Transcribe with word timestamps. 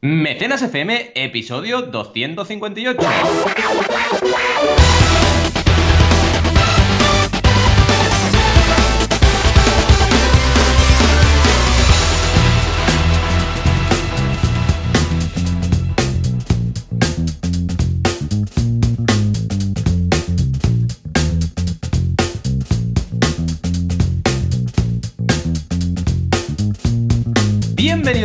Mecenas 0.00 0.62
FM, 0.62 1.10
episodio 1.16 1.82
258. 1.82 3.00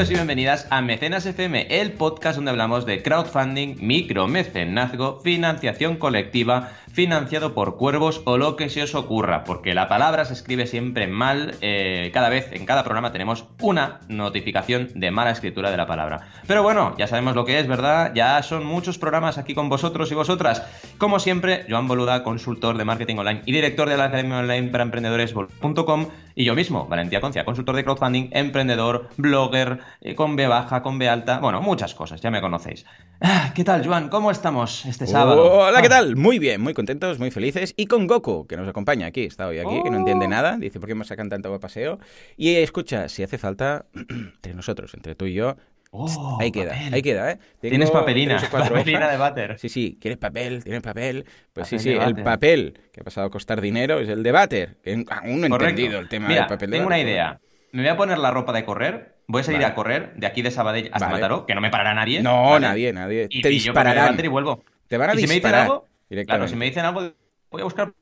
Y 0.09 0.15
bienvenidas 0.15 0.67
a 0.69 0.81
Mecenas 0.81 1.25
FM, 1.25 1.67
el 1.69 1.93
podcast 1.93 2.35
donde 2.35 2.51
hablamos 2.51 2.85
de 2.85 3.01
crowdfunding, 3.01 3.75
micromecenazgo, 3.79 5.21
financiación 5.21 5.95
colectiva, 5.95 6.71
financiado 6.93 7.53
por 7.53 7.75
cuervos 7.77 8.21
o 8.25 8.37
lo 8.37 8.55
que 8.55 8.69
se 8.69 8.83
os 8.83 8.93
ocurra, 8.95 9.43
porque 9.43 9.73
la 9.73 9.87
palabra 9.89 10.25
se 10.25 10.33
escribe 10.33 10.67
siempre 10.67 11.07
mal. 11.07 11.55
eh, 11.61 12.11
cada 12.13 12.29
vez, 12.29 12.49
en 12.53 12.65
cada 12.65 12.83
programa 12.83 13.11
tenemos 13.11 13.45
una 13.61 13.99
notificación 14.07 14.89
de 14.93 15.11
mala 15.11 15.31
escritura 15.31 15.71
de 15.71 15.77
la 15.77 15.87
palabra. 15.87 16.27
Pero 16.47 16.61
bueno, 16.63 16.93
ya 16.97 17.07
sabemos 17.07 17.35
lo 17.35 17.45
que 17.45 17.59
es, 17.59 17.67
¿verdad? 17.67 18.11
Ya 18.13 18.41
son 18.43 18.65
muchos 18.65 18.97
programas 18.97 19.37
aquí 19.37 19.53
con 19.55 19.69
vosotros 19.69 20.11
y 20.11 20.15
vosotras. 20.15 20.63
Como 20.99 21.19
siempre, 21.19 21.65
Joan 21.69 21.87
Boluda, 21.87 22.23
consultor 22.23 22.77
de 22.77 22.85
marketing 22.85 23.17
online 23.17 23.41
y 23.45 23.51
director 23.51 23.89
de 23.89 23.97
la 23.97 24.05
Academia 24.05 24.37
Online 24.39 24.69
para 24.69 24.83
Emprendedores.com 24.83 26.07
y 26.35 26.45
yo 26.45 26.55
mismo, 26.55 26.87
Valentía 26.87 27.21
Concia, 27.21 27.45
consultor 27.45 27.75
de 27.75 27.83
crowdfunding, 27.83 28.29
emprendedor, 28.31 29.09
blogger, 29.17 29.79
eh, 30.01 30.15
con 30.15 30.35
B 30.35 30.47
baja, 30.47 30.81
con 30.81 30.97
B 30.97 31.07
alta, 31.07 31.39
bueno, 31.39 31.61
muchas 31.61 31.93
cosas, 31.93 32.21
ya 32.21 32.31
me 32.31 32.41
conocéis. 32.41 32.85
Ah, 33.21 33.51
¿Qué 33.53 33.63
tal, 33.63 33.85
Joan? 33.85 34.09
¿Cómo 34.09 34.31
estamos 34.31 34.83
este 34.85 35.05
sábado? 35.05 35.51
Hola, 35.51 35.79
¿qué 35.81 35.87
Ah. 35.87 35.89
tal? 35.91 36.15
Muy 36.15 36.39
bien, 36.39 36.59
muy 36.61 36.73
contentos, 36.83 37.17
muy 37.19 37.31
felices. 37.31 37.73
Y 37.77 37.85
con 37.85 38.07
Goku, 38.07 38.45
que 38.45 38.57
nos 38.57 38.67
acompaña 38.67 39.07
aquí, 39.07 39.23
está 39.23 39.47
hoy 39.47 39.59
aquí, 39.59 39.81
que 39.83 39.89
no 39.89 39.97
entiende 39.97 40.25
Oh. 40.25 40.29
nada. 40.29 40.57
Dice, 40.57 40.79
¿por 40.79 40.89
qué 40.89 40.95
me 40.95 41.05
sacan 41.05 41.29
tanto 41.29 41.57
paseo? 41.59 41.97
Y 42.35 42.55
escucha, 42.55 43.07
si 43.07 43.23
hace 43.23 43.37
falta, 43.37 43.85
entre 43.95 44.53
nosotros, 44.53 44.93
entre 44.93 45.15
tú 45.15 45.25
y 45.25 45.33
yo, 45.33 45.55
Oh, 45.95 46.39
ahí 46.41 46.51
queda, 46.51 46.71
papel. 46.71 46.93
ahí 46.95 47.01
queda, 47.03 47.31
¿eh? 47.31 47.37
Tengo 47.61 47.69
Tienes 47.71 47.91
papelina, 47.91 48.41
papelina 48.51 49.11
de 49.11 49.17
váter. 49.17 49.59
Sí, 49.59 49.69
sí, 49.69 49.97
¿quieres 50.01 50.17
papel? 50.17 50.63
¿Tienes 50.63 50.81
papel? 50.81 51.23
Pues 51.53 51.67
sí, 51.67 51.75
Papel 51.77 51.93
sí, 51.93 51.99
el 52.03 52.15
papel 52.23 52.79
que 52.91 53.01
ha 53.01 53.03
pasado 53.03 53.27
a 53.27 53.29
costar 53.29 53.61
dinero 53.61 53.99
es 53.99 54.09
el 54.09 54.23
de 54.23 54.31
váter. 54.31 54.77
Aún 55.11 55.39
no 55.41 55.45
he 55.45 55.49
Correcto. 55.51 55.69
entendido 55.69 55.99
el 55.99 56.09
tema 56.09 56.27
Mira, 56.27 56.41
del 56.41 56.49
papel 56.49 56.71
de 56.71 56.77
tengo 56.77 56.87
una 56.87 56.99
idea. 56.99 57.39
Me 57.73 57.83
voy 57.83 57.89
a 57.91 57.95
poner 57.95 58.17
la 58.17 58.31
ropa 58.31 58.53
de 58.53 58.65
correr, 58.65 59.17
voy 59.27 59.41
a 59.41 59.43
salir 59.43 59.61
Vale. 59.61 59.71
a 59.71 59.75
correr 59.75 60.13
de 60.15 60.25
aquí 60.25 60.41
de 60.41 60.49
Sabadell 60.49 60.89
hasta 60.91 61.05
Vale. 61.05 61.17
Mataró, 61.21 61.45
que 61.45 61.53
no 61.53 61.61
me 61.61 61.69
parará 61.69 61.93
nadie. 61.93 62.23
No, 62.23 62.41
¿vale? 62.49 62.65
nadie, 62.67 62.91
nadie. 62.91 63.27
Y 63.29 63.41
Te 63.43 63.49
de 63.49 63.53
dispararán. 63.53 64.09
váter 64.09 64.25
y 64.25 64.29
vuelvo. 64.29 64.63
Te 64.87 64.97
van 64.97 65.11
a 65.11 65.13
y 65.13 65.17
si 65.17 65.21
me 65.21 65.35
dicen 65.35 65.35
disparar 65.43 65.61
algo, 65.61 65.87
claro, 66.25 66.47
si 66.47 66.55
me 66.55 66.65
dicen 66.65 66.85
algo, 66.85 67.01
voy 67.49 67.61
a 67.61 67.63
buscar, 67.65 67.93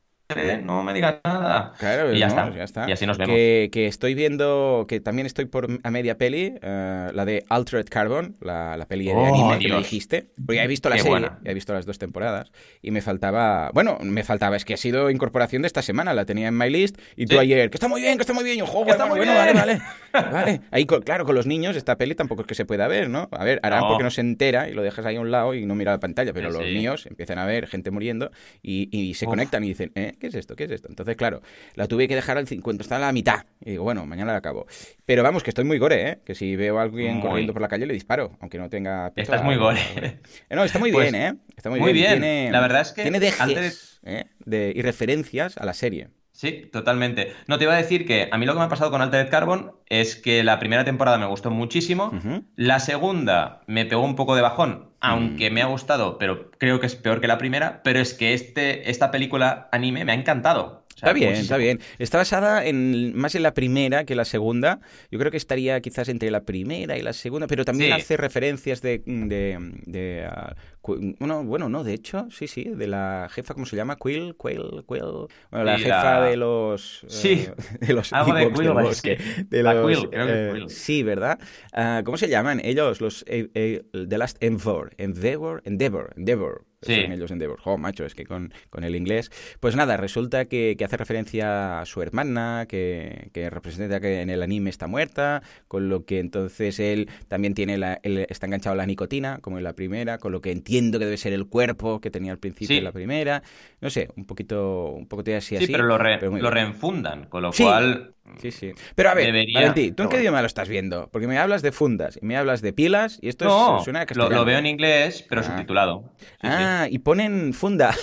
no 0.64 0.82
me 0.82 0.94
digas 0.94 1.16
nada. 1.24 1.72
Claro, 1.78 2.12
y 2.12 2.18
ya, 2.18 2.28
no, 2.28 2.34
está. 2.44 2.56
ya 2.56 2.64
está. 2.64 2.88
Y 2.88 2.92
así 2.92 3.06
nos 3.06 3.18
vemos. 3.18 3.34
Que, 3.34 3.68
que 3.72 3.86
estoy 3.86 4.14
viendo, 4.14 4.86
que 4.88 5.00
también 5.00 5.26
estoy 5.26 5.44
por 5.46 5.68
a 5.82 5.90
media 5.90 6.16
peli, 6.16 6.54
eh, 6.62 7.10
la 7.12 7.24
de 7.24 7.44
Altered 7.48 7.86
Carbon, 7.88 8.36
la, 8.40 8.76
la 8.76 8.86
peli 8.86 9.06
de 9.06 9.12
Oh, 9.14 9.26
anime 9.26 9.58
que 9.58 9.64
me 9.68 9.74
Dios. 9.74 9.78
dijiste. 9.82 10.28
Porque 10.36 10.56
ya 10.56 10.64
he 10.64 10.66
visto 10.66 10.88
la 10.88 10.96
Qué 10.96 11.02
serie, 11.02 11.12
buena. 11.18 11.38
ya 11.44 11.50
he 11.50 11.54
visto 11.54 11.72
las 11.74 11.84
dos 11.86 11.98
temporadas. 11.98 12.50
Y 12.80 12.90
me 12.92 13.02
faltaba, 13.02 13.70
bueno, 13.74 13.98
me 14.02 14.24
faltaba, 14.24 14.56
es 14.56 14.64
que 14.64 14.74
ha 14.74 14.78
sido 14.78 15.10
incorporación 15.10 15.62
de 15.62 15.66
esta 15.66 15.82
semana, 15.82 16.14
la 16.14 16.24
tenía 16.24 16.48
en 16.48 16.56
my 16.56 16.70
list. 16.70 16.98
Y 17.16 17.26
tú 17.26 17.34
Sí. 17.34 17.40
ayer, 17.40 17.68
que 17.70 17.76
está 17.76 17.88
muy 17.88 18.00
bien, 18.00 18.16
que 18.16 18.22
está 18.22 18.32
muy 18.32 18.44
bien. 18.44 18.58
Yo, 18.58 18.66
"Jo, 18.66 18.84
Que 18.84 18.92
está 18.92 19.06
muy 19.06 19.18
bueno, 19.18 19.32
bien". 19.32 19.54
vale, 19.54 19.72
vale. 19.74 19.82
Vale. 20.12 20.60
Ahí, 20.70 20.84
claro, 20.84 21.24
con 21.24 21.34
los 21.34 21.46
niños, 21.46 21.74
esta 21.74 21.96
peli 21.96 22.14
tampoco 22.14 22.42
es 22.42 22.46
que 22.46 22.54
se 22.54 22.66
pueda 22.66 22.86
ver, 22.86 23.08
¿no? 23.08 23.28
A 23.32 23.44
ver, 23.44 23.60
harán 23.62 23.80
No. 23.80 23.88
porque 23.88 24.04
no 24.04 24.10
se 24.10 24.20
entera 24.20 24.68
y 24.68 24.74
lo 24.74 24.82
dejas 24.82 25.06
ahí 25.06 25.16
a 25.16 25.20
un 25.20 25.30
lado 25.30 25.54
y 25.54 25.64
no 25.64 25.74
mira 25.74 25.92
la 25.92 26.00
pantalla. 26.00 26.34
Pero 26.34 26.50
Sí, 26.52 26.58
los 26.58 26.66
sí. 26.66 26.74
míos 26.74 27.06
empiezan 27.06 27.38
a 27.38 27.46
ver 27.46 27.66
gente 27.66 27.90
muriendo 27.90 28.30
y, 28.62 28.88
y 28.94 29.14
se 29.14 29.24
Uf. 29.24 29.30
conectan 29.30 29.64
y 29.64 29.68
dicen, 29.68 29.90
¿eh? 29.94 30.11
¿Qué 30.18 30.26
es 30.28 30.34
esto? 30.34 30.56
¿Qué 30.56 30.64
es 30.64 30.70
esto? 30.70 30.88
Entonces, 30.88 31.16
claro, 31.16 31.42
la 31.74 31.86
tuve 31.88 32.08
que 32.08 32.14
dejar 32.14 32.38
al 32.38 32.46
50, 32.46 32.82
está 32.82 32.96
a 32.96 33.00
la 33.00 33.12
mitad. 33.12 33.44
Y 33.64 33.70
digo, 33.72 33.84
bueno, 33.84 34.04
mañana 34.06 34.32
la 34.32 34.38
acabo. 34.38 34.66
Pero 35.06 35.22
vamos, 35.22 35.42
que 35.42 35.50
estoy 35.50 35.64
muy 35.64 35.78
gore, 35.78 36.08
¿eh? 36.08 36.18
Que 36.24 36.34
si 36.34 36.56
veo 36.56 36.78
a 36.78 36.82
alguien 36.82 37.14
Muy. 37.18 37.22
corriendo 37.28 37.52
por 37.52 37.62
la 37.62 37.68
calle 37.68 37.86
le 37.86 37.94
disparo, 37.94 38.36
aunque 38.40 38.58
no 38.58 38.68
tenga 38.70 39.08
Estás 39.08 39.14
pistola. 39.14 39.42
muy 39.42 39.56
gore. 39.56 39.80
Eh, 39.96 40.18
No, 40.50 40.64
está 40.64 40.78
muy 40.78 40.92
Pues, 40.92 41.10
bien, 41.10 41.22
¿eh? 41.22 41.38
Está 41.56 41.70
muy, 41.70 41.80
muy 41.80 41.92
bien. 41.92 42.20
bien. 42.20 42.22
Tiene, 42.22 42.50
La 42.52 42.60
verdad 42.60 42.82
es 42.82 42.92
que 42.92 43.02
Tiene 43.02 43.20
dejes 43.20 43.40
antes 43.40 44.00
¿eh? 44.04 44.24
de, 44.44 44.72
y 44.74 44.82
referencias 44.82 45.56
a 45.58 45.64
la 45.64 45.74
serie. 45.74 46.08
Sí, 46.32 46.68
totalmente. 46.72 47.34
No, 47.46 47.58
te 47.58 47.64
iba 47.64 47.74
a 47.74 47.76
decir 47.76 48.06
que 48.06 48.28
a 48.32 48.38
mí 48.38 48.46
lo 48.46 48.54
que 48.54 48.58
me 48.58 48.64
ha 48.64 48.68
pasado 48.68 48.90
con 48.90 49.00
Altered 49.02 49.28
Carbon 49.30 49.72
es 49.88 50.16
que 50.16 50.42
la 50.42 50.58
primera 50.58 50.84
temporada 50.84 51.18
me 51.18 51.26
gustó 51.26 51.50
muchísimo. 51.50 52.10
La 52.56 52.80
segunda 52.80 53.60
me 53.66 53.84
pegó 53.84 54.02
un 54.02 54.16
poco 54.16 54.34
de 54.34 54.42
bajón, 54.42 54.90
aunque 55.02 55.50
Mm. 55.50 55.54
me 55.54 55.62
ha 55.62 55.66
gustado, 55.66 56.16
pero 56.16 56.50
creo 56.58 56.80
que 56.80 56.86
es 56.86 56.94
peor 56.96 57.20
que 57.20 57.26
la 57.26 57.36
primera. 57.36 57.82
Pero 57.84 57.98
es 58.00 58.14
que 58.14 58.32
este, 58.32 58.90
esta 58.90 59.10
película 59.10 59.68
anime 59.72 60.04
me 60.06 60.12
ha 60.12 60.14
encantado. 60.14 60.80
O 60.94 60.98
sea, 60.98 61.08
Está 61.08 61.12
bien, 61.14 61.32
está 61.32 61.56
bien. 61.56 61.80
Está 61.98 62.18
basada 62.18 62.64
en 62.66 63.16
más 63.16 63.34
en 63.34 63.42
la 63.42 63.54
primera 63.54 64.04
que 64.04 64.14
la 64.14 64.24
segunda. 64.26 64.78
Yo 65.10 65.18
creo 65.18 65.30
que 65.30 65.38
estaría 65.38 65.80
quizás 65.80 66.08
entre 66.10 66.30
la 66.30 66.42
primera 66.44 66.96
y 66.98 67.02
la 67.02 67.12
segunda, 67.14 67.46
pero 67.46 67.64
también 67.64 67.94
Sí. 67.94 68.00
hace 68.00 68.16
referencias 68.18 68.82
de... 68.82 69.02
de, 69.06 69.58
de, 69.86 70.26
ah, 70.30 70.54
bueno, 70.84 71.44
bueno, 71.44 71.68
no, 71.68 71.84
de 71.84 71.94
hecho, 71.94 72.26
sí, 72.30 72.48
sí, 72.48 72.64
de 72.64 72.88
la 72.88 73.28
jefa, 73.30 73.54
¿cómo 73.54 73.66
se 73.66 73.76
llama? 73.76 73.96
Quill, 73.96 74.34
Quill, 74.36 74.84
Quill. 74.86 75.28
Bueno, 75.50 75.64
la 75.64 75.76
Sí, 75.78 75.84
jefa 75.84 76.20
la- 76.20 76.26
de 76.26 76.36
los... 76.36 77.04
Sí, 77.08 77.46
eh, 77.48 77.54
de 77.80 77.92
los 77.94 78.12
algo 78.12 78.34
de 78.34 78.40
del 78.46 78.52
Quill, 78.52 78.70
bosque, 78.72 79.18
la 79.50 79.72
Quill, 79.86 80.10
creo 80.10 80.26
que 80.26 80.32
eh, 80.32 80.52
Quill. 80.54 80.68
Sí, 80.70 81.02
¿verdad? 81.04 81.38
Ah, 81.72 82.02
¿Cómo 82.04 82.16
se 82.16 82.28
llaman 82.28 82.60
ellos? 82.64 83.00
Los... 83.00 83.24
eh, 83.28 83.82
The 83.92 84.18
Last 84.18 84.42
Endeavor. 84.42 84.91
Endeavor, 84.98 85.62
Endeavor, 85.64 86.12
Endeavor. 86.16 86.64
Sí. 86.82 87.02
Son 87.02 87.12
ellos 87.12 87.30
Endeavor. 87.30 87.60
Jo, 87.60 87.78
macho, 87.78 88.04
es 88.04 88.14
que 88.14 88.24
con, 88.26 88.52
con 88.70 88.84
el 88.84 88.96
inglés. 88.96 89.30
Pues 89.60 89.76
nada, 89.76 89.96
resulta 89.96 90.44
que, 90.46 90.74
que 90.76 90.84
hace 90.84 90.96
referencia 90.96 91.80
a 91.80 91.86
su 91.86 92.02
hermana, 92.02 92.66
que, 92.68 93.28
que 93.32 93.48
representa 93.50 94.00
que 94.00 94.20
en 94.22 94.30
el 94.30 94.42
anime 94.42 94.70
está 94.70 94.86
muerta, 94.86 95.42
con 95.68 95.88
lo 95.88 96.04
que 96.04 96.18
entonces 96.20 96.78
él 96.80 97.08
también 97.28 97.54
tiene 97.54 97.78
la, 97.78 98.00
él 98.02 98.26
está 98.28 98.46
enganchado 98.46 98.74
a 98.74 98.76
la 98.76 98.86
nicotina, 98.86 99.38
como 99.40 99.58
en 99.58 99.64
la 99.64 99.74
primera, 99.74 100.18
con 100.18 100.32
lo 100.32 100.40
que 100.40 100.50
entiendo 100.52 100.98
que 100.98 101.04
debe 101.04 101.16
ser 101.16 101.32
el 101.32 101.46
cuerpo 101.46 102.00
que 102.00 102.10
tenía 102.10 102.32
al 102.32 102.38
principio 102.38 102.68
Sí. 102.74 102.78
en 102.78 102.84
la 102.84 102.92
primera. 102.92 103.42
No 103.80 103.90
sé, 103.90 104.08
un 104.16 104.24
poquito, 104.26 104.90
un 104.90 105.06
poquito 105.06 105.36
así, 105.36 105.56
Sí, 105.56 105.64
así. 105.64 105.72
pero 105.72 105.84
lo, 105.84 105.98
re- 105.98 106.18
pero 106.18 106.36
lo 106.36 106.50
reenfundan, 106.50 107.26
con 107.26 107.42
lo 107.42 107.52
Sí. 107.52 107.62
cual. 107.64 108.14
Sí, 108.40 108.52
sí. 108.52 108.70
Pero 108.94 109.10
a 109.10 109.14
ver, 109.14 109.26
Debería, 109.26 109.58
Valentí, 109.60 109.90
¿tú 109.90 110.04
en 110.04 110.08
qué 110.08 110.20
idioma 110.20 110.40
lo 110.40 110.46
estás 110.46 110.68
viendo? 110.68 111.08
Porque 111.12 111.26
me 111.26 111.38
hablas 111.38 111.60
de 111.60 111.72
fundas 111.72 112.18
y 112.22 112.24
me 112.24 112.36
hablas 112.36 112.62
de 112.62 112.72
pilas 112.72 113.18
y 113.20 113.28
esto 113.28 113.44
No, 113.46 113.78
es, 113.78 113.84
suena 113.84 113.98
a 113.98 114.02
lo, 114.02 114.06
castellano. 114.06 114.36
lo 114.36 114.44
veo 114.44 114.58
en 114.58 114.66
inglés, 114.66 115.26
pero 115.28 115.40
Ah. 115.40 115.44
subtitulado. 115.44 116.04
Sí, 116.18 116.26
sí. 116.42 116.48
Y 116.90 116.98
ponen 116.98 117.54
funda. 117.54 117.94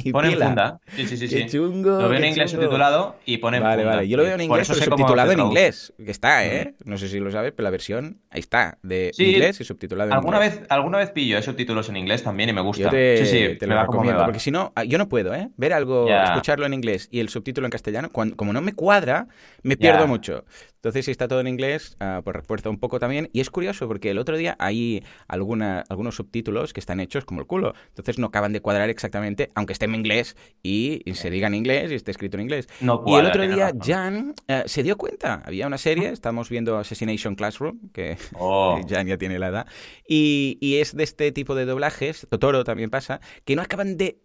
y 0.04 0.12
Ponen 0.12 0.32
pila. 0.32 0.46
funda. 0.46 0.80
Sí, 0.94 1.06
sí, 1.06 1.16
sí. 1.16 1.28
Qué 1.28 1.46
chungo, 1.46 2.00
Lo 2.00 2.08
veo 2.08 2.18
en 2.18 2.24
inglés 2.26 2.50
chungo. 2.50 2.62
subtitulado 2.64 3.16
y 3.24 3.38
ponen 3.38 3.62
Vale, 3.62 3.82
funda. 3.82 3.96
vale. 3.96 4.08
Yo 4.08 4.16
lo 4.16 4.22
veo 4.22 4.34
en 4.34 4.40
inglés, 4.40 4.68
pero 4.68 4.80
subtitulado 4.84 5.32
en 5.32 5.40
inglés. 5.40 5.92
Que 5.96 6.10
está, 6.10 6.46
¿eh? 6.46 6.74
No 6.84 6.98
sé 6.98 7.08
si 7.08 7.18
lo 7.20 7.30
sabes, 7.30 7.52
pero 7.56 7.64
la 7.64 7.70
versión 7.70 8.20
ahí 8.30 8.40
está, 8.40 8.78
de 8.82 9.10
Sí. 9.14 9.30
inglés 9.30 9.60
y 9.60 9.64
subtitulado 9.64 10.10
en 10.10 10.16
Alguna 10.16 10.36
inglés. 10.38 10.60
vez, 10.60 10.66
alguna 10.70 10.98
vez 10.98 11.10
pillo 11.10 11.38
eh, 11.38 11.42
subtítulos 11.42 11.88
en 11.88 11.96
inglés 11.96 12.22
también 12.22 12.50
y 12.50 12.52
me 12.52 12.60
gusta. 12.60 12.84
Yo 12.84 12.90
te, 12.90 13.16
sí, 13.18 13.26
sí, 13.26 13.58
te 13.58 13.66
lo 13.66 13.80
recomiendo, 13.80 14.24
porque 14.24 14.40
si 14.40 14.50
no, 14.50 14.72
ah, 14.76 14.84
yo 14.84 14.98
no 14.98 15.08
puedo, 15.08 15.34
¿eh? 15.34 15.50
Ver 15.56 15.72
algo, 15.72 16.08
escucharlo 16.08 16.66
en 16.66 16.74
inglés 16.74 17.08
y 17.10 17.20
el 17.20 17.28
subtítulo 17.28 17.66
en 17.66 17.70
castellano, 17.70 18.10
cuan- 18.10 18.30
como 18.30 18.52
no 18.52 18.60
me 18.60 18.72
cuadra, 18.74 19.28
me 19.62 19.76
pierdo 19.76 20.06
mucho. 20.06 20.44
Entonces, 20.76 21.06
si 21.06 21.10
está 21.10 21.26
todo 21.26 21.40
en 21.40 21.48
inglés, 21.48 21.96
ah, 21.98 22.20
pues 22.22 22.36
refuerza 22.36 22.70
un 22.70 22.78
poco 22.78 23.00
también. 23.00 23.28
Y 23.32 23.40
es 23.40 23.50
curioso 23.50 23.88
porque 23.88 24.10
el 24.10 24.18
otro 24.18 24.36
día 24.36 24.54
hay 24.60 25.02
alguna, 25.26 25.82
algunos 25.88 26.14
subtítulos 26.14 26.72
que 26.72 26.78
están 26.78 27.00
hechos 27.00 27.24
como 27.24 27.40
el 27.40 27.46
culo. 27.48 27.74
Entonces 27.88 28.20
no 28.20 28.28
acaban 28.28 28.52
de 28.52 28.60
cuadrar 28.60 28.88
exactamente, 28.88 29.50
aunque 29.56 29.72
esté 29.72 29.85
en 29.86 29.94
inglés 29.94 30.36
y, 30.62 31.00
y 31.04 31.14
se 31.14 31.30
diga 31.30 31.46
en 31.48 31.54
inglés 31.54 31.90
y 31.90 31.94
esté 31.94 32.10
escrito 32.10 32.36
en 32.36 32.42
inglés. 32.42 32.68
No 32.80 33.02
Y 33.06 33.14
el 33.14 33.26
otro 33.26 33.46
día. 33.46 33.72
Jan 33.82 34.34
eh, 34.48 34.62
se 34.66 34.82
dio 34.82 34.96
cuenta. 34.96 35.42
Había 35.44 35.66
una 35.66 35.78
serie, 35.78 36.10
estamos 36.10 36.48
viendo 36.50 36.76
Assassination 36.78 37.34
Classroom, 37.34 37.78
que 37.92 38.16
Oh. 38.38 38.80
Jan 38.88 39.06
ya 39.06 39.16
tiene 39.18 39.38
la 39.38 39.48
edad, 39.48 39.66
y, 40.08 40.58
y 40.60 40.76
es 40.76 40.94
de 40.94 41.04
este 41.04 41.32
tipo 41.32 41.54
de 41.54 41.64
doblajes, 41.64 42.26
Totoro 42.30 42.64
también 42.64 42.90
pasa, 42.90 43.20
que 43.44 43.56
no 43.56 43.62
acaban 43.62 43.96
de 43.96 44.18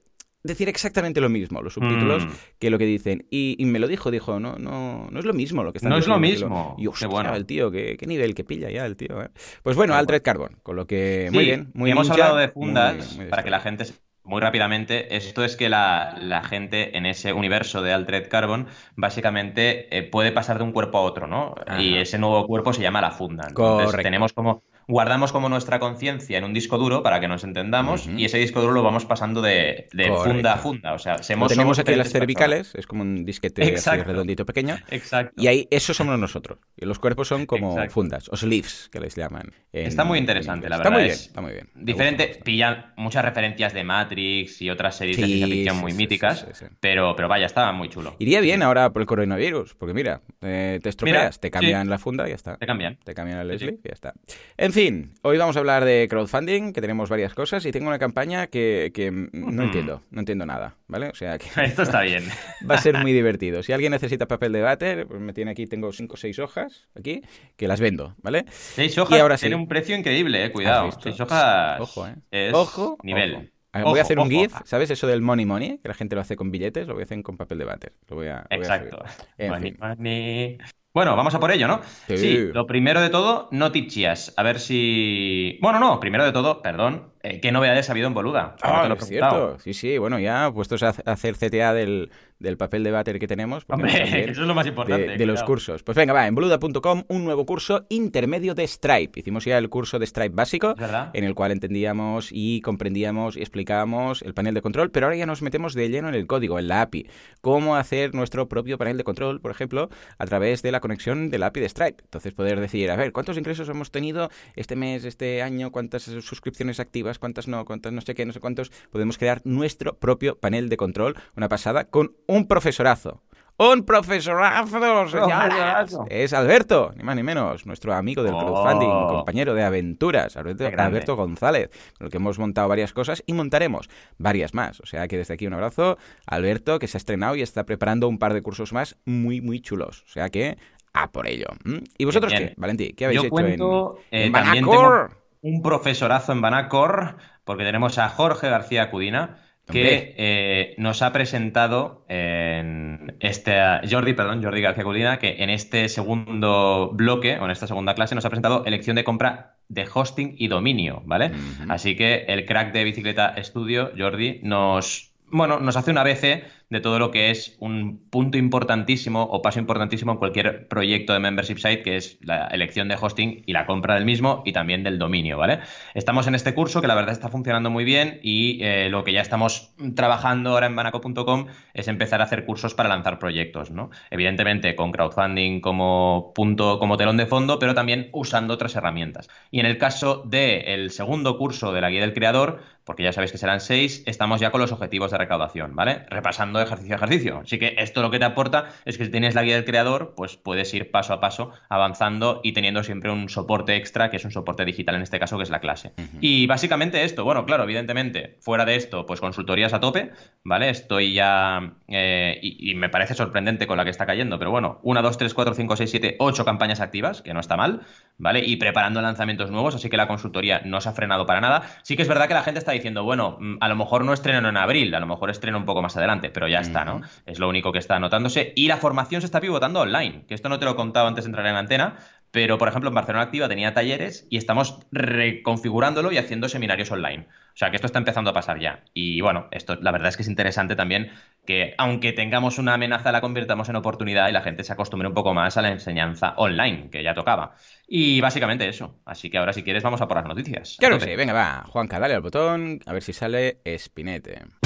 decir 0.43 0.67
exactamente 0.69 1.21
lo 1.21 1.29
mismo, 1.29 1.61
los 1.61 1.73
subtítulos, 1.75 2.25
Mm. 2.25 2.29
que 2.57 2.69
lo 2.71 2.79
que 2.79 2.85
dicen. 2.85 3.27
Y, 3.29 3.55
y 3.59 3.65
me 3.65 3.77
lo 3.77 3.87
dijo, 3.87 4.09
dijo, 4.09 4.39
no, 4.39 4.55
no, 4.57 5.07
no 5.11 5.19
es 5.19 5.23
lo 5.25 5.33
mismo 5.33 5.63
lo 5.63 5.71
que 5.71 5.77
están 5.77 5.91
No 5.91 5.99
es 5.99 6.07
lo 6.07 6.17
mismo. 6.17 6.75
Y 6.79 6.81
Qué 6.83 6.87
hostia, 6.89 7.07
bueno. 7.09 7.35
el 7.35 7.45
tío, 7.45 7.69
qué, 7.69 7.95
qué 7.95 8.07
nivel 8.07 8.33
que 8.33 8.43
pilla 8.43 8.71
ya 8.71 8.87
el 8.87 8.95
tío, 8.97 9.21
¿eh? 9.21 9.29
Pues 9.61 9.75
bueno, 9.75 9.93
Qué 9.93 9.99
Altered 9.99 10.23
Carbon, 10.23 10.57
con 10.63 10.75
lo 10.77 10.87
que 10.87 11.29
muy 11.31 11.43
Sí, 11.43 11.45
bien, 11.45 11.69
muy 11.75 11.91
Hemos 11.91 12.07
ninja, 12.07 12.13
hablado 12.15 12.37
de 12.37 12.47
muy- 12.47 12.65
fundas 12.65 13.15
muy 13.17 13.25
para 13.27 13.43
que 13.43 13.51
la 13.51 13.59
gente 13.59 13.85
se- 13.85 13.93
muy 14.23 14.39
rápidamente, 14.41 15.15
esto 15.15 15.43
es 15.43 15.55
que 15.55 15.69
la, 15.69 16.15
la 16.19 16.43
gente 16.43 16.97
en 16.97 17.05
ese 17.05 17.33
universo 17.33 17.81
de 17.81 17.93
Altered 17.93 18.29
Carbon 18.29 18.67
básicamente 18.95 19.95
eh, 19.97 20.03
puede 20.03 20.31
pasar 20.31 20.57
de 20.57 20.63
un 20.63 20.71
cuerpo 20.71 20.99
a 20.99 21.01
otro, 21.01 21.27
¿no? 21.27 21.55
Ajá. 21.65 21.81
Y 21.81 21.97
ese 21.97 22.17
nuevo 22.19 22.45
cuerpo 22.47 22.73
se 22.73 22.81
llama 22.81 23.01
la 23.01 23.11
funda. 23.11 23.47
Entonces 23.49 23.91
Correcto. 23.91 24.01
tenemos 24.01 24.33
como 24.33 24.63
guardamos 24.87 25.31
como 25.31 25.49
nuestra 25.49 25.79
conciencia 25.79 26.37
en 26.37 26.43
un 26.43 26.53
disco 26.53 26.77
duro 26.77 27.03
para 27.03 27.19
que 27.19 27.27
nos 27.27 27.43
entendamos 27.43 28.07
y 28.07 28.25
ese 28.25 28.37
disco 28.37 28.61
duro 28.61 28.73
lo 28.73 28.83
vamos 28.83 29.05
pasando 29.05 29.41
de, 29.41 29.87
funda 30.23 30.53
a 30.53 30.57
funda. 30.57 30.93
O 30.93 30.99
sea, 30.99 31.21
somos, 31.23 31.49
tenemos 31.51 31.79
aquí 31.79 31.95
las 31.95 32.11
cervicales, 32.11 32.73
es 32.75 32.87
como 32.87 33.01
un 33.01 33.25
disquete 33.25 33.75
así 33.75 33.89
redondito 34.01 34.45
pequeño. 34.45 34.77
Exacto. 34.89 35.33
Y 35.41 35.47
ahí, 35.47 35.67
eso 35.71 35.93
somos 35.93 36.17
nosotros. 36.19 36.59
Y 36.75 36.85
los 36.85 36.99
cuerpos 36.99 37.27
son 37.27 37.45
como 37.45 37.71
Exacto. 37.71 37.93
fundas, 37.93 38.29
o 38.29 38.35
sleeves, 38.35 38.89
que 38.91 38.99
les 38.99 39.15
llaman. 39.15 39.51
en- 39.71 39.87
Está 39.87 40.03
muy 40.03 40.17
en 40.17 40.23
interesante, 40.23 40.69
la 40.69 40.77
verdad. 40.77 40.91
Está 40.91 40.99
muy 40.99 41.03
bien, 41.03 41.13
es 41.13 41.27
está 41.27 41.41
muy 41.41 41.51
bien. 41.53 41.69
Diferente, 41.75 42.39
pillan 42.43 42.93
muchas 42.97 43.23
referencias 43.23 43.73
de 43.73 43.83
Matrix 43.83 44.61
y 44.61 44.69
otras 44.69 44.95
series 44.97 45.17
de 45.17 45.25
ciencia 45.25 45.47
ficción 45.47 45.75
sí, 45.75 45.81
muy 45.81 45.91
sí, 45.91 45.97
míticas. 45.97 46.45
Pero, 46.79 47.15
pero 47.15 47.27
vaya, 47.27 47.45
estaba 47.45 47.71
muy 47.71 47.89
chulo. 47.89 48.15
Iría 48.19 48.41
bien 48.41 48.63
ahora 48.63 48.91
por 48.91 49.01
el 49.01 49.07
coronavirus, 49.07 49.75
porque 49.75 49.93
mira, 49.93 50.21
eh, 50.41 50.79
te 50.81 50.89
estropeas, 50.89 51.39
te 51.39 51.51
cambian 51.51 51.89
la 51.89 51.97
funda 51.97 52.25
y 52.25 52.29
ya 52.29 52.35
está. 52.35 52.57
Te 52.57 52.65
cambian. 52.65 52.97
Te 53.03 53.13
cambian 53.13 53.39
el 53.39 53.57
sleeve 53.57 53.79
y 53.83 53.87
ya 53.87 53.93
está. 53.93 54.13
En 54.57 54.70
fin, 54.73 55.13
hoy 55.23 55.37
vamos 55.37 55.55
a 55.55 55.59
hablar 55.59 55.85
de 55.85 56.07
crowdfunding, 56.09 56.73
que 56.73 56.81
tenemos 56.81 57.09
varias 57.09 57.33
cosas, 57.33 57.65
y 57.65 57.71
tengo 57.71 57.87
una 57.87 57.97
campaña 57.99 58.47
que, 58.47 58.91
que 58.93 59.09
no 59.11 59.63
entiendo, 59.63 60.03
no 60.11 60.19
entiendo 60.19 60.45
nada, 60.45 60.75
¿vale? 60.87 61.09
O 61.09 61.15
sea 61.15 61.37
que 61.37 61.47
Esto 61.63 61.83
está 61.83 62.01
bien. 62.01 62.23
va 62.69 62.75
a 62.75 62.77
ser 62.77 62.97
muy 62.99 63.13
divertido. 63.13 63.63
Si 63.63 63.71
alguien 63.73 63.91
necesita 63.91 64.27
papel 64.27 64.51
de 64.51 64.61
váter, 64.61 65.07
pues 65.07 65.19
me 65.21 65.33
tiene 65.33 65.51
aquí, 65.51 65.67
tengo 65.67 65.91
cinco 65.91 66.13
o 66.15 66.17
seis 66.17 66.37
hojas 66.39 66.89
aquí, 66.95 67.21
que 67.55 67.67
las 67.67 67.79
vendo, 67.79 68.15
¿vale? 68.21 68.45
Seis 68.49 68.97
hojas 68.97 69.19
ahora 69.19 69.37
sí. 69.37 69.41
tiene 69.43 69.55
un 69.55 69.67
precio 69.67 69.95
increíble, 69.95 70.45
eh. 70.45 70.51
Cuidado. 70.51 70.89
Seis 71.01 71.19
hojas 71.19 71.79
Ojo, 71.79 72.07
¿eh? 72.07 72.15
es 72.31 72.53
Ojo, 72.53 72.97
nivel. 73.03 73.35
ojo. 73.35 73.89
Voy 73.89 73.99
a 73.99 74.01
hacer 74.01 74.19
un 74.19 74.27
ojo. 74.27 74.31
GIF, 74.41 74.53
¿sabes? 74.65 74.89
Eso 74.91 75.07
del 75.07 75.21
money 75.21 75.45
money, 75.45 75.77
que 75.81 75.87
la 75.87 75.93
gente 75.93 76.15
lo 76.15 76.21
hace 76.21 76.35
con 76.35 76.51
billetes, 76.51 76.87
lo 76.87 76.93
voy 76.93 77.03
a 77.03 77.05
hacer 77.05 77.21
con 77.23 77.37
papel 77.37 77.57
de 77.57 77.65
váter. 77.65 77.93
Lo 78.09 78.17
voy 78.17 78.27
a, 78.27 78.45
lo 78.51 78.57
voy 78.57 78.57
a 78.57 78.57
Exacto. 78.57 79.03
En 79.37 79.49
Money, 79.49 79.71
fin. 79.71 79.79
money. 79.79 80.57
Bueno, 80.93 81.15
vamos 81.15 81.33
a 81.33 81.39
por 81.39 81.51
ello, 81.51 81.67
¿no? 81.69 81.79
Sí. 82.07 82.49
lo 82.53 82.67
primero 82.67 82.99
de 82.99 83.09
todo, 83.09 83.47
noticias. 83.51 84.33
A 84.35 84.43
ver 84.43 84.59
si. 84.59 85.57
Bueno, 85.61 85.79
no, 85.79 85.99
primero 86.01 86.25
de 86.25 86.33
todo, 86.33 86.61
perdón. 86.61 87.13
eh, 87.23 87.39
¿Qué 87.39 87.51
novedades 87.53 87.87
ha 87.89 87.93
habido 87.93 88.07
en 88.07 88.13
Boluda? 88.13 88.55
Que 88.61 88.67
no 88.67 88.73
Ah, 88.75 88.81
te 88.83 88.89
lo 88.89 88.95
he 88.95 88.97
es 88.97 89.07
cierto. 89.07 89.59
Sí, 89.59 89.73
sí, 89.73 89.97
bueno, 89.97 90.19
ya 90.19 90.51
puestos 90.53 90.83
a 90.83 90.89
hacer 90.89 91.35
CTA 91.37 91.73
del, 91.73 92.11
del 92.41 92.57
papel 92.57 92.83
de 92.83 92.91
váter 92.91 93.19
que 93.19 93.27
tenemos. 93.27 93.63
Hombre, 93.67 93.91
eso 94.29 94.41
es 94.41 94.47
lo 94.47 94.55
más 94.55 94.67
importante. 94.67 95.07
de, 95.07 95.17
de 95.17 95.25
los 95.25 95.43
cursos. 95.43 95.83
Pues 95.83 95.95
venga, 95.95 96.13
va, 96.13 96.27
en 96.27 96.35
boluda.com 96.35 97.03
un 97.07 97.23
nuevo 97.23 97.45
curso 97.45 97.85
intermedio 97.89 98.55
de 98.55 98.67
Stripe. 98.67 99.19
Hicimos 99.19 99.45
ya 99.45 99.57
el 99.57 99.69
curso 99.69 99.99
de 99.99 100.05
Stripe 100.07 100.35
básico, 100.35 100.75
verdad. 100.75 101.09
en 101.13 101.23
el 101.23 101.35
cual 101.35 101.51
entendíamos 101.51 102.29
y 102.31 102.61
comprendíamos 102.61 103.37
y 103.37 103.41
explicábamos 103.41 104.21
el 104.21 104.33
panel 104.33 104.53
de 104.53 104.61
control, 104.61 104.91
pero 104.91 105.05
ahora 105.05 105.15
ya 105.15 105.25
nos 105.25 105.41
metemos 105.41 105.73
de 105.73 105.89
lleno 105.89 106.09
en 106.09 106.15
el 106.15 106.27
código, 106.27 106.59
en 106.59 106.67
la 106.67 106.81
API. 106.81 107.07
Cómo 107.41 107.75
hacer 107.75 108.13
nuestro 108.13 108.47
propio 108.47 108.77
panel 108.77 108.97
de 108.97 109.03
control, 109.03 109.41
por 109.41 109.51
ejemplo, 109.51 109.89
a 110.17 110.25
través 110.25 110.61
de 110.61 110.71
la 110.71 110.79
conexión 110.79 111.29
de 111.29 111.37
la 111.37 111.47
API 111.47 111.61
de 111.61 111.69
Stripe. 111.69 112.03
Entonces 112.03 112.33
poder 112.33 112.59
decir, 112.59 112.89
a 112.91 112.95
ver, 112.95 113.11
¿cuántos 113.11 113.37
ingresos 113.37 113.69
hemos 113.69 113.91
tenido 113.91 114.29
este 114.55 114.75
mes, 114.75 115.05
este 115.05 115.41
año? 115.41 115.71
¿Cuántas 115.71 116.03
suscripciones 116.03 116.79
activas? 116.79 117.19
¿Cuántas 117.19 117.47
no? 117.47 117.65
¿Cuántas 117.65 117.93
no 117.93 118.01
sé 118.01 118.15
qué? 118.15 118.25
No 118.25 118.33
sé 118.33 118.39
cuántos. 118.39 118.71
Podemos 118.91 119.17
crear 119.17 119.41
nuestro 119.43 119.97
propio 119.97 120.37
panel 120.37 120.69
de 120.69 120.77
control, 120.77 121.15
una 121.35 121.49
pasada, 121.49 121.85
con 121.85 122.15
un 122.31 122.47
profesorazo. 122.47 123.21
¡Un 123.57 123.83
profesorazo, 123.85 125.07
señoras! 125.09 125.95
Es 126.09 126.33
Alberto, 126.33 126.91
ni 126.95 127.03
más 127.03 127.15
ni 127.15 127.21
menos, 127.21 127.65
nuestro 127.67 127.93
amigo 127.93 128.23
del 128.23 128.33
Oh. 128.33 128.39
crowdfunding, 128.39 128.89
compañero 128.89 129.53
de 129.53 129.63
aventuras, 129.63 130.35
Alberto. 130.35 130.65
Alberto 130.77 131.15
González, 131.15 131.69
con 131.97 132.05
el 132.05 132.11
que 132.11 132.17
hemos 132.17 132.39
montado 132.39 132.67
varias 132.69 132.91
cosas 132.93 133.21
y 133.27 133.33
montaremos 133.33 133.87
varias 134.17 134.55
más. 134.55 134.79
O 134.79 134.87
sea 134.87 135.07
que 135.07 135.17
desde 135.17 135.35
aquí 135.35 135.45
un 135.45 135.53
abrazo 135.53 135.97
Alberto, 136.25 136.79
que 136.79 136.87
se 136.87 136.97
ha 136.97 136.99
estrenado 136.99 137.35
y 137.35 137.43
está 137.43 137.65
preparando 137.65 138.07
un 138.07 138.17
par 138.17 138.33
de 138.33 138.41
cursos 138.41 138.73
más 138.73 138.97
muy, 139.05 139.41
muy 139.41 139.59
chulos. 139.61 140.03
O 140.07 140.09
sea 140.09 140.29
que 140.29 140.57
a 140.93 141.11
por 141.11 141.27
ello. 141.27 141.47
¿Mm? 141.63 141.77
¿Y 141.99 142.05
vosotros 142.05 142.31
Bien, 142.33 142.47
qué, 142.49 142.55
Valentí? 142.57 142.93
¿Qué 142.93 143.05
habéis 143.05 143.21
Yo 143.21 143.27
hecho 143.27 143.31
cuento, 143.31 143.97
en, 144.09 144.21
eh, 144.21 144.25
en 144.25 144.31
Banacor? 144.31 145.11
un 145.41 145.61
profesorazo 145.61 146.31
en 146.31 146.41
Banacor, 146.41 147.17
porque 147.43 147.63
tenemos 147.63 147.99
a 147.99 148.09
Jorge 148.09 148.49
García 148.49 148.89
Cudina. 148.89 149.37
Que 149.67 150.15
eh, 150.17 150.75
nos 150.77 151.01
ha 151.01 151.13
presentado 151.13 152.05
en 152.09 153.15
este 153.19 153.59
Jordi, 153.89 154.13
perdón, 154.13 154.43
Jordi 154.43 154.61
García 154.61 154.83
Cudina, 154.83 155.19
que 155.19 155.43
en 155.43 155.49
este 155.49 155.87
segundo 155.89 156.91
bloque 156.93 157.37
o 157.39 157.45
en 157.45 157.51
esta 157.51 157.67
segunda 157.67 157.95
clase 157.95 158.15
nos 158.15 158.25
ha 158.25 158.29
presentado 158.29 158.65
elección 158.65 158.95
de 158.95 159.03
compra 159.03 159.55
de 159.69 159.87
hosting 159.91 160.35
y 160.37 160.47
dominio, 160.47 161.01
¿vale? 161.05 161.31
Así 161.69 161.95
que 161.95 162.25
el 162.27 162.45
crack 162.45 162.73
de 162.73 162.83
Bicicleta 162.83 163.35
Studio, 163.41 163.91
Jordi, 163.97 164.39
nos 164.43 165.11
bueno, 165.31 165.59
nos 165.59 165.77
hace 165.77 165.91
un 165.91 165.97
ABC 165.97 166.43
de 166.71 166.79
todo 166.79 166.97
lo 166.97 167.11
que 167.11 167.29
es 167.29 167.55
un 167.59 168.01
punto 168.09 168.37
importantísimo 168.37 169.23
o 169.23 169.41
paso 169.41 169.59
importantísimo 169.59 170.13
en 170.13 170.17
cualquier 170.17 170.67
proyecto 170.69 171.13
de 171.13 171.19
membership 171.19 171.57
site, 171.57 171.83
que 171.83 171.97
es 171.97 172.17
la 172.21 172.47
elección 172.47 172.87
de 172.87 172.97
hosting 172.99 173.43
y 173.45 173.51
la 173.51 173.65
compra 173.65 173.95
del 173.95 174.05
mismo 174.05 174.41
y 174.45 174.53
también 174.53 174.83
del 174.83 174.97
dominio, 174.97 175.37
¿vale? 175.37 175.59
Estamos 175.93 176.27
en 176.27 176.35
este 176.35 176.53
curso 176.53 176.81
que 176.81 176.87
la 176.87 176.95
verdad 176.95 177.11
está 177.11 177.27
funcionando 177.27 177.69
muy 177.69 177.83
bien 177.83 178.19
y 178.23 178.63
eh, 178.63 178.89
lo 178.89 179.03
que 179.03 179.11
ya 179.11 179.21
estamos 179.21 179.75
trabajando 179.95 180.51
ahora 180.51 180.67
en 180.67 180.75
banaco.com 180.75 181.47
es 181.73 181.87
empezar 181.89 182.21
a 182.21 182.23
hacer 182.23 182.45
cursos 182.45 182.73
para 182.73 182.87
lanzar 182.87 183.19
proyectos, 183.19 183.69
¿no? 183.69 183.89
Evidentemente 184.09 184.73
con 184.75 184.93
crowdfunding 184.93 185.59
como 185.59 186.31
punto, 186.33 186.79
como 186.79 186.95
telón 186.95 187.17
de 187.17 187.25
fondo, 187.25 187.59
pero 187.59 187.73
también 187.73 188.09
usando 188.13 188.53
otras 188.53 188.77
herramientas. 188.77 189.29
Y 189.51 189.59
en 189.59 189.65
el 189.65 189.77
caso 189.77 190.23
del 190.25 190.89
segundo 190.91 191.37
curso 191.37 191.73
de 191.73 191.81
la 191.81 191.89
guía 191.89 191.99
del 191.99 192.13
creador, 192.13 192.61
porque 192.85 193.03
ya 193.03 193.11
sabéis 193.11 193.31
que 193.31 193.37
serán 193.37 193.59
seis, 193.59 194.03
estamos 194.05 194.39
ya 194.39 194.51
con 194.51 194.61
los 194.61 194.71
objetivos 194.71 195.11
de 195.11 195.17
recaudación, 195.17 195.75
¿vale? 195.75 196.05
Repasando 196.09 196.60
ejercicio 196.65 196.95
a 196.95 196.97
ejercicio. 196.97 197.39
Así 197.43 197.59
que 197.59 197.75
esto 197.77 198.01
lo 198.01 198.11
que 198.11 198.19
te 198.19 198.25
aporta 198.25 198.69
es 198.85 198.97
que 198.97 199.05
si 199.05 199.11
tienes 199.11 199.35
la 199.35 199.43
guía 199.43 199.55
del 199.55 199.65
creador, 199.65 200.13
pues 200.15 200.37
puedes 200.37 200.73
ir 200.73 200.91
paso 200.91 201.13
a 201.13 201.19
paso 201.19 201.51
avanzando 201.69 202.41
y 202.43 202.53
teniendo 202.53 202.83
siempre 202.83 203.11
un 203.11 203.29
soporte 203.29 203.75
extra, 203.75 204.09
que 204.09 204.17
es 204.17 204.25
un 204.25 204.31
soporte 204.31 204.65
digital 204.65 204.95
en 204.95 205.01
este 205.01 205.19
caso, 205.19 205.37
que 205.37 205.43
es 205.43 205.49
la 205.49 205.59
clase. 205.59 205.93
Y 206.19 206.47
básicamente 206.47 207.03
esto, 207.03 207.23
bueno, 207.23 207.45
claro, 207.45 207.63
evidentemente, 207.63 208.37
fuera 208.41 208.65
de 208.65 208.75
esto, 208.75 209.05
pues 209.05 209.19
consultorías 209.19 209.73
a 209.73 209.79
tope, 209.79 210.11
¿vale? 210.43 210.69
Estoy 210.69 211.13
ya, 211.13 211.73
eh, 211.87 212.39
y, 212.41 212.71
y 212.71 212.75
me 212.75 212.89
parece 212.89 213.13
sorprendente 213.13 213.67
con 213.67 213.77
la 213.77 213.83
que 213.83 213.89
está 213.89 214.05
cayendo, 214.05 214.37
pero 214.39 214.51
bueno, 214.51 214.79
una, 214.83 215.01
dos, 215.01 215.17
tres, 215.17 215.33
cuatro, 215.33 215.53
cinco, 215.53 215.75
seis, 215.75 215.89
siete, 215.89 216.15
ocho 216.19 216.45
campañas 216.45 216.81
activas, 216.81 217.21
que 217.21 217.33
no 217.33 217.39
está 217.39 217.57
mal, 217.57 217.81
¿vale? 218.17 218.43
Y 218.45 218.57
preparando 218.57 219.01
lanzamientos 219.01 219.51
nuevos, 219.51 219.75
así 219.75 219.89
que 219.89 219.97
la 219.97 220.07
consultoría 220.07 220.61
no 220.65 220.81
se 220.81 220.89
ha 220.89 220.93
frenado 220.93 221.25
para 221.25 221.41
nada. 221.41 221.63
Sí 221.83 221.95
que 221.95 222.01
es 222.01 222.07
verdad 222.07 222.27
que 222.27 222.33
la 222.33 222.43
gente 222.43 222.59
está 222.59 222.71
diciendo, 222.71 223.03
bueno, 223.03 223.37
mm, 223.39 223.57
a 223.59 223.67
lo 223.67 223.75
mejor 223.75 224.05
no 224.05 224.13
estreno 224.13 224.49
en 224.49 224.57
abril, 224.57 224.93
a 224.95 224.99
lo 224.99 225.07
mejor 225.07 225.29
estreno 225.29 225.57
un 225.57 225.65
poco 225.65 225.81
más 225.81 225.97
adelante, 225.97 226.29
pero 226.29 226.47
ya 226.51 226.59
está, 226.59 226.85
¿no? 226.85 227.01
Es 227.25 227.39
lo 227.39 227.49
único 227.49 227.71
que 227.71 227.79
está 227.79 227.95
anotándose. 227.95 228.53
Y 228.55 228.67
la 228.67 228.77
formación 228.77 229.21
se 229.21 229.25
está 229.25 229.41
pivotando 229.41 229.81
online, 229.81 230.25
que 230.27 230.33
esto 230.33 230.49
no 230.49 230.59
te 230.59 230.65
lo 230.65 230.71
he 230.71 230.75
contado 230.75 231.07
antes 231.07 231.23
de 231.23 231.29
entrar 231.29 231.47
en 231.47 231.55
antena, 231.55 231.97
pero 232.31 232.57
por 232.57 232.67
ejemplo 232.67 232.89
en 232.89 232.95
Barcelona 232.95 233.25
Activa 233.25 233.49
tenía 233.49 233.73
talleres 233.73 234.25
y 234.29 234.37
estamos 234.37 234.79
reconfigurándolo 234.91 236.11
y 236.11 236.17
haciendo 236.17 236.47
seminarios 236.49 236.89
online. 236.91 237.27
O 237.53 237.57
sea 237.57 237.69
que 237.69 237.75
esto 237.75 237.87
está 237.87 237.99
empezando 237.99 238.29
a 238.29 238.33
pasar 238.33 238.59
ya. 238.59 238.83
Y 238.93 239.19
bueno, 239.19 239.47
esto 239.51 239.75
la 239.75 239.91
verdad 239.91 240.07
es 240.07 240.15
que 240.15 240.23
es 240.23 240.29
interesante 240.29 240.75
también 240.75 241.11
que 241.45 241.75
aunque 241.77 242.13
tengamos 242.13 242.57
una 242.57 242.73
amenaza 242.73 243.11
la 243.11 243.19
convirtamos 243.19 243.67
en 243.67 243.75
oportunidad 243.75 244.29
y 244.29 244.31
la 244.31 244.41
gente 244.41 244.63
se 244.63 244.71
acostumbre 244.71 245.09
un 245.09 245.13
poco 245.13 245.33
más 245.33 245.57
a 245.57 245.61
la 245.61 245.71
enseñanza 245.71 246.33
online, 246.37 246.89
que 246.89 247.03
ya 247.03 247.13
tocaba. 247.13 247.55
Y 247.87 248.21
básicamente 248.21 248.67
eso. 248.67 248.95
Así 249.05 249.29
que 249.29 249.37
ahora 249.37 249.51
si 249.51 249.63
quieres 249.63 249.83
vamos 249.83 250.01
a 250.01 250.07
por 250.07 250.17
las 250.17 250.25
noticias. 250.25 250.77
Claro 250.79 250.97
que 250.97 251.05
sí, 251.05 251.15
venga, 251.15 251.33
va. 251.33 251.65
Juanca, 251.67 251.99
dale 251.99 252.13
al 252.13 252.21
botón, 252.21 252.79
a 252.85 252.93
ver 252.93 253.03
si 253.03 253.11
sale 253.11 253.59
Espinete. 253.65 254.60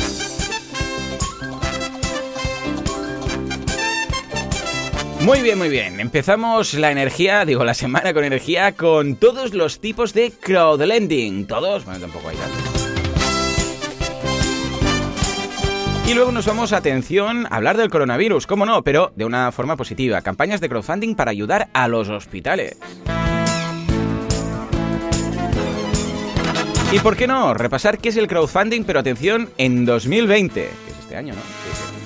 Muy 5.25 5.41
bien, 5.41 5.58
muy 5.58 5.70
bien. 5.70 6.00
Empezamos 6.00 6.75
la 6.75 6.91
energía, 6.91 7.46
digo, 7.46 7.65
la 7.65 7.74
semana 7.74 8.13
con 8.13 8.24
energía, 8.24 8.74
con 8.74 9.15
todos 9.15 9.55
los 9.55 9.79
tipos 9.79 10.13
de 10.13 10.32
crowdlending. 10.32 11.48
Todos, 11.48 11.84
bueno, 11.84 12.00
tampoco 12.00 12.29
hay 12.29 12.38
tantos. 12.38 12.88
Y 16.08 16.13
luego 16.13 16.32
nos 16.32 16.46
vamos, 16.46 16.74
atención, 16.74 17.48
a 17.48 17.55
hablar 17.55 17.75
del 17.75 17.89
coronavirus, 17.89 18.46
cómo 18.46 18.67
no, 18.67 18.84
pero 18.84 19.13
de 19.15 19.25
una 19.25 19.51
forma 19.51 19.75
positiva. 19.75 20.22
Campañas 20.22 20.62
de 20.62 20.70
crowdfunding 20.70 21.15
para 21.15 21.32
ayudar 21.32 21.70
a 21.74 21.88
los 21.88 22.08
hospitales. 22.10 22.77
Y 26.91 27.00
por 27.00 27.17
qué 27.17 27.25
no, 27.25 27.55
repasar 27.55 27.98
qué 27.98 28.10
es 28.10 28.17
el 28.17 28.27
crowdfunding, 28.27 28.84
pero 28.84 29.00
atención, 29.00 29.50
en 29.58 29.86
2020, 29.86 30.53
que 30.53 30.67
es 30.67 31.00
este 31.00 31.15
año, 31.15 31.34
¿no? 31.34 32.05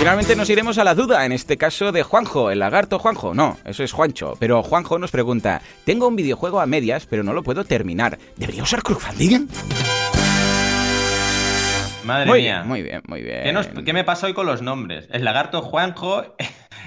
Finalmente 0.00 0.34
nos 0.34 0.48
iremos 0.48 0.78
a 0.78 0.84
la 0.84 0.94
duda, 0.94 1.26
en 1.26 1.32
este 1.32 1.58
caso 1.58 1.92
de 1.92 2.02
Juanjo, 2.02 2.50
el 2.50 2.58
lagarto 2.60 2.98
Juanjo. 2.98 3.34
No, 3.34 3.58
eso 3.66 3.84
es 3.84 3.92
Juancho. 3.92 4.34
Pero 4.40 4.62
Juanjo 4.62 4.98
nos 4.98 5.10
pregunta, 5.10 5.60
tengo 5.84 6.08
un 6.08 6.16
videojuego 6.16 6.60
a 6.60 6.66
medias, 6.66 7.04
pero 7.06 7.22
no 7.22 7.34
lo 7.34 7.42
puedo 7.42 7.64
terminar. 7.64 8.18
¿Debería 8.36 8.62
usar 8.62 8.82
crowdfunding? 8.82 9.46
Madre 12.04 12.26
Muy 12.26 12.40
mía. 12.40 12.56
bien, 12.56 12.68
muy 12.68 12.82
bien, 12.82 13.02
muy 13.06 13.20
bien. 13.22 13.42
¿Qué, 13.42 13.52
nos- 13.52 13.66
qué 13.68 13.92
me 13.92 14.02
pasa 14.04 14.26
hoy 14.26 14.32
con 14.32 14.46
los 14.46 14.62
nombres? 14.62 15.06
El 15.10 15.22
lagarto 15.22 15.60
Juanjo, 15.60 16.34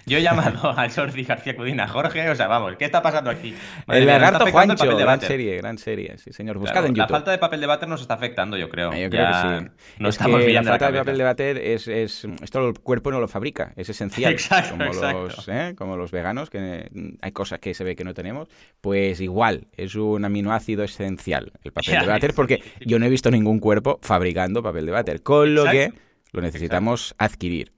Yo 0.05 0.17
he 0.17 0.21
llamado 0.21 0.69
a 0.77 0.89
Jordi 0.89 1.23
García 1.23 1.55
Cudina, 1.55 1.87
Jorge, 1.87 2.29
o 2.29 2.35
sea, 2.35 2.47
vamos, 2.47 2.75
¿qué 2.77 2.85
está 2.85 3.01
pasando 3.01 3.29
aquí? 3.29 3.55
el 3.87 4.05
lagarto 4.05 4.47
Juancho, 4.47 4.97
gran 4.97 5.21
serie, 5.21 5.57
gran 5.57 5.77
serie, 5.77 6.17
sí, 6.17 6.33
señor. 6.33 6.57
Buscado 6.57 6.87
en 6.87 6.95
YouTube. 6.95 7.09
La 7.11 7.17
falta 7.17 7.31
de 7.31 7.37
papel 7.37 7.61
de 7.61 7.67
váter 7.67 7.89
nos 7.89 8.01
está 8.01 8.13
afectando, 8.15 8.57
yo 8.57 8.69
creo. 8.69 8.93
Yo 8.93 9.09
creo 9.09 9.27
que 9.27 9.33
sí. 9.33 9.71
No 9.99 10.09
estamos 10.09 10.41
que 10.41 10.53
la 10.53 10.63
falta 10.63 10.91
de 10.91 10.99
papel 10.99 11.17
de 11.17 11.23
váter 11.23 11.57
es, 11.57 11.87
es, 11.87 12.27
Esto 12.41 12.67
el 12.67 12.79
cuerpo 12.79 13.11
no 13.11 13.19
lo 13.19 13.27
fabrica, 13.27 13.73
es 13.75 13.89
esencial. 13.89 14.31
exacto, 14.33 14.71
como, 14.71 14.85
exacto. 14.85 15.23
Los, 15.23 15.47
¿eh? 15.47 15.73
como 15.77 15.97
los 15.97 16.11
veganos, 16.11 16.49
que 16.49 16.89
hay 17.21 17.31
cosas 17.31 17.59
que 17.59 17.73
se 17.73 17.83
ve 17.83 17.95
que 17.95 18.03
no 18.03 18.13
tenemos. 18.13 18.49
Pues 18.81 19.21
igual, 19.21 19.67
es 19.77 19.95
un 19.95 20.25
aminoácido 20.25 20.83
esencial 20.83 21.51
el 21.63 21.71
papel 21.71 21.99
de 22.01 22.07
váter, 22.07 22.33
porque 22.33 22.63
yo 22.81 22.99
no 22.99 23.05
he 23.05 23.09
visto 23.09 23.31
ningún 23.31 23.59
cuerpo 23.59 23.99
fabricando 24.01 24.63
papel 24.63 24.85
de 24.85 24.91
váter. 24.91 25.21
Con 25.21 25.55
lo 25.55 25.65
que 25.65 25.93
lo 26.33 26.41
necesitamos 26.41 27.15
adquirir. 27.17 27.71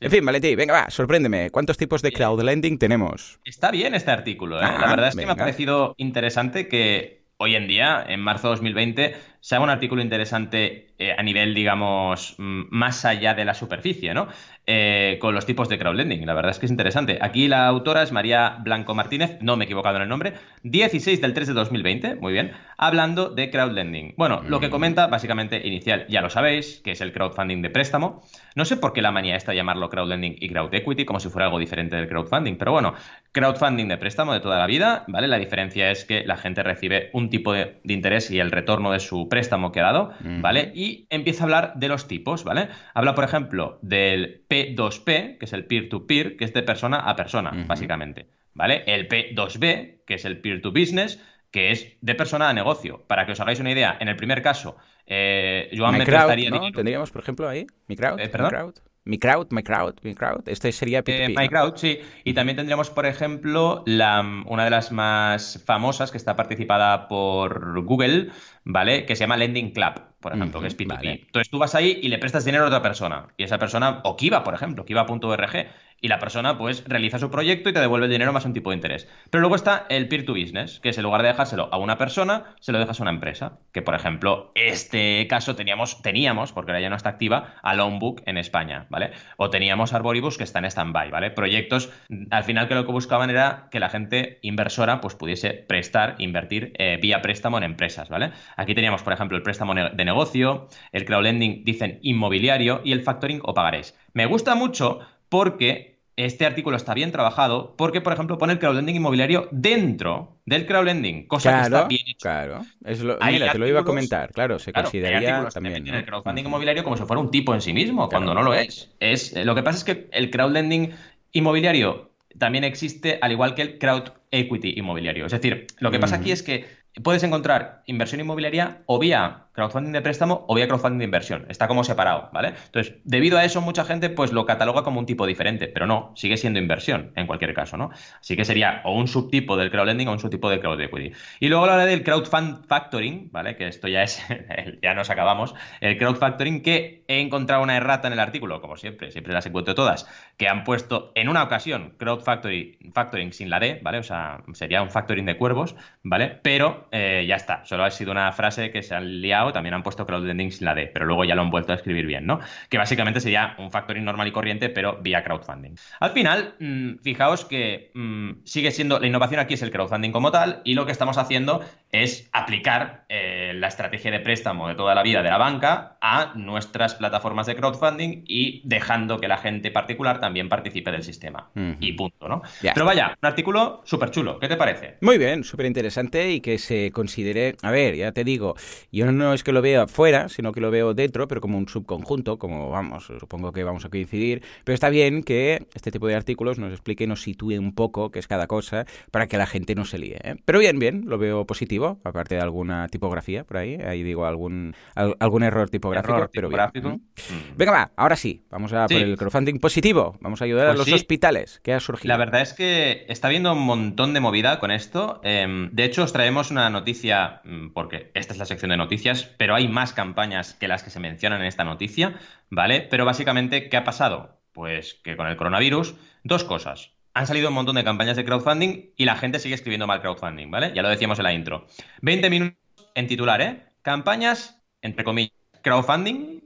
En 0.00 0.10
fin, 0.10 0.24
Valentín, 0.24 0.56
venga, 0.56 0.72
va, 0.74 0.90
sorpréndeme. 0.90 1.50
¿Cuántos 1.50 1.76
tipos 1.76 2.02
de 2.02 2.12
crowdlending 2.12 2.78
tenemos? 2.78 3.38
Está 3.44 3.70
bien 3.70 3.94
este 3.94 4.10
artículo, 4.10 4.58
¿eh? 4.60 4.64
Ah, 4.64 4.78
La 4.80 4.88
verdad 4.88 5.08
es 5.08 5.14
que 5.14 5.20
venga. 5.20 5.34
me 5.34 5.40
ha 5.40 5.44
parecido 5.44 5.94
interesante 5.98 6.66
que 6.66 7.24
hoy 7.36 7.54
en 7.56 7.68
día, 7.68 8.04
en 8.08 8.20
marzo 8.20 8.48
de 8.48 8.52
2020, 8.54 9.16
se 9.44 9.56
haga 9.56 9.64
un 9.64 9.68
artículo 9.70 10.00
interesante 10.00 10.94
eh, 10.96 11.12
a 11.18 11.22
nivel, 11.22 11.54
digamos, 11.54 12.36
mm, 12.38 12.62
más 12.70 13.04
allá 13.04 13.34
de 13.34 13.44
la 13.44 13.52
superficie, 13.52 14.14
¿no? 14.14 14.28
Eh, 14.66 15.18
con 15.20 15.34
los 15.34 15.44
tipos 15.44 15.68
de 15.68 15.76
crowdlending. 15.76 16.24
La 16.24 16.32
verdad 16.32 16.52
es 16.52 16.58
que 16.58 16.64
es 16.64 16.72
interesante. 16.72 17.18
Aquí 17.20 17.48
la 17.48 17.66
autora 17.66 18.02
es 18.02 18.12
María 18.12 18.56
Blanco 18.62 18.94
Martínez, 18.94 19.36
no 19.42 19.56
me 19.58 19.64
he 19.64 19.66
equivocado 19.66 19.96
en 19.96 20.02
el 20.02 20.08
nombre, 20.08 20.32
16 20.62 21.20
del 21.20 21.34
3 21.34 21.48
de 21.48 21.52
2020, 21.52 22.14
muy 22.14 22.32
bien, 22.32 22.52
hablando 22.78 23.28
de 23.28 23.50
crowdlending. 23.50 24.14
Bueno, 24.16 24.42
lo 24.48 24.60
que 24.60 24.70
comenta, 24.70 25.08
básicamente, 25.08 25.60
inicial, 25.66 26.06
ya 26.08 26.22
lo 26.22 26.30
sabéis, 26.30 26.80
que 26.82 26.92
es 26.92 27.02
el 27.02 27.12
crowdfunding 27.12 27.60
de 27.60 27.68
préstamo. 27.68 28.22
No 28.54 28.64
sé 28.64 28.78
por 28.78 28.94
qué 28.94 29.02
la 29.02 29.10
manía 29.10 29.36
está 29.36 29.52
llamarlo 29.52 29.90
crowdlending 29.90 30.36
y 30.40 30.48
crowd 30.48 30.72
equity, 30.72 31.04
como 31.04 31.20
si 31.20 31.28
fuera 31.28 31.46
algo 31.46 31.58
diferente 31.58 31.96
del 31.96 32.08
crowdfunding, 32.08 32.56
pero 32.56 32.72
bueno, 32.72 32.94
crowdfunding 33.32 33.88
de 33.88 33.98
préstamo 33.98 34.32
de 34.32 34.40
toda 34.40 34.58
la 34.58 34.66
vida, 34.66 35.04
¿vale? 35.08 35.28
La 35.28 35.38
diferencia 35.38 35.90
es 35.90 36.06
que 36.06 36.24
la 36.24 36.38
gente 36.38 36.62
recibe 36.62 37.10
un 37.12 37.28
tipo 37.28 37.52
de, 37.52 37.80
de 37.84 37.92
interés 37.92 38.30
y 38.30 38.38
el 38.38 38.50
retorno 38.50 38.92
de 38.92 39.00
su 39.00 39.28
préstamo 39.34 39.72
que 39.72 39.80
ha 39.80 39.84
dado, 39.84 40.12
¿vale? 40.20 40.70
Y 40.76 41.08
empieza 41.10 41.42
a 41.42 41.46
hablar 41.46 41.72
de 41.74 41.88
los 41.88 42.06
tipos, 42.06 42.44
¿vale? 42.44 42.68
Habla, 42.94 43.16
por 43.16 43.24
ejemplo, 43.24 43.80
del 43.82 44.46
P2P, 44.48 45.38
que 45.38 45.44
es 45.44 45.52
el 45.52 45.64
peer-to-peer, 45.66 46.36
que 46.36 46.44
es 46.44 46.52
de 46.54 46.62
persona 46.62 46.98
a 46.98 47.16
persona, 47.16 47.64
básicamente, 47.66 48.28
¿vale? 48.52 48.84
El 48.86 49.08
P2B, 49.08 50.04
que 50.06 50.14
es 50.14 50.24
el 50.24 50.40
peer-to-business, 50.40 51.20
que 51.50 51.72
es 51.72 51.96
de 52.00 52.14
persona 52.14 52.48
a 52.48 52.52
negocio. 52.52 53.04
Para 53.08 53.26
que 53.26 53.32
os 53.32 53.40
hagáis 53.40 53.58
una 53.58 53.72
idea, 53.72 53.96
en 53.98 54.06
el 54.06 54.14
primer 54.14 54.40
caso, 54.40 54.76
eh, 55.04 55.68
Joan 55.76 55.98
me 55.98 56.04
crowd, 56.04 56.26
prestaría 56.26 56.50
¿no? 56.50 56.70
Tendríamos, 56.70 57.10
por 57.10 57.22
ejemplo, 57.22 57.48
ahí. 57.48 57.66
Mi 57.88 57.96
crowd. 57.96 58.20
Eh, 58.20 58.26
mi 58.26 58.28
¿perdón? 58.28 58.50
crowd. 58.50 58.74
Mi 59.06 59.18
crowd, 59.18 59.48
my 59.50 59.62
crowd, 59.62 59.94
mi 60.02 60.14
crowd. 60.14 60.48
Este 60.48 60.72
sería 60.72 61.00
Eh, 61.00 61.02
P2P. 61.04 61.34
¿no? 61.34 61.40
MyCrowd, 61.40 61.76
sí. 61.76 61.98
Y 62.24 62.32
también 62.32 62.56
tendríamos, 62.56 62.88
por 62.88 63.04
ejemplo, 63.04 63.82
la, 63.86 64.20
una 64.46 64.64
de 64.64 64.70
las 64.70 64.92
más 64.92 65.62
famosas 65.66 66.10
que 66.10 66.16
está 66.16 66.36
participada 66.36 67.06
por 67.06 67.82
Google, 67.84 68.30
¿vale? 68.64 69.04
Que 69.04 69.14
se 69.14 69.20
llama 69.20 69.36
Lending 69.36 69.72
Club, 69.72 70.00
por 70.20 70.34
ejemplo, 70.34 70.60
que 70.62 70.68
es 70.68 70.76
P2P. 70.78 70.86
vale. 70.88 71.12
Entonces 71.26 71.50
tú 71.50 71.58
vas 71.58 71.74
ahí 71.74 71.98
y 72.02 72.08
le 72.08 72.16
prestas 72.18 72.46
dinero 72.46 72.64
a 72.64 72.68
otra 72.68 72.80
persona. 72.80 73.26
Y 73.36 73.44
esa 73.44 73.58
persona, 73.58 74.00
o 74.04 74.16
Kiva, 74.16 74.42
por 74.42 74.54
ejemplo, 74.54 74.86
Kiva.org, 74.86 75.66
y 76.00 76.08
la 76.08 76.18
persona 76.18 76.58
pues 76.58 76.84
realiza 76.86 77.18
su 77.18 77.30
proyecto 77.30 77.70
y 77.70 77.72
te 77.72 77.80
devuelve 77.80 78.06
el 78.06 78.12
dinero 78.12 78.32
más 78.32 78.44
un 78.44 78.52
tipo 78.52 78.70
de 78.70 78.76
interés. 78.76 79.08
Pero 79.30 79.40
luego 79.40 79.56
está 79.56 79.86
el 79.88 80.08
peer-to-business, 80.08 80.80
que 80.80 80.90
es 80.90 80.98
en 80.98 81.04
lugar 81.04 81.22
de 81.22 81.28
dejárselo 81.28 81.68
a 81.72 81.78
una 81.78 81.98
persona, 81.98 82.54
se 82.60 82.72
lo 82.72 82.78
dejas 82.78 83.00
a 83.00 83.02
una 83.02 83.10
empresa. 83.10 83.58
Que, 83.72 83.82
por 83.82 83.94
ejemplo, 83.94 84.52
este 84.54 85.26
caso 85.28 85.56
teníamos, 85.56 86.02
teníamos, 86.02 86.52
porque 86.52 86.72
ahora 86.72 86.80
ya 86.80 86.90
no 86.90 86.96
está 86.96 87.10
activa, 87.10 87.54
a 87.62 87.74
Loanbook 87.74 88.22
en 88.26 88.38
España, 88.38 88.86
¿vale? 88.90 89.12
O 89.36 89.50
teníamos 89.50 89.92
Arboribus 89.92 90.38
que 90.38 90.44
está 90.44 90.58
en 90.58 90.66
stand-by, 90.66 91.10
¿vale? 91.10 91.30
Proyectos, 91.30 91.90
al 92.30 92.44
final 92.44 92.68
que 92.68 92.74
lo 92.74 92.86
que 92.86 92.92
buscaban 92.92 93.30
era 93.30 93.68
que 93.70 93.80
la 93.80 93.88
gente 93.88 94.38
inversora 94.42 95.00
pues 95.00 95.14
pudiese 95.14 95.52
prestar, 95.54 96.16
invertir 96.18 96.72
eh, 96.78 96.98
vía 97.00 97.22
préstamo 97.22 97.58
en 97.58 97.64
empresas, 97.64 98.08
¿vale? 98.08 98.32
Aquí 98.56 98.74
teníamos, 98.74 99.02
por 99.02 99.12
ejemplo, 99.12 99.36
el 99.36 99.42
préstamo 99.42 99.74
de 99.74 100.04
negocio, 100.04 100.68
el 100.92 101.04
crowdlending, 101.04 101.64
dicen 101.64 101.98
inmobiliario, 102.02 102.80
y 102.84 102.92
el 102.92 103.02
factoring 103.02 103.40
o 103.42 103.54
pagaréis. 103.54 103.96
Me 104.12 104.26
gusta 104.26 104.54
mucho 104.54 105.00
porque 105.34 105.98
este 106.16 106.46
artículo 106.46 106.76
está 106.76 106.94
bien 106.94 107.10
trabajado, 107.10 107.74
porque, 107.76 108.00
por 108.00 108.12
ejemplo, 108.12 108.38
pone 108.38 108.52
el 108.52 108.60
crowdlending 108.60 108.94
inmobiliario 108.94 109.48
dentro 109.50 110.38
del 110.46 110.64
crowdlending, 110.64 111.26
cosa 111.26 111.56
que 111.56 111.62
está 111.62 111.88
bien 111.88 112.02
hecho. 112.06 112.18
claro. 112.20 112.60
Es 112.84 113.02
lo- 113.02 113.18
Hay 113.20 113.34
mira, 113.34 113.50
te 113.50 113.58
lo 113.58 113.66
iba 113.66 113.80
a 113.80 113.84
comentar. 113.84 114.30
Claro, 114.30 114.60
se 114.60 114.72
Claro, 114.72 114.86
consideraría 114.86 115.48
también. 115.48 115.88
el 115.88 116.06
crowdfunding 116.06 116.44
inmobiliario 116.44 116.84
como 116.84 116.96
si 116.96 117.02
fuera 117.02 117.20
un 117.20 117.32
tipo 117.32 117.52
en 117.52 117.60
sí 117.60 117.72
mismo, 117.72 118.08
cuando 118.08 118.32
no 118.32 118.44
lo 118.44 118.54
es. 118.54 118.94
es. 119.00 119.34
Lo 119.44 119.56
que 119.56 119.64
pasa 119.64 119.78
es 119.78 119.84
que 119.84 120.08
el 120.12 120.30
crowdlending 120.30 120.92
inmobiliario 121.32 122.12
también 122.38 122.62
existe, 122.62 123.18
al 123.20 123.32
igual 123.32 123.56
que 123.56 123.62
el 123.62 123.78
crowd 123.78 124.10
equity 124.30 124.74
inmobiliario. 124.76 125.26
Es 125.26 125.32
decir, 125.32 125.66
lo 125.80 125.90
que 125.90 125.98
pasa 125.98 126.14
aquí 126.16 126.30
es 126.30 126.44
que 126.44 126.64
puedes 127.02 127.24
encontrar 127.24 127.82
inversión 127.86 128.20
inmobiliaria 128.20 128.82
o 128.86 129.00
vía 129.00 129.43
crowdfunding 129.54 129.92
de 129.92 130.02
préstamo 130.02 130.44
o 130.48 130.54
vía 130.54 130.66
crowdfunding 130.66 130.98
de 130.98 131.04
inversión. 131.04 131.46
Está 131.48 131.68
como 131.68 131.84
separado, 131.84 132.28
¿vale? 132.32 132.54
Entonces, 132.66 132.96
debido 133.04 133.38
a 133.38 133.44
eso, 133.44 133.60
mucha 133.60 133.84
gente 133.84 134.10
pues 134.10 134.32
lo 134.32 134.44
cataloga 134.44 134.82
como 134.82 135.00
un 135.00 135.06
tipo 135.06 135.26
diferente, 135.26 135.68
pero 135.68 135.86
no, 135.86 136.12
sigue 136.16 136.36
siendo 136.36 136.58
inversión 136.58 137.12
en 137.16 137.26
cualquier 137.26 137.54
caso, 137.54 137.76
¿no? 137.76 137.90
Así 138.20 138.36
que 138.36 138.44
sería 138.44 138.82
o 138.84 138.94
un 138.94 139.08
subtipo 139.08 139.56
del 139.56 139.70
crowdlending 139.70 140.08
o 140.08 140.12
un 140.12 140.18
subtipo 140.18 140.50
del 140.50 140.60
crowd 140.60 140.80
equity. 140.80 141.12
Y 141.40 141.48
luego 141.48 141.64
hablaré 141.64 141.90
del 141.90 142.02
crowdfund 142.02 142.66
factoring, 142.66 143.30
¿vale? 143.32 143.56
Que 143.56 143.68
esto 143.68 143.88
ya 143.88 144.02
es, 144.02 144.22
ya 144.82 144.94
nos 144.94 145.10
acabamos. 145.10 145.54
El 145.80 145.96
crowd 145.98 146.16
factoring 146.16 146.62
que 146.62 147.04
he 147.08 147.20
encontrado 147.20 147.62
una 147.62 147.76
errata 147.76 148.08
en 148.08 148.14
el 148.14 148.20
artículo, 148.20 148.60
como 148.60 148.76
siempre, 148.76 149.10
siempre 149.10 149.32
las 149.32 149.46
encuentro 149.46 149.74
todas, 149.74 150.06
que 150.36 150.48
han 150.48 150.64
puesto 150.64 151.12
en 151.14 151.28
una 151.28 151.42
ocasión 151.42 151.94
crowd 151.98 152.22
factoring 152.22 153.32
sin 153.32 153.50
la 153.50 153.60
D, 153.60 153.80
¿vale? 153.82 153.98
O 153.98 154.02
sea, 154.02 154.42
sería 154.52 154.82
un 154.82 154.90
factoring 154.90 155.26
de 155.26 155.36
cuervos, 155.36 155.76
¿vale? 156.02 156.40
Pero 156.42 156.88
eh, 156.90 157.24
ya 157.28 157.36
está, 157.36 157.64
solo 157.64 157.84
ha 157.84 157.90
sido 157.90 158.12
una 158.12 158.32
frase 158.32 158.70
que 158.70 158.82
se 158.82 158.94
han 158.94 159.20
liado, 159.20 159.43
también 159.52 159.74
han 159.74 159.82
puesto 159.82 160.06
crowdlending 160.06 160.52
sin 160.52 160.66
la 160.66 160.74
D, 160.74 160.90
pero 160.92 161.06
luego 161.06 161.24
ya 161.24 161.34
lo 161.34 161.42
han 161.42 161.50
vuelto 161.50 161.72
a 161.72 161.76
escribir 161.76 162.06
bien, 162.06 162.26
¿no? 162.26 162.40
Que 162.68 162.78
básicamente 162.78 163.20
sería 163.20 163.54
un 163.58 163.70
factoring 163.70 164.04
normal 164.04 164.28
y 164.28 164.32
corriente, 164.32 164.68
pero 164.68 164.98
vía 165.02 165.22
crowdfunding. 165.22 165.74
Al 166.00 166.10
final, 166.10 166.54
mmm, 166.58 166.94
fijaos 167.02 167.44
que 167.44 167.90
mmm, 167.94 168.32
sigue 168.44 168.70
siendo, 168.70 168.98
la 168.98 169.06
innovación 169.06 169.40
aquí 169.40 169.54
es 169.54 169.62
el 169.62 169.70
crowdfunding 169.70 170.12
como 170.12 170.30
tal, 170.30 170.60
y 170.64 170.74
lo 170.74 170.86
que 170.86 170.92
estamos 170.92 171.18
haciendo 171.18 171.64
es 171.92 172.28
aplicar 172.32 173.04
eh, 173.08 173.33
la 173.60 173.68
estrategia 173.68 174.10
de 174.10 174.20
préstamo 174.20 174.68
de 174.68 174.74
toda 174.74 174.94
la 174.94 175.02
vida 175.02 175.22
de 175.22 175.30
la 175.30 175.38
banca 175.38 175.96
a 176.00 176.32
nuestras 176.34 176.94
plataformas 176.94 177.46
de 177.46 177.56
crowdfunding 177.56 178.24
y 178.26 178.62
dejando 178.64 179.18
que 179.18 179.28
la 179.28 179.38
gente 179.38 179.70
particular 179.70 180.20
también 180.20 180.48
participe 180.48 180.90
del 180.90 181.02
sistema. 181.02 181.50
Uh 181.54 181.60
-huh. 181.60 181.76
Y 181.80 181.92
punto, 181.92 182.28
¿no? 182.28 182.42
Ya 182.62 182.74
Pero 182.74 182.86
vaya, 182.86 183.16
un 183.20 183.26
artículo 183.26 183.82
súper 183.84 184.10
chulo. 184.10 184.38
¿Qué 184.38 184.48
te 184.48 184.56
parece? 184.56 184.96
Muy 185.00 185.18
bien, 185.18 185.44
súper 185.44 185.66
interesante 185.66 186.30
y 186.30 186.40
que 186.40 186.58
se 186.58 186.90
considere, 186.92 187.56
a 187.62 187.70
ver, 187.70 187.96
ya 187.96 188.12
te 188.12 188.24
digo, 188.24 188.54
yo 188.92 189.10
no 189.10 189.32
es 189.32 189.42
que 189.44 189.52
lo 189.52 189.62
vea 189.62 189.86
fuera, 189.86 190.28
sino 190.28 190.52
que 190.52 190.60
lo 190.60 190.70
veo 190.70 190.94
dentro, 190.94 191.28
pero 191.28 191.40
como 191.40 191.58
un 191.58 191.68
subconjunto, 191.68 192.38
como 192.38 192.70
vamos, 192.70 193.10
supongo 193.18 193.52
que 193.52 193.64
vamos 193.64 193.84
a 193.84 193.88
coincidir, 193.88 194.42
pero 194.64 194.74
está 194.74 194.88
bien 194.88 195.22
que 195.22 195.66
este 195.74 195.90
tipo 195.90 196.06
de 196.06 196.14
artículos 196.14 196.58
nos 196.58 196.72
explique, 196.72 197.06
nos 197.06 197.22
sitúe 197.22 197.58
un 197.58 197.74
poco 197.74 198.10
qué 198.10 198.18
es 198.18 198.26
cada 198.26 198.46
cosa 198.46 198.86
para 199.10 199.26
que 199.26 199.36
la 199.38 199.46
gente 199.46 199.74
no 199.74 199.84
se 199.84 199.98
líe. 199.98 200.18
¿eh? 200.22 200.36
Pero 200.44 200.58
bien, 200.58 200.78
bien, 200.78 201.04
lo 201.06 201.18
veo 201.18 201.46
positivo, 201.46 201.98
aparte 202.04 202.34
de 202.34 202.40
alguna 202.40 202.88
tipografía 202.88 203.43
por 203.44 203.58
ahí, 203.58 203.76
ahí 203.76 204.02
digo 204.02 204.26
algún, 204.26 204.74
algún 204.94 205.42
error 205.42 205.70
tipográfico, 205.70 206.14
error 206.16 206.30
pero 206.32 206.48
tipográfico. 206.48 206.88
bien. 206.88 207.00
¿Mm? 207.30 207.56
Venga, 207.56 207.72
va, 207.72 207.90
ahora 207.96 208.16
sí, 208.16 208.44
vamos 208.50 208.72
a 208.72 208.88
Sí. 208.88 208.94
por 208.94 209.02
el 209.02 209.16
crowdfunding 209.16 209.58
positivo, 209.58 210.16
vamos 210.20 210.40
a 210.42 210.44
ayudar 210.44 210.66
Pues 210.66 210.74
a 210.74 210.78
los 210.78 210.86
sí. 210.86 210.92
hospitales. 210.94 211.60
¿Qué 211.62 211.72
ha 211.72 211.80
surgido? 211.80 212.08
La 212.08 212.16
verdad 212.18 212.40
es 212.42 212.52
que 212.54 213.06
está 213.08 213.28
habiendo 213.28 213.52
un 213.52 213.62
montón 213.62 214.14
de 214.14 214.20
movida 214.20 214.58
con 214.58 214.70
esto. 214.70 215.20
Eh, 215.24 215.68
de 215.70 215.84
hecho, 215.84 216.02
os 216.02 216.12
traemos 216.12 216.50
una 216.50 216.70
noticia, 216.70 217.40
mm, 217.44 217.68
porque 217.70 218.10
esta 218.14 218.32
es 218.32 218.38
la 218.38 218.46
sección 218.46 218.70
de 218.70 218.76
noticias, 218.76 219.24
pero 219.36 219.54
hay 219.54 219.68
más 219.68 219.92
campañas 219.92 220.54
que 220.54 220.68
las 220.68 220.82
que 220.82 220.90
se 220.90 221.00
mencionan 221.00 221.40
en 221.40 221.46
esta 221.46 221.64
noticia, 221.64 222.18
¿vale? 222.50 222.80
Pero 222.90 223.04
básicamente, 223.04 223.68
¿qué 223.68 223.76
ha 223.76 223.84
pasado? 223.84 224.40
Pues 224.52 224.94
que 225.02 225.16
con 225.16 225.26
el 225.26 225.36
coronavirus, 225.36 225.94
dos 226.22 226.44
cosas. 226.44 226.92
Han 227.16 227.26
salido 227.28 227.48
un 227.48 227.54
montón 227.54 227.76
de 227.76 227.84
campañas 227.84 228.16
de 228.16 228.24
crowdfunding 228.24 228.90
y 228.96 229.04
la 229.04 229.14
gente 229.16 229.38
sigue 229.38 229.54
escribiendo 229.54 229.86
mal 229.86 230.00
crowdfunding, 230.00 230.50
¿vale? 230.50 230.72
Ya 230.74 230.82
lo 230.82 230.88
decíamos 230.88 231.18
en 231.20 231.22
la 231.24 231.32
intro. 231.32 231.66
20 232.02 232.28
minutos 232.28 232.56
en 232.94 233.06
titular, 233.06 233.40
¿eh? 233.42 233.62
Campañas, 233.82 234.62
entre 234.82 235.04
comillas, 235.04 235.32
crowdfunding, 235.62 236.40